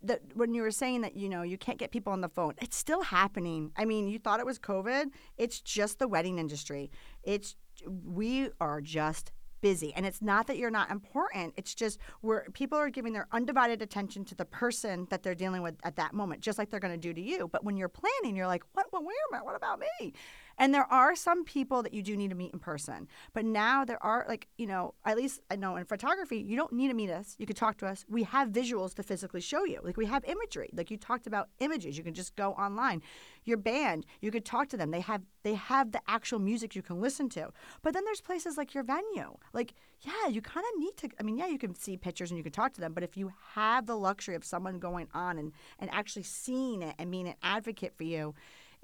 that 0.02 0.20
when 0.34 0.54
you 0.54 0.62
were 0.62 0.70
saying 0.70 1.00
that 1.02 1.16
you 1.16 1.28
know 1.28 1.42
you 1.42 1.58
can't 1.58 1.78
get 1.78 1.90
people 1.90 2.12
on 2.12 2.20
the 2.20 2.28
phone 2.28 2.54
it's 2.62 2.76
still 2.76 3.02
happening 3.02 3.72
i 3.76 3.84
mean 3.84 4.06
you 4.06 4.18
thought 4.18 4.40
it 4.40 4.46
was 4.46 4.58
covid 4.58 5.06
it's 5.36 5.60
just 5.60 5.98
the 5.98 6.06
wedding 6.06 6.38
industry 6.38 6.90
it's 7.24 7.56
we 7.86 8.48
are 8.60 8.80
just 8.80 9.32
busy. 9.64 9.94
And 9.94 10.04
it's 10.04 10.20
not 10.20 10.46
that 10.48 10.58
you're 10.58 10.70
not 10.70 10.90
important. 10.90 11.54
It's 11.56 11.74
just 11.74 11.98
where 12.20 12.46
people 12.52 12.76
are 12.76 12.90
giving 12.90 13.14
their 13.14 13.26
undivided 13.32 13.80
attention 13.80 14.22
to 14.26 14.34
the 14.34 14.44
person 14.44 15.06
that 15.08 15.22
they're 15.22 15.34
dealing 15.34 15.62
with 15.62 15.76
at 15.84 15.96
that 15.96 16.12
moment, 16.12 16.42
just 16.42 16.58
like 16.58 16.68
they're 16.68 16.80
going 16.80 16.92
to 16.92 16.98
do 16.98 17.14
to 17.14 17.20
you. 17.22 17.48
But 17.48 17.64
when 17.64 17.78
you're 17.78 17.88
planning, 17.88 18.36
you're 18.36 18.46
like, 18.46 18.62
what? 18.74 18.88
Well, 18.92 19.02
wait 19.02 19.16
a 19.30 19.32
minute. 19.32 19.46
What 19.46 19.56
about 19.56 19.80
me? 19.80 20.12
And 20.58 20.72
there 20.72 20.90
are 20.92 21.16
some 21.16 21.44
people 21.44 21.82
that 21.82 21.94
you 21.94 22.02
do 22.02 22.16
need 22.16 22.30
to 22.30 22.36
meet 22.36 22.52
in 22.52 22.58
person. 22.58 23.08
But 23.32 23.44
now 23.44 23.84
there 23.84 24.02
are, 24.02 24.24
like, 24.28 24.48
you 24.56 24.66
know, 24.66 24.94
at 25.04 25.16
least 25.16 25.40
I 25.50 25.56
know 25.56 25.76
in 25.76 25.84
photography, 25.84 26.38
you 26.38 26.56
don't 26.56 26.72
need 26.72 26.88
to 26.88 26.94
meet 26.94 27.10
us. 27.10 27.34
You 27.38 27.46
could 27.46 27.56
talk 27.56 27.76
to 27.78 27.86
us. 27.86 28.04
We 28.08 28.22
have 28.24 28.48
visuals 28.48 28.94
to 28.94 29.02
physically 29.02 29.40
show 29.40 29.64
you. 29.64 29.80
Like, 29.82 29.96
we 29.96 30.06
have 30.06 30.24
imagery. 30.24 30.70
Like, 30.72 30.90
you 30.90 30.96
talked 30.96 31.26
about 31.26 31.48
images. 31.58 31.98
You 31.98 32.04
can 32.04 32.14
just 32.14 32.36
go 32.36 32.52
online. 32.52 33.02
Your 33.44 33.56
band, 33.56 34.06
you 34.20 34.30
could 34.30 34.44
talk 34.44 34.68
to 34.68 34.76
them. 34.76 34.90
They 34.90 35.00
have 35.00 35.22
they 35.42 35.54
have 35.54 35.92
the 35.92 36.00
actual 36.08 36.38
music 36.38 36.74
you 36.74 36.82
can 36.82 37.00
listen 37.00 37.28
to. 37.28 37.50
But 37.82 37.92
then 37.92 38.04
there's 38.06 38.22
places 38.22 38.56
like 38.56 38.72
your 38.72 38.82
venue. 38.82 39.36
Like, 39.52 39.74
yeah, 40.00 40.28
you 40.28 40.40
kind 40.40 40.64
of 40.72 40.80
need 40.80 40.96
to. 40.98 41.08
I 41.20 41.22
mean, 41.22 41.36
yeah, 41.36 41.46
you 41.46 41.58
can 41.58 41.74
see 41.74 41.96
pictures 41.96 42.30
and 42.30 42.38
you 42.38 42.42
can 42.42 42.52
talk 42.52 42.72
to 42.74 42.80
them. 42.80 42.94
But 42.94 43.04
if 43.04 43.16
you 43.16 43.32
have 43.52 43.86
the 43.86 43.96
luxury 43.96 44.34
of 44.34 44.44
someone 44.44 44.78
going 44.78 45.08
on 45.12 45.38
and, 45.38 45.52
and 45.78 45.90
actually 45.92 46.22
seeing 46.22 46.82
it 46.82 46.94
and 46.98 47.10
being 47.10 47.28
an 47.28 47.34
advocate 47.42 47.94
for 47.94 48.04
you, 48.04 48.34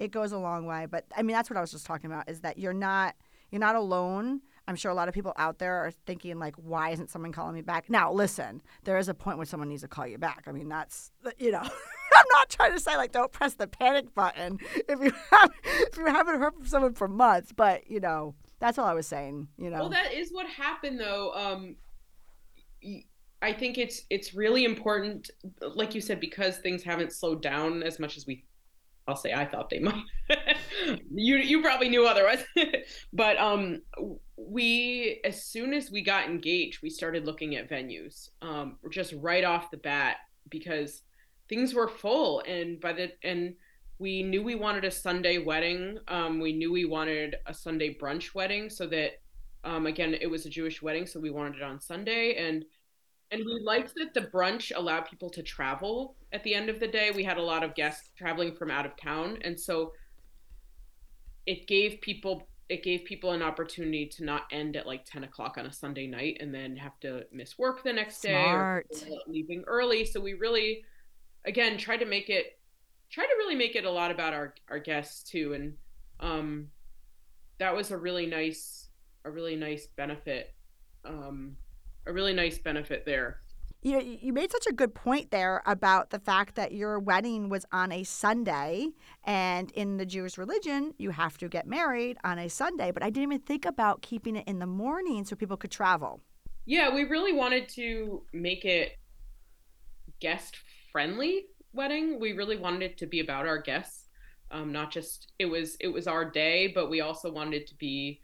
it 0.01 0.09
goes 0.09 0.31
a 0.31 0.37
long 0.37 0.65
way. 0.65 0.87
But 0.89 1.05
I 1.15 1.21
mean, 1.21 1.35
that's 1.35 1.49
what 1.49 1.57
I 1.57 1.61
was 1.61 1.71
just 1.71 1.85
talking 1.85 2.11
about 2.11 2.27
is 2.27 2.41
that 2.41 2.57
you're 2.57 2.73
not 2.73 3.15
you're 3.51 3.59
not 3.59 3.75
alone. 3.75 4.41
I'm 4.67 4.75
sure 4.75 4.91
a 4.91 4.95
lot 4.95 5.07
of 5.07 5.13
people 5.13 5.33
out 5.37 5.59
there 5.59 5.85
are 5.85 5.91
thinking 6.05 6.39
like, 6.39 6.55
why 6.55 6.91
isn't 6.91 7.09
someone 7.09 7.31
calling 7.31 7.53
me 7.53 7.61
back? 7.61 7.89
Now, 7.89 8.11
listen, 8.11 8.61
there 8.83 8.97
is 8.97 9.09
a 9.09 9.13
point 9.13 9.37
where 9.37 9.45
someone 9.45 9.69
needs 9.69 9.81
to 9.81 9.87
call 9.87 10.07
you 10.07 10.17
back. 10.17 10.45
I 10.47 10.51
mean, 10.51 10.69
that's 10.69 11.11
you 11.37 11.51
know, 11.51 11.59
I'm 11.61 12.25
not 12.33 12.49
trying 12.49 12.73
to 12.73 12.79
say 12.79 12.97
like 12.97 13.11
don't 13.11 13.31
press 13.31 13.53
the 13.53 13.67
panic 13.67 14.13
button 14.15 14.59
if 14.89 14.99
you 14.99 15.11
have 15.31 15.51
if 15.63 15.97
you 15.97 16.07
haven't 16.07 16.39
heard 16.39 16.55
from 16.55 16.65
someone 16.65 16.93
for 16.95 17.07
months, 17.07 17.51
but 17.55 17.89
you 17.89 17.99
know, 17.99 18.33
that's 18.59 18.79
all 18.79 18.87
I 18.87 18.93
was 18.93 19.05
saying. 19.05 19.49
You 19.57 19.69
know, 19.69 19.81
well, 19.81 19.89
that 19.89 20.13
is 20.13 20.31
what 20.31 20.47
happened 20.47 20.99
though. 20.99 21.31
Um, 21.33 21.75
I 23.43 23.53
think 23.53 23.77
it's 23.77 24.03
it's 24.09 24.33
really 24.33 24.65
important, 24.65 25.29
like 25.75 25.93
you 25.93 26.01
said, 26.01 26.19
because 26.19 26.57
things 26.57 26.81
haven't 26.81 27.13
slowed 27.13 27.43
down 27.43 27.83
as 27.83 27.99
much 27.99 28.17
as 28.17 28.25
we 28.25 28.45
I'll 29.07 29.15
say 29.15 29.33
I 29.33 29.45
thought 29.45 29.69
they 29.69 29.79
might. 29.79 30.03
you 31.13 31.37
you 31.37 31.61
probably 31.61 31.89
knew 31.89 32.05
otherwise. 32.05 32.43
but 33.13 33.37
um 33.37 33.81
we 34.37 35.19
as 35.23 35.43
soon 35.43 35.73
as 35.73 35.91
we 35.91 36.03
got 36.03 36.27
engaged, 36.27 36.81
we 36.81 36.89
started 36.89 37.25
looking 37.25 37.55
at 37.55 37.69
venues. 37.69 38.29
Um 38.41 38.77
just 38.89 39.13
right 39.13 39.43
off 39.43 39.71
the 39.71 39.77
bat 39.77 40.17
because 40.49 41.03
things 41.49 41.73
were 41.73 41.87
full 41.87 42.41
and 42.41 42.79
by 42.79 42.93
the 42.93 43.11
and 43.23 43.55
we 43.97 44.23
knew 44.23 44.41
we 44.43 44.55
wanted 44.55 44.85
a 44.85 44.91
Sunday 44.91 45.39
wedding. 45.39 45.97
Um 46.07 46.39
we 46.39 46.53
knew 46.53 46.71
we 46.71 46.85
wanted 46.85 47.35
a 47.47 47.53
Sunday 47.53 47.97
brunch 47.99 48.35
wedding 48.35 48.69
so 48.69 48.87
that 48.87 49.21
um 49.63 49.87
again 49.87 50.13
it 50.13 50.27
was 50.27 50.45
a 50.45 50.49
Jewish 50.49 50.81
wedding 50.81 51.05
so 51.05 51.19
we 51.19 51.31
wanted 51.31 51.55
it 51.55 51.63
on 51.63 51.79
Sunday 51.79 52.35
and 52.35 52.65
and 53.31 53.45
we 53.45 53.61
liked 53.61 53.95
that 53.95 54.13
the 54.13 54.21
brunch 54.21 54.71
allowed 54.75 55.05
people 55.05 55.29
to 55.29 55.41
travel 55.41 56.15
at 56.33 56.43
the 56.43 56.53
end 56.53 56.69
of 56.69 56.79
the 56.79 56.87
day. 56.87 57.11
We 57.11 57.23
had 57.23 57.37
a 57.37 57.41
lot 57.41 57.63
of 57.63 57.73
guests 57.75 58.09
traveling 58.17 58.53
from 58.55 58.69
out 58.69 58.85
of 58.85 58.97
town. 58.97 59.37
And 59.43 59.57
so 59.57 59.93
it 61.45 61.65
gave 61.67 62.01
people 62.01 62.47
it 62.67 62.83
gave 62.83 63.03
people 63.03 63.31
an 63.31 63.41
opportunity 63.41 64.05
to 64.05 64.23
not 64.23 64.43
end 64.49 64.77
at 64.77 64.87
like 64.87 65.03
10 65.03 65.25
o'clock 65.25 65.57
on 65.57 65.65
a 65.65 65.73
Sunday 65.73 66.07
night 66.07 66.37
and 66.39 66.55
then 66.55 66.77
have 66.77 66.97
to 67.01 67.25
miss 67.29 67.57
work 67.57 67.83
the 67.83 67.91
next 67.91 68.21
Smart. 68.21 68.89
day 68.89 69.09
or 69.11 69.17
leaving 69.27 69.63
early. 69.67 70.05
So 70.05 70.21
we 70.21 70.33
really 70.33 70.83
again 71.45 71.77
tried 71.77 71.97
to 71.97 72.05
make 72.05 72.29
it 72.29 72.59
try 73.09 73.25
to 73.25 73.33
really 73.39 73.55
make 73.55 73.75
it 73.75 73.85
a 73.85 73.91
lot 73.91 74.11
about 74.11 74.33
our 74.33 74.53
our 74.69 74.79
guests 74.79 75.29
too. 75.29 75.53
And 75.53 75.73
um 76.19 76.67
that 77.59 77.73
was 77.73 77.91
a 77.91 77.97
really 77.97 78.25
nice 78.25 78.89
a 79.23 79.31
really 79.31 79.55
nice 79.55 79.87
benefit 79.95 80.53
um 81.05 81.55
a 82.05 82.13
really 82.13 82.33
nice 82.33 82.57
benefit 82.57 83.05
there. 83.05 83.41
You 83.83 83.93
know, 83.93 83.99
you 83.99 84.31
made 84.31 84.51
such 84.51 84.67
a 84.67 84.73
good 84.73 84.93
point 84.93 85.31
there 85.31 85.63
about 85.65 86.11
the 86.11 86.19
fact 86.19 86.53
that 86.55 86.71
your 86.71 86.99
wedding 86.99 87.49
was 87.49 87.65
on 87.71 87.91
a 87.91 88.03
Sunday, 88.03 88.89
and 89.23 89.71
in 89.71 89.97
the 89.97 90.05
Jewish 90.05 90.37
religion, 90.37 90.93
you 90.99 91.09
have 91.09 91.39
to 91.39 91.49
get 91.49 91.65
married 91.65 92.17
on 92.23 92.37
a 92.37 92.47
Sunday. 92.47 92.91
But 92.91 93.01
I 93.01 93.09
didn't 93.09 93.31
even 93.31 93.39
think 93.41 93.65
about 93.65 94.03
keeping 94.03 94.35
it 94.35 94.47
in 94.47 94.59
the 94.59 94.67
morning 94.67 95.25
so 95.25 95.35
people 95.35 95.57
could 95.57 95.71
travel. 95.71 96.21
Yeah, 96.65 96.93
we 96.93 97.05
really 97.05 97.33
wanted 97.33 97.69
to 97.69 98.21
make 98.33 98.65
it 98.65 98.99
guest 100.19 100.57
friendly 100.91 101.45
wedding. 101.73 102.19
We 102.19 102.33
really 102.33 102.57
wanted 102.57 102.83
it 102.83 102.97
to 102.99 103.07
be 103.07 103.19
about 103.19 103.47
our 103.47 103.57
guests, 103.57 104.09
um, 104.51 104.71
not 104.71 104.91
just 104.91 105.31
it 105.39 105.45
was 105.45 105.77
it 105.79 105.87
was 105.87 106.07
our 106.07 106.29
day, 106.29 106.67
but 106.67 106.89
we 106.89 107.01
also 107.01 107.31
wanted 107.31 107.61
it 107.61 107.67
to 107.67 107.75
be 107.75 108.19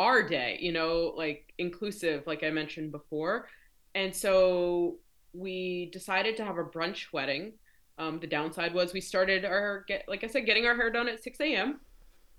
our 0.00 0.22
day, 0.22 0.56
you 0.60 0.72
know, 0.72 1.12
like 1.14 1.52
inclusive, 1.58 2.26
like 2.26 2.42
I 2.42 2.48
mentioned 2.48 2.90
before. 2.90 3.48
And 3.94 4.14
so 4.14 4.96
we 5.34 5.90
decided 5.92 6.38
to 6.38 6.44
have 6.44 6.56
a 6.56 6.64
brunch 6.64 7.12
wedding. 7.12 7.52
Um, 7.98 8.18
the 8.18 8.26
downside 8.26 8.72
was 8.72 8.94
we 8.94 9.02
started 9.02 9.44
our 9.44 9.84
get 9.86 10.04
like 10.08 10.24
I 10.24 10.26
said, 10.26 10.46
getting 10.46 10.66
our 10.66 10.74
hair 10.74 10.90
done 10.90 11.06
at 11.06 11.22
6 11.22 11.38
a.m. 11.40 11.80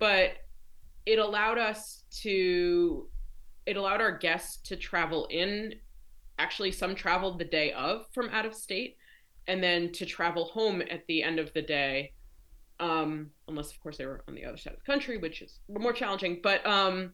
But 0.00 0.32
it 1.06 1.20
allowed 1.20 1.58
us 1.58 2.02
to 2.22 3.06
it 3.64 3.76
allowed 3.76 4.00
our 4.00 4.18
guests 4.18 4.56
to 4.68 4.76
travel 4.76 5.28
in. 5.30 5.74
Actually, 6.38 6.72
some 6.72 6.96
traveled 6.96 7.38
the 7.38 7.44
day 7.44 7.70
of 7.72 8.06
from 8.12 8.28
out 8.30 8.44
of 8.44 8.54
state, 8.54 8.96
and 9.46 9.62
then 9.62 9.92
to 9.92 10.04
travel 10.04 10.46
home 10.46 10.82
at 10.82 11.06
the 11.06 11.22
end 11.22 11.38
of 11.38 11.52
the 11.52 11.62
day. 11.62 12.12
Um, 12.80 13.30
unless 13.46 13.70
of 13.70 13.80
course 13.80 13.98
they 13.98 14.06
were 14.06 14.24
on 14.26 14.34
the 14.34 14.44
other 14.44 14.56
side 14.56 14.72
of 14.72 14.80
the 14.80 14.92
country, 14.92 15.18
which 15.18 15.42
is 15.42 15.60
more 15.68 15.92
challenging. 15.92 16.40
But 16.42 16.66
um, 16.66 17.12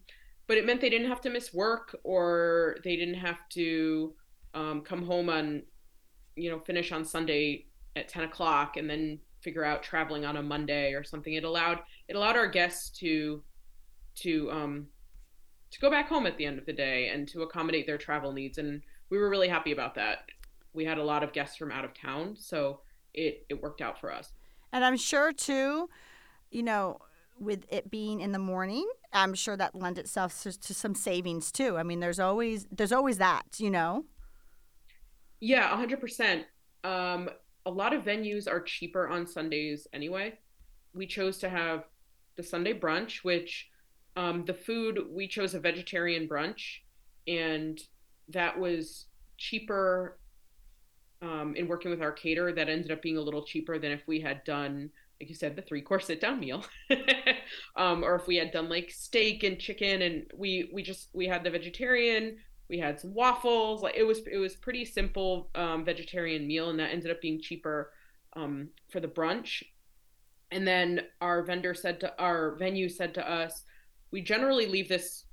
but 0.48 0.58
it 0.58 0.66
meant 0.66 0.80
they 0.80 0.90
didn't 0.90 1.08
have 1.08 1.20
to 1.20 1.30
miss 1.30 1.54
work 1.54 1.96
or 2.02 2.78
they 2.82 2.96
didn't 2.96 3.14
have 3.14 3.38
to 3.50 4.14
um, 4.54 4.80
come 4.80 5.06
home 5.06 5.28
on 5.28 5.62
you 6.34 6.50
know 6.50 6.58
finish 6.58 6.90
on 6.90 7.04
sunday 7.04 7.66
at 7.94 8.08
10 8.08 8.24
o'clock 8.24 8.76
and 8.76 8.90
then 8.90 9.20
figure 9.40 9.64
out 9.64 9.82
traveling 9.82 10.24
on 10.24 10.36
a 10.36 10.42
monday 10.42 10.92
or 10.92 11.04
something. 11.04 11.32
It 11.34 11.44
allowed 11.44 11.80
it 12.08 12.16
allowed 12.16 12.36
our 12.36 12.46
guests 12.46 12.90
to 12.98 13.42
to 14.16 14.50
um 14.50 14.86
to 15.70 15.80
go 15.80 15.90
back 15.90 16.08
home 16.08 16.26
at 16.26 16.36
the 16.38 16.46
end 16.46 16.58
of 16.58 16.66
the 16.66 16.72
day 16.72 17.08
and 17.08 17.28
to 17.28 17.42
accommodate 17.42 17.86
their 17.86 17.98
travel 17.98 18.32
needs. 18.32 18.58
And 18.58 18.82
we 19.10 19.18
were 19.18 19.28
really 19.28 19.48
happy 19.48 19.72
about 19.72 19.94
that. 19.96 20.20
We 20.72 20.84
had 20.84 20.98
a 20.98 21.04
lot 21.04 21.22
of 21.22 21.32
guests 21.32 21.56
from 21.56 21.70
out 21.70 21.84
of 21.84 21.94
town 21.94 22.36
so 22.36 22.80
it 23.14 23.46
it 23.48 23.62
worked 23.62 23.80
out 23.80 24.00
for 24.00 24.12
us. 24.12 24.32
And 24.72 24.84
i'm 24.84 24.96
sure 24.96 25.32
too 25.32 25.88
you 26.50 26.62
know 26.62 26.98
with 27.40 27.64
it 27.68 27.90
being 27.90 28.20
in 28.20 28.32
the 28.32 28.38
morning, 28.38 28.88
I'm 29.12 29.34
sure 29.34 29.56
that 29.56 29.74
lends 29.74 29.98
itself 29.98 30.42
to, 30.42 30.58
to 30.58 30.74
some 30.74 30.94
savings 30.94 31.50
too. 31.52 31.76
I 31.76 31.82
mean, 31.82 32.00
there's 32.00 32.20
always 32.20 32.66
there's 32.70 32.92
always 32.92 33.18
that, 33.18 33.44
you 33.58 33.70
know. 33.70 34.04
Yeah, 35.40 35.68
hundred 35.76 36.00
percent. 36.00 36.46
Um, 36.84 37.30
a 37.66 37.70
lot 37.70 37.92
of 37.92 38.04
venues 38.04 38.48
are 38.48 38.60
cheaper 38.60 39.08
on 39.08 39.26
Sundays 39.26 39.86
anyway. 39.92 40.38
We 40.94 41.06
chose 41.06 41.38
to 41.38 41.48
have 41.48 41.84
the 42.36 42.42
Sunday 42.42 42.72
brunch, 42.72 43.24
which 43.24 43.68
um, 44.16 44.44
the 44.44 44.54
food 44.54 44.98
we 45.10 45.28
chose 45.28 45.54
a 45.54 45.60
vegetarian 45.60 46.28
brunch, 46.28 46.78
and 47.26 47.80
that 48.28 48.58
was 48.58 49.06
cheaper. 49.36 50.18
Um, 51.20 51.56
in 51.56 51.66
working 51.66 51.90
with 51.90 52.00
our 52.00 52.12
caterer, 52.12 52.52
that 52.52 52.68
ended 52.68 52.92
up 52.92 53.02
being 53.02 53.16
a 53.16 53.20
little 53.20 53.44
cheaper 53.44 53.76
than 53.76 53.90
if 53.90 54.06
we 54.06 54.20
had 54.20 54.44
done 54.44 54.90
like 55.20 55.28
you 55.28 55.34
said, 55.34 55.56
the 55.56 55.62
three 55.62 55.82
course 55.82 56.06
sit 56.06 56.20
down 56.20 56.38
meal, 56.38 56.64
um, 57.76 58.04
or 58.04 58.14
if 58.14 58.26
we 58.26 58.36
had 58.36 58.52
done 58.52 58.68
like 58.68 58.90
steak 58.90 59.42
and 59.42 59.58
chicken, 59.58 60.02
and 60.02 60.30
we 60.36 60.70
we 60.72 60.82
just 60.82 61.08
we 61.12 61.26
had 61.26 61.42
the 61.42 61.50
vegetarian, 61.50 62.36
we 62.68 62.78
had 62.78 63.00
some 63.00 63.14
waffles, 63.14 63.82
like 63.82 63.96
it 63.96 64.04
was 64.04 64.20
it 64.30 64.38
was 64.38 64.54
pretty 64.54 64.84
simple 64.84 65.50
um, 65.54 65.84
vegetarian 65.84 66.46
meal, 66.46 66.70
and 66.70 66.78
that 66.78 66.90
ended 66.90 67.10
up 67.10 67.20
being 67.20 67.40
cheaper 67.40 67.90
um, 68.36 68.68
for 68.90 69.00
the 69.00 69.08
brunch. 69.08 69.62
And 70.50 70.66
then 70.66 71.02
our 71.20 71.42
vendor 71.42 71.74
said 71.74 72.00
to 72.00 72.18
our 72.18 72.54
venue 72.56 72.88
said 72.88 73.12
to 73.14 73.30
us, 73.30 73.64
we 74.12 74.22
generally 74.22 74.66
leave 74.66 74.88
this 74.88 75.24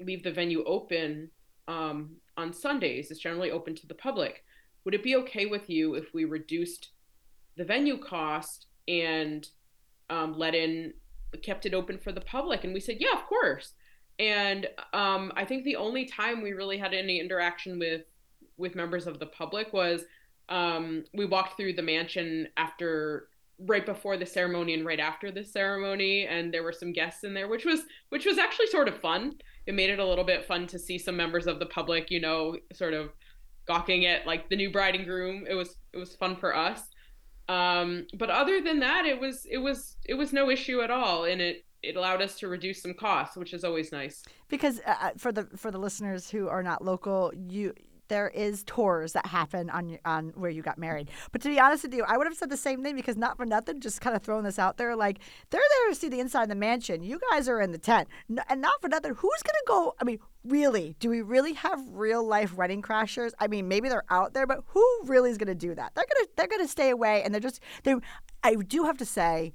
leave 0.00 0.22
the 0.22 0.32
venue 0.32 0.62
open 0.64 1.30
um, 1.66 2.16
on 2.36 2.52
Sundays. 2.52 3.10
It's 3.10 3.20
generally 3.20 3.50
open 3.50 3.74
to 3.74 3.86
the 3.86 3.94
public. 3.94 4.44
Would 4.84 4.94
it 4.94 5.02
be 5.02 5.16
okay 5.16 5.46
with 5.46 5.68
you 5.68 5.94
if 5.94 6.14
we 6.14 6.24
reduced 6.24 6.90
the 7.56 7.64
venue 7.64 7.98
cost 7.98 8.67
and 8.88 9.48
um, 10.10 10.32
let 10.36 10.54
in 10.54 10.94
kept 11.42 11.66
it 11.66 11.74
open 11.74 11.98
for 11.98 12.10
the 12.10 12.22
public 12.22 12.64
and 12.64 12.72
we 12.72 12.80
said 12.80 12.96
yeah 12.98 13.12
of 13.12 13.26
course. 13.26 13.74
And 14.18 14.66
um, 14.92 15.30
i 15.36 15.44
think 15.44 15.64
the 15.64 15.76
only 15.76 16.06
time 16.06 16.42
we 16.42 16.52
really 16.52 16.78
had 16.78 16.94
any 16.94 17.20
interaction 17.20 17.78
with 17.78 18.02
with 18.56 18.74
members 18.74 19.06
of 19.06 19.20
the 19.20 19.26
public 19.26 19.72
was 19.72 20.02
um, 20.48 21.04
we 21.12 21.26
walked 21.26 21.56
through 21.56 21.74
the 21.74 21.82
mansion 21.82 22.48
after 22.56 23.28
right 23.66 23.84
before 23.84 24.16
the 24.16 24.26
ceremony 24.26 24.74
and 24.74 24.86
right 24.86 25.00
after 25.00 25.30
the 25.30 25.44
ceremony 25.44 26.26
and 26.26 26.54
there 26.54 26.62
were 26.62 26.72
some 26.72 26.92
guests 26.92 27.24
in 27.24 27.34
there 27.34 27.48
which 27.48 27.64
was 27.64 27.82
which 28.08 28.24
was 28.24 28.38
actually 28.38 28.66
sort 28.68 28.88
of 28.88 28.98
fun. 29.00 29.34
It 29.66 29.74
made 29.74 29.90
it 29.90 29.98
a 29.98 30.06
little 30.06 30.24
bit 30.24 30.46
fun 30.46 30.66
to 30.68 30.78
see 30.78 30.98
some 30.98 31.16
members 31.16 31.46
of 31.46 31.58
the 31.58 31.66
public 31.66 32.10
you 32.10 32.20
know 32.20 32.56
sort 32.72 32.94
of 32.94 33.10
gawking 33.66 34.06
at 34.06 34.26
like 34.26 34.48
the 34.48 34.56
new 34.56 34.70
bride 34.70 34.94
and 34.94 35.04
groom. 35.04 35.44
It 35.48 35.54
was 35.54 35.76
it 35.92 35.98
was 35.98 36.16
fun 36.16 36.36
for 36.36 36.56
us 36.56 36.82
um, 37.48 38.06
but 38.14 38.30
other 38.30 38.60
than 38.60 38.80
that, 38.80 39.06
it 39.06 39.18
was 39.18 39.46
it 39.50 39.58
was 39.58 39.96
it 40.04 40.14
was 40.14 40.32
no 40.32 40.50
issue 40.50 40.80
at 40.80 40.90
all, 40.90 41.24
and 41.24 41.40
it 41.40 41.64
it 41.82 41.96
allowed 41.96 42.20
us 42.20 42.38
to 42.40 42.48
reduce 42.48 42.82
some 42.82 42.94
costs, 42.94 43.36
which 43.36 43.54
is 43.54 43.64
always 43.64 43.92
nice. 43.92 44.22
Because 44.48 44.80
uh, 44.86 44.94
uh 45.00 45.10
for 45.16 45.32
the 45.32 45.44
for 45.56 45.70
the 45.70 45.78
listeners 45.78 46.30
who 46.30 46.48
are 46.48 46.62
not 46.62 46.84
local, 46.84 47.32
you 47.48 47.72
there 48.08 48.28
is 48.28 48.64
tours 48.64 49.12
that 49.12 49.26
happen 49.26 49.70
on 49.70 49.98
on 50.04 50.30
where 50.30 50.50
you 50.50 50.62
got 50.62 50.78
married. 50.78 51.10
But 51.32 51.42
to 51.42 51.48
be 51.48 51.60
honest 51.60 51.84
with 51.84 51.94
you, 51.94 52.04
I 52.04 52.16
would 52.16 52.26
have 52.26 52.36
said 52.36 52.50
the 52.50 52.56
same 52.56 52.82
thing 52.82 52.96
because 52.96 53.16
not 53.16 53.36
for 53.36 53.46
nothing, 53.46 53.80
just 53.80 54.00
kind 54.00 54.16
of 54.16 54.22
throwing 54.22 54.44
this 54.44 54.58
out 54.58 54.76
there. 54.76 54.96
Like 54.96 55.18
they're 55.50 55.60
there 55.60 55.88
to 55.90 55.94
see 55.94 56.08
the 56.08 56.20
inside 56.20 56.44
of 56.44 56.48
the 56.48 56.54
mansion. 56.54 57.02
You 57.02 57.20
guys 57.30 57.48
are 57.48 57.60
in 57.60 57.72
the 57.72 57.78
tent, 57.78 58.08
and 58.48 58.60
not 58.60 58.80
for 58.80 58.88
nothing. 58.88 59.14
Who's 59.14 59.42
gonna 59.42 59.58
go? 59.66 59.94
I 60.00 60.04
mean, 60.04 60.18
really? 60.44 60.96
Do 60.98 61.10
we 61.10 61.22
really 61.22 61.52
have 61.54 61.80
real 61.90 62.24
life 62.24 62.54
wedding 62.54 62.82
crashers? 62.82 63.32
I 63.38 63.46
mean, 63.46 63.68
maybe 63.68 63.88
they're 63.88 64.04
out 64.10 64.34
there, 64.34 64.46
but 64.46 64.64
who 64.68 64.84
really 65.04 65.30
is 65.30 65.38
gonna 65.38 65.54
do 65.54 65.74
that? 65.74 65.92
They're 65.94 66.06
gonna 66.12 66.28
they're 66.36 66.48
gonna 66.48 66.68
stay 66.68 66.90
away, 66.90 67.22
and 67.22 67.32
they're 67.32 67.40
just 67.40 67.60
they. 67.84 67.94
I 68.42 68.54
do 68.54 68.84
have 68.84 68.98
to 68.98 69.04
say 69.04 69.52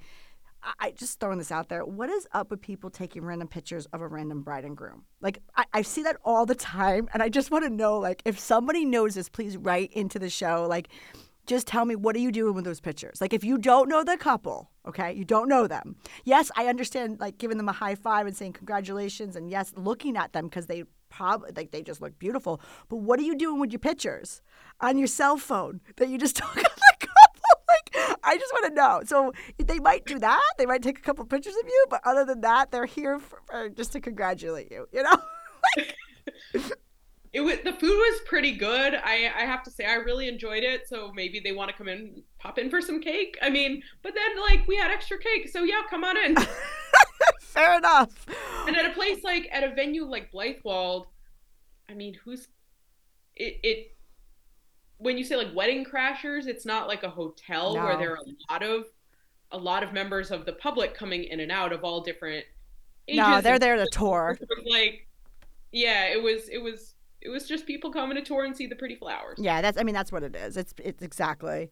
I 0.79 0.91
just 0.91 1.19
throwing 1.19 1.37
this 1.37 1.51
out 1.51 1.69
there. 1.69 1.83
What 1.85 2.09
is 2.09 2.27
up 2.31 2.49
with 2.49 2.61
people 2.61 2.89
taking 2.89 3.23
random 3.23 3.47
pictures 3.47 3.85
of 3.87 4.01
a 4.01 4.07
random 4.07 4.41
bride 4.41 4.65
and 4.65 4.77
groom? 4.77 5.03
Like 5.21 5.39
I, 5.55 5.65
I 5.73 5.81
see 5.81 6.03
that 6.03 6.17
all 6.23 6.45
the 6.45 6.55
time, 6.55 7.09
and 7.13 7.21
I 7.21 7.29
just 7.29 7.51
want 7.51 7.63
to 7.65 7.69
know, 7.69 7.97
like, 7.97 8.21
if 8.25 8.39
somebody 8.39 8.85
knows 8.85 9.15
this, 9.15 9.29
please 9.29 9.57
write 9.57 9.91
into 9.93 10.19
the 10.19 10.29
show. 10.29 10.65
Like, 10.69 10.89
just 11.45 11.67
tell 11.67 11.83
me 11.85 11.95
what 11.95 12.15
are 12.15 12.19
you 12.19 12.31
doing 12.31 12.55
with 12.55 12.65
those 12.65 12.79
pictures? 12.79 13.19
Like, 13.19 13.33
if 13.33 13.43
you 13.43 13.57
don't 13.57 13.89
know 13.89 14.03
the 14.03 14.17
couple, 14.17 14.69
okay, 14.87 15.13
you 15.13 15.25
don't 15.25 15.49
know 15.49 15.67
them. 15.67 15.97
Yes, 16.23 16.49
I 16.55 16.67
understand, 16.67 17.19
like 17.19 17.37
giving 17.37 17.57
them 17.57 17.69
a 17.69 17.73
high 17.73 17.95
five 17.95 18.27
and 18.27 18.35
saying 18.35 18.53
congratulations, 18.53 19.35
and 19.35 19.49
yes, 19.49 19.73
looking 19.75 20.15
at 20.15 20.33
them 20.33 20.45
because 20.45 20.67
they 20.67 20.85
probably 21.09 21.51
like 21.55 21.71
they 21.71 21.83
just 21.83 22.01
look 22.01 22.17
beautiful. 22.17 22.59
But 22.89 22.97
what 22.97 23.19
are 23.19 23.23
you 23.23 23.35
doing 23.35 23.59
with 23.59 23.71
your 23.71 23.79
pictures 23.79 24.41
on 24.79 24.97
your 24.97 25.07
cell 25.07 25.37
phone 25.37 25.81
that 25.97 26.09
you 26.09 26.17
just 26.17 26.35
took? 26.37 26.63
I 28.33 28.37
just 28.37 28.51
want 28.51 28.65
to 28.65 28.73
know. 28.73 29.01
So 29.05 29.31
they 29.59 29.79
might 29.79 30.05
do 30.05 30.17
that. 30.19 30.53
They 30.57 30.65
might 30.65 30.81
take 30.81 30.97
a 30.97 31.01
couple 31.01 31.23
pictures 31.25 31.53
of 31.55 31.67
you, 31.67 31.85
but 31.89 32.01
other 32.03 32.25
than 32.25 32.41
that, 32.41 32.71
they're 32.71 32.85
here 32.85 33.19
for, 33.19 33.41
for 33.45 33.69
just 33.69 33.91
to 33.93 34.01
congratulate 34.01 34.71
you. 34.71 34.87
You 34.91 35.03
know. 35.03 35.15
it 37.33 37.41
was 37.41 37.57
the 37.63 37.73
food 37.73 37.95
was 37.95 38.21
pretty 38.25 38.55
good. 38.55 38.95
I 38.95 39.31
I 39.35 39.45
have 39.45 39.61
to 39.63 39.71
say 39.71 39.85
I 39.85 39.95
really 39.95 40.27
enjoyed 40.27 40.63
it. 40.63 40.87
So 40.87 41.11
maybe 41.13 41.39
they 41.39 41.51
want 41.51 41.69
to 41.69 41.77
come 41.77 41.87
in, 41.87 42.23
pop 42.39 42.57
in 42.57 42.71
for 42.71 42.81
some 42.81 43.01
cake. 43.01 43.37
I 43.41 43.51
mean, 43.51 43.83
but 44.01 44.13
then 44.15 44.41
like 44.41 44.67
we 44.67 44.75
had 44.75 44.89
extra 44.89 45.19
cake, 45.19 45.49
so 45.49 45.63
yeah, 45.63 45.81
come 45.89 46.03
on 46.03 46.17
in. 46.17 46.35
Fair 47.41 47.77
enough. 47.77 48.25
And 48.67 48.75
at 48.75 48.85
a 48.85 48.93
place 48.93 49.23
like 49.23 49.47
at 49.51 49.63
a 49.63 49.75
venue 49.75 50.05
like 50.05 50.31
Blithewold, 50.31 51.05
I 51.87 51.93
mean, 51.93 52.15
who's 52.23 52.47
it? 53.35 53.59
It 53.63 53.92
when 55.03 55.17
you 55.17 55.23
say 55.23 55.35
like 55.35 55.53
wedding 55.53 55.85
crashers, 55.85 56.47
it's 56.47 56.65
not 56.65 56.87
like 56.87 57.03
a 57.03 57.09
hotel 57.09 57.75
no. 57.75 57.83
where 57.83 57.97
there 57.97 58.11
are 58.11 58.17
a 58.17 58.51
lot 58.51 58.63
of 58.63 58.85
a 59.51 59.57
lot 59.57 59.83
of 59.83 59.93
members 59.93 60.31
of 60.31 60.45
the 60.45 60.53
public 60.53 60.95
coming 60.95 61.25
in 61.25 61.39
and 61.39 61.51
out 61.51 61.71
of 61.71 61.83
all 61.83 62.01
different 62.01 62.45
ages. 63.07 63.19
No, 63.19 63.41
they're 63.41 63.59
there 63.59 63.75
to 63.75 63.85
tour. 63.91 64.37
Like, 64.65 65.07
yeah, 65.71 66.05
it 66.05 66.21
was 66.21 66.49
it 66.49 66.57
was 66.57 66.95
it 67.21 67.29
was 67.29 67.47
just 67.47 67.65
people 67.65 67.91
coming 67.91 68.15
to 68.15 68.23
tour 68.23 68.45
and 68.45 68.55
see 68.55 68.65
the 68.65 68.75
pretty 68.75 68.95
flowers. 68.95 69.37
Yeah, 69.39 69.61
that's 69.61 69.77
I 69.77 69.83
mean 69.83 69.95
that's 69.95 70.11
what 70.11 70.23
it 70.23 70.35
is. 70.35 70.57
It's 70.57 70.73
it's 70.83 71.03
exactly. 71.03 71.69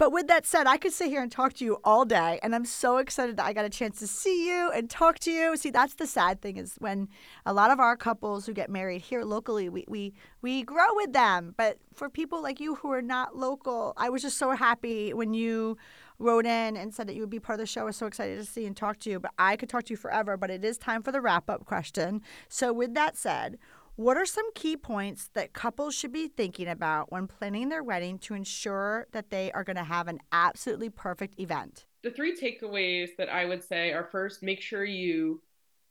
But 0.00 0.12
with 0.12 0.28
that 0.28 0.46
said, 0.46 0.66
I 0.66 0.78
could 0.78 0.94
sit 0.94 1.10
here 1.10 1.20
and 1.20 1.30
talk 1.30 1.52
to 1.52 1.64
you 1.66 1.76
all 1.84 2.06
day, 2.06 2.40
and 2.42 2.54
I'm 2.54 2.64
so 2.64 2.96
excited 2.96 3.36
that 3.36 3.44
I 3.44 3.52
got 3.52 3.66
a 3.66 3.68
chance 3.68 3.98
to 3.98 4.06
see 4.06 4.48
you 4.48 4.70
and 4.70 4.88
talk 4.88 5.18
to 5.18 5.30
you. 5.30 5.58
See, 5.58 5.68
that's 5.68 5.92
the 5.92 6.06
sad 6.06 6.40
thing 6.40 6.56
is 6.56 6.76
when 6.78 7.06
a 7.44 7.52
lot 7.52 7.70
of 7.70 7.78
our 7.78 7.98
couples 7.98 8.46
who 8.46 8.54
get 8.54 8.70
married 8.70 9.02
here 9.02 9.24
locally, 9.24 9.68
we 9.68 9.84
we 9.88 10.14
we 10.40 10.62
grow 10.62 10.94
with 10.94 11.12
them. 11.12 11.54
But 11.58 11.76
for 11.92 12.08
people 12.08 12.42
like 12.42 12.60
you 12.60 12.76
who 12.76 12.90
are 12.92 13.02
not 13.02 13.36
local, 13.36 13.92
I 13.98 14.08
was 14.08 14.22
just 14.22 14.38
so 14.38 14.52
happy 14.52 15.12
when 15.12 15.34
you 15.34 15.76
wrote 16.18 16.46
in 16.46 16.78
and 16.78 16.94
said 16.94 17.06
that 17.06 17.14
you 17.14 17.20
would 17.20 17.28
be 17.28 17.38
part 17.38 17.60
of 17.60 17.62
the 17.64 17.66
show. 17.66 17.82
I 17.82 17.84
was 17.84 17.96
so 17.98 18.06
excited 18.06 18.38
to 18.38 18.46
see 18.46 18.64
and 18.64 18.74
talk 18.74 19.00
to 19.00 19.10
you. 19.10 19.20
But 19.20 19.32
I 19.38 19.54
could 19.56 19.68
talk 19.68 19.84
to 19.84 19.92
you 19.92 19.98
forever. 19.98 20.38
But 20.38 20.48
it 20.48 20.64
is 20.64 20.78
time 20.78 21.02
for 21.02 21.12
the 21.12 21.20
wrap 21.20 21.50
up 21.50 21.66
question. 21.66 22.22
So 22.48 22.72
with 22.72 22.94
that 22.94 23.18
said, 23.18 23.58
what 24.00 24.16
are 24.16 24.24
some 24.24 24.50
key 24.54 24.78
points 24.78 25.28
that 25.34 25.52
couples 25.52 25.94
should 25.94 26.10
be 26.10 26.26
thinking 26.26 26.66
about 26.66 27.12
when 27.12 27.26
planning 27.26 27.68
their 27.68 27.82
wedding 27.82 28.18
to 28.18 28.32
ensure 28.32 29.06
that 29.12 29.28
they 29.28 29.52
are 29.52 29.62
going 29.62 29.76
to 29.76 29.84
have 29.84 30.08
an 30.08 30.18
absolutely 30.32 30.88
perfect 30.88 31.38
event? 31.38 31.84
The 32.02 32.10
three 32.10 32.34
takeaways 32.34 33.10
that 33.18 33.28
I 33.28 33.44
would 33.44 33.62
say 33.62 33.92
are 33.92 34.08
first, 34.10 34.42
make 34.42 34.62
sure 34.62 34.86
you 34.86 35.42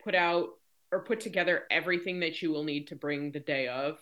put 0.03 0.16
out 0.16 0.47
or 0.91 1.01
put 1.01 1.20
together 1.20 1.66
everything 1.70 2.20
that 2.22 2.41
you 2.41 2.49
will 2.49 2.64
need 2.64 2.88
to 2.88 2.95
bring 2.95 3.32
the 3.32 3.39
day 3.39 3.68
of. 3.68 3.99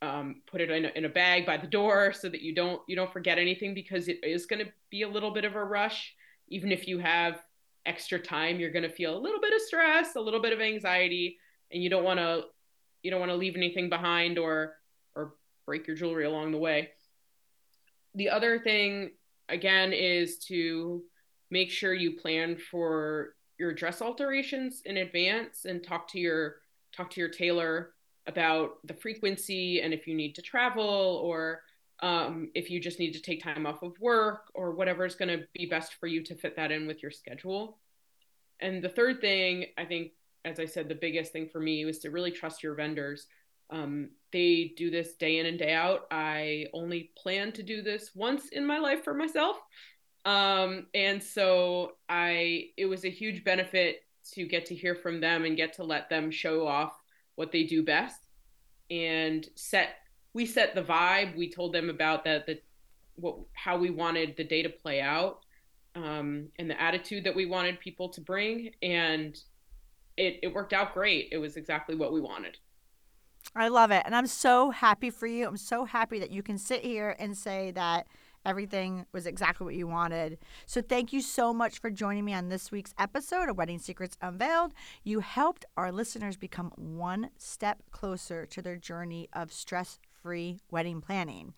Um, 0.00 0.40
put 0.46 0.62
it 0.62 0.70
in 0.70 0.86
a, 0.86 0.88
in 0.94 1.04
a 1.04 1.10
bag 1.10 1.44
by 1.44 1.58
the 1.58 1.66
door 1.66 2.14
so 2.14 2.30
that 2.30 2.40
you 2.40 2.54
don't 2.54 2.80
you 2.86 2.96
don't 2.96 3.12
forget 3.12 3.36
anything 3.36 3.74
because 3.74 4.08
it 4.08 4.20
is 4.22 4.46
going 4.46 4.64
to 4.64 4.72
be 4.88 5.02
a 5.02 5.08
little 5.08 5.32
bit 5.32 5.44
of 5.44 5.54
a 5.54 5.62
rush. 5.62 6.14
Even 6.48 6.72
if 6.72 6.88
you 6.88 6.98
have 6.98 7.42
extra 7.84 8.18
time, 8.18 8.58
you're 8.58 8.70
going 8.70 8.88
to 8.88 8.88
feel 8.88 9.18
a 9.18 9.20
little 9.20 9.40
bit 9.40 9.52
of 9.52 9.60
stress, 9.60 10.16
a 10.16 10.20
little 10.20 10.40
bit 10.40 10.54
of 10.54 10.60
anxiety, 10.60 11.36
and 11.70 11.82
you 11.82 11.90
don't 11.90 12.04
want 12.04 12.20
to 12.20 12.44
you 13.02 13.10
don't 13.10 13.20
want 13.20 13.32
to 13.32 13.36
leave 13.36 13.56
anything 13.56 13.88
behind 13.88 14.38
or 14.38 14.74
or 15.14 15.34
break 15.66 15.86
your 15.86 15.96
jewelry 15.96 16.24
along 16.24 16.52
the 16.52 16.58
way. 16.58 16.90
The 18.14 18.30
other 18.30 18.58
thing 18.58 19.10
again 19.48 19.92
is 19.92 20.38
to 20.46 21.02
make 21.50 21.70
sure 21.70 21.94
you 21.94 22.16
plan 22.16 22.56
for 22.56 23.34
your 23.58 23.72
dress 23.72 24.02
alterations 24.02 24.82
in 24.84 24.98
advance 24.98 25.64
and 25.64 25.82
talk 25.82 26.08
to 26.08 26.18
your 26.18 26.56
talk 26.96 27.10
to 27.10 27.20
your 27.20 27.28
tailor 27.28 27.92
about 28.26 28.86
the 28.86 28.94
frequency 28.94 29.80
and 29.80 29.94
if 29.94 30.06
you 30.06 30.14
need 30.14 30.34
to 30.34 30.42
travel 30.42 31.20
or 31.24 31.62
um, 32.00 32.50
if 32.54 32.70
you 32.70 32.80
just 32.80 32.98
need 32.98 33.12
to 33.12 33.22
take 33.22 33.42
time 33.42 33.66
off 33.66 33.82
of 33.82 33.98
work 34.00 34.50
or 34.54 34.72
whatever 34.72 35.04
is 35.04 35.16
going 35.16 35.36
to 35.36 35.44
be 35.52 35.66
best 35.66 35.94
for 35.94 36.06
you 36.06 36.22
to 36.24 36.34
fit 36.36 36.54
that 36.56 36.70
in 36.70 36.86
with 36.86 37.02
your 37.02 37.10
schedule. 37.10 37.78
And 38.60 38.82
the 38.82 38.88
third 38.88 39.20
thing 39.20 39.66
I 39.76 39.84
think 39.84 40.12
as 40.44 40.60
I 40.60 40.66
said, 40.66 40.88
the 40.88 40.94
biggest 40.94 41.32
thing 41.32 41.48
for 41.48 41.60
me 41.60 41.84
was 41.84 41.98
to 42.00 42.10
really 42.10 42.30
trust 42.30 42.62
your 42.62 42.74
vendors. 42.74 43.26
Um, 43.70 44.10
they 44.32 44.72
do 44.76 44.90
this 44.90 45.14
day 45.14 45.38
in 45.38 45.46
and 45.46 45.58
day 45.58 45.74
out. 45.74 46.06
I 46.10 46.66
only 46.72 47.10
plan 47.22 47.52
to 47.52 47.62
do 47.62 47.82
this 47.82 48.12
once 48.14 48.48
in 48.48 48.66
my 48.66 48.78
life 48.78 49.04
for 49.04 49.14
myself. 49.14 49.56
Um, 50.24 50.86
and 50.94 51.22
so 51.22 51.92
I, 52.08 52.70
it 52.76 52.86
was 52.86 53.04
a 53.04 53.10
huge 53.10 53.44
benefit 53.44 54.02
to 54.34 54.46
get 54.46 54.66
to 54.66 54.74
hear 54.74 54.94
from 54.94 55.20
them 55.20 55.44
and 55.44 55.56
get 55.56 55.74
to 55.74 55.84
let 55.84 56.08
them 56.10 56.30
show 56.30 56.66
off 56.66 56.92
what 57.36 57.52
they 57.52 57.64
do 57.64 57.82
best 57.84 58.20
and 58.90 59.46
set, 59.54 59.96
we 60.34 60.46
set 60.46 60.74
the 60.74 60.82
vibe. 60.82 61.36
We 61.36 61.50
told 61.50 61.72
them 61.72 61.90
about 61.90 62.24
that, 62.24 62.46
the, 62.46 62.60
what, 63.16 63.36
how 63.52 63.78
we 63.78 63.90
wanted 63.90 64.36
the 64.36 64.44
day 64.44 64.62
to 64.62 64.68
play 64.70 65.00
out. 65.00 65.40
um, 65.94 66.48
and 66.58 66.70
the 66.70 66.80
attitude 66.80 67.24
that 67.24 67.34
we 67.34 67.46
wanted 67.46 67.80
people 67.80 68.08
to 68.10 68.20
bring, 68.20 68.70
and 68.82 69.38
it 70.18 70.40
it 70.42 70.54
worked 70.54 70.72
out 70.72 70.94
great. 70.94 71.28
It 71.32 71.38
was 71.38 71.56
exactly 71.56 71.94
what 71.94 72.12
we 72.12 72.20
wanted. 72.20 72.58
I 73.54 73.68
love 73.68 73.90
it. 73.90 74.02
And 74.04 74.14
I'm 74.14 74.26
so 74.26 74.70
happy 74.70 75.10
for 75.10 75.26
you. 75.26 75.46
I'm 75.46 75.56
so 75.56 75.84
happy 75.84 76.18
that 76.18 76.30
you 76.30 76.42
can 76.42 76.58
sit 76.58 76.84
here 76.84 77.16
and 77.18 77.36
say 77.36 77.70
that 77.72 78.06
everything 78.44 79.06
was 79.12 79.26
exactly 79.26 79.64
what 79.64 79.74
you 79.74 79.86
wanted. 79.86 80.38
So 80.66 80.80
thank 80.80 81.12
you 81.12 81.20
so 81.20 81.52
much 81.52 81.80
for 81.80 81.90
joining 81.90 82.24
me 82.24 82.34
on 82.34 82.48
this 82.48 82.70
week's 82.70 82.94
episode 82.98 83.48
of 83.48 83.56
Wedding 83.56 83.78
Secrets 83.78 84.16
Unveiled. 84.20 84.72
You 85.02 85.20
helped 85.20 85.64
our 85.76 85.90
listeners 85.92 86.36
become 86.36 86.72
one 86.76 87.30
step 87.36 87.82
closer 87.90 88.46
to 88.46 88.62
their 88.62 88.76
journey 88.76 89.28
of 89.32 89.52
stress 89.52 89.98
free 90.22 90.60
wedding 90.70 91.00
planning. 91.00 91.54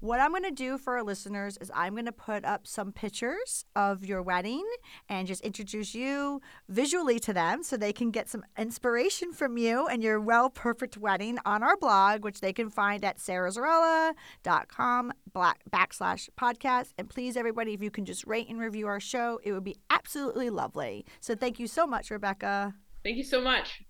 What 0.00 0.20
I'm 0.20 0.30
going 0.30 0.44
to 0.44 0.52
do 0.52 0.78
for 0.78 0.96
our 0.96 1.02
listeners 1.02 1.58
is 1.60 1.72
I'm 1.74 1.94
going 1.94 2.04
to 2.04 2.12
put 2.12 2.44
up 2.44 2.68
some 2.68 2.92
pictures 2.92 3.64
of 3.74 4.04
your 4.04 4.22
wedding 4.22 4.64
and 5.08 5.26
just 5.26 5.40
introduce 5.40 5.92
you 5.92 6.40
visually 6.68 7.18
to 7.18 7.32
them 7.32 7.64
so 7.64 7.76
they 7.76 7.92
can 7.92 8.12
get 8.12 8.28
some 8.28 8.44
inspiration 8.56 9.32
from 9.32 9.58
you 9.58 9.88
and 9.88 10.00
your 10.00 10.20
well 10.20 10.50
perfect 10.50 10.96
wedding 10.96 11.38
on 11.44 11.64
our 11.64 11.76
blog, 11.76 12.22
which 12.22 12.40
they 12.40 12.52
can 12.52 12.70
find 12.70 13.04
at 13.04 13.18
sarazarrella.com 13.18 15.12
backslash 15.34 16.28
podcast. 16.38 16.92
And 16.96 17.10
please, 17.10 17.36
everybody, 17.36 17.74
if 17.74 17.82
you 17.82 17.90
can 17.90 18.04
just 18.04 18.24
rate 18.24 18.48
and 18.48 18.60
review 18.60 18.86
our 18.86 19.00
show, 19.00 19.40
it 19.42 19.50
would 19.50 19.64
be 19.64 19.78
absolutely 19.90 20.48
lovely. 20.48 21.06
So 21.18 21.34
thank 21.34 21.58
you 21.58 21.66
so 21.66 21.88
much, 21.88 22.12
Rebecca. 22.12 22.72
Thank 23.02 23.16
you 23.16 23.24
so 23.24 23.40
much. 23.40 23.82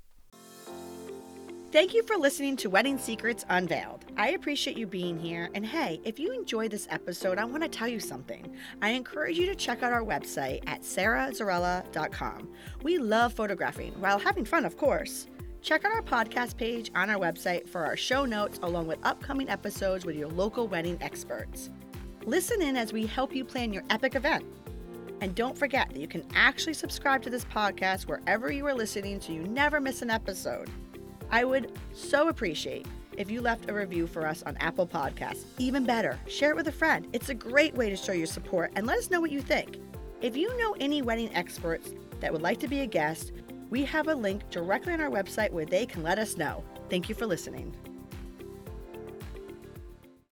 Thank 1.70 1.92
you 1.92 2.02
for 2.02 2.16
listening 2.16 2.56
to 2.58 2.70
Wedding 2.70 2.96
Secrets 2.96 3.44
Unveiled. 3.50 4.06
I 4.16 4.30
appreciate 4.30 4.78
you 4.78 4.86
being 4.86 5.18
here. 5.18 5.50
And 5.52 5.66
hey, 5.66 6.00
if 6.02 6.18
you 6.18 6.32
enjoyed 6.32 6.70
this 6.70 6.88
episode, 6.90 7.36
I 7.36 7.44
want 7.44 7.62
to 7.62 7.68
tell 7.68 7.86
you 7.86 8.00
something. 8.00 8.56
I 8.80 8.90
encourage 8.92 9.36
you 9.36 9.44
to 9.44 9.54
check 9.54 9.82
out 9.82 9.92
our 9.92 10.02
website 10.02 10.66
at 10.66 10.80
sarazarrella.com. 10.80 12.48
We 12.82 12.96
love 12.96 13.34
photographing 13.34 13.92
while 14.00 14.18
having 14.18 14.46
fun, 14.46 14.64
of 14.64 14.78
course. 14.78 15.26
Check 15.60 15.84
out 15.84 15.92
our 15.92 16.00
podcast 16.00 16.56
page 16.56 16.90
on 16.94 17.10
our 17.10 17.18
website 17.18 17.68
for 17.68 17.84
our 17.84 17.98
show 17.98 18.24
notes 18.24 18.58
along 18.62 18.86
with 18.86 18.98
upcoming 19.02 19.50
episodes 19.50 20.06
with 20.06 20.16
your 20.16 20.28
local 20.28 20.68
wedding 20.68 20.96
experts. 21.02 21.68
Listen 22.24 22.62
in 22.62 22.78
as 22.78 22.94
we 22.94 23.04
help 23.04 23.34
you 23.34 23.44
plan 23.44 23.74
your 23.74 23.84
epic 23.90 24.14
event. 24.14 24.46
And 25.20 25.34
don't 25.34 25.58
forget 25.58 25.90
that 25.90 26.00
you 26.00 26.08
can 26.08 26.26
actually 26.34 26.74
subscribe 26.74 27.22
to 27.24 27.30
this 27.30 27.44
podcast 27.44 28.06
wherever 28.06 28.50
you 28.50 28.64
are 28.66 28.74
listening 28.74 29.20
so 29.20 29.32
you 29.32 29.42
never 29.42 29.82
miss 29.82 30.00
an 30.00 30.08
episode. 30.08 30.70
I 31.30 31.44
would 31.44 31.72
so 31.92 32.28
appreciate 32.28 32.86
if 33.16 33.30
you 33.30 33.40
left 33.40 33.68
a 33.68 33.74
review 33.74 34.06
for 34.06 34.26
us 34.26 34.42
on 34.44 34.56
Apple 34.58 34.86
Podcasts. 34.86 35.44
Even 35.58 35.84
better, 35.84 36.18
share 36.26 36.50
it 36.50 36.56
with 36.56 36.68
a 36.68 36.72
friend. 36.72 37.06
It's 37.12 37.28
a 37.28 37.34
great 37.34 37.74
way 37.74 37.90
to 37.90 37.96
show 37.96 38.12
your 38.12 38.26
support 38.26 38.72
and 38.76 38.86
let 38.86 38.98
us 38.98 39.10
know 39.10 39.20
what 39.20 39.30
you 39.30 39.40
think. 39.40 39.78
If 40.20 40.36
you 40.36 40.56
know 40.56 40.74
any 40.80 41.02
wedding 41.02 41.34
experts 41.34 41.92
that 42.20 42.32
would 42.32 42.42
like 42.42 42.58
to 42.60 42.68
be 42.68 42.80
a 42.80 42.86
guest, 42.86 43.32
we 43.70 43.84
have 43.84 44.08
a 44.08 44.14
link 44.14 44.48
directly 44.50 44.92
on 44.92 45.00
our 45.00 45.10
website 45.10 45.50
where 45.50 45.66
they 45.66 45.84
can 45.84 46.02
let 46.02 46.18
us 46.18 46.36
know. 46.36 46.64
Thank 46.88 47.08
you 47.08 47.14
for 47.14 47.26
listening. 47.26 47.76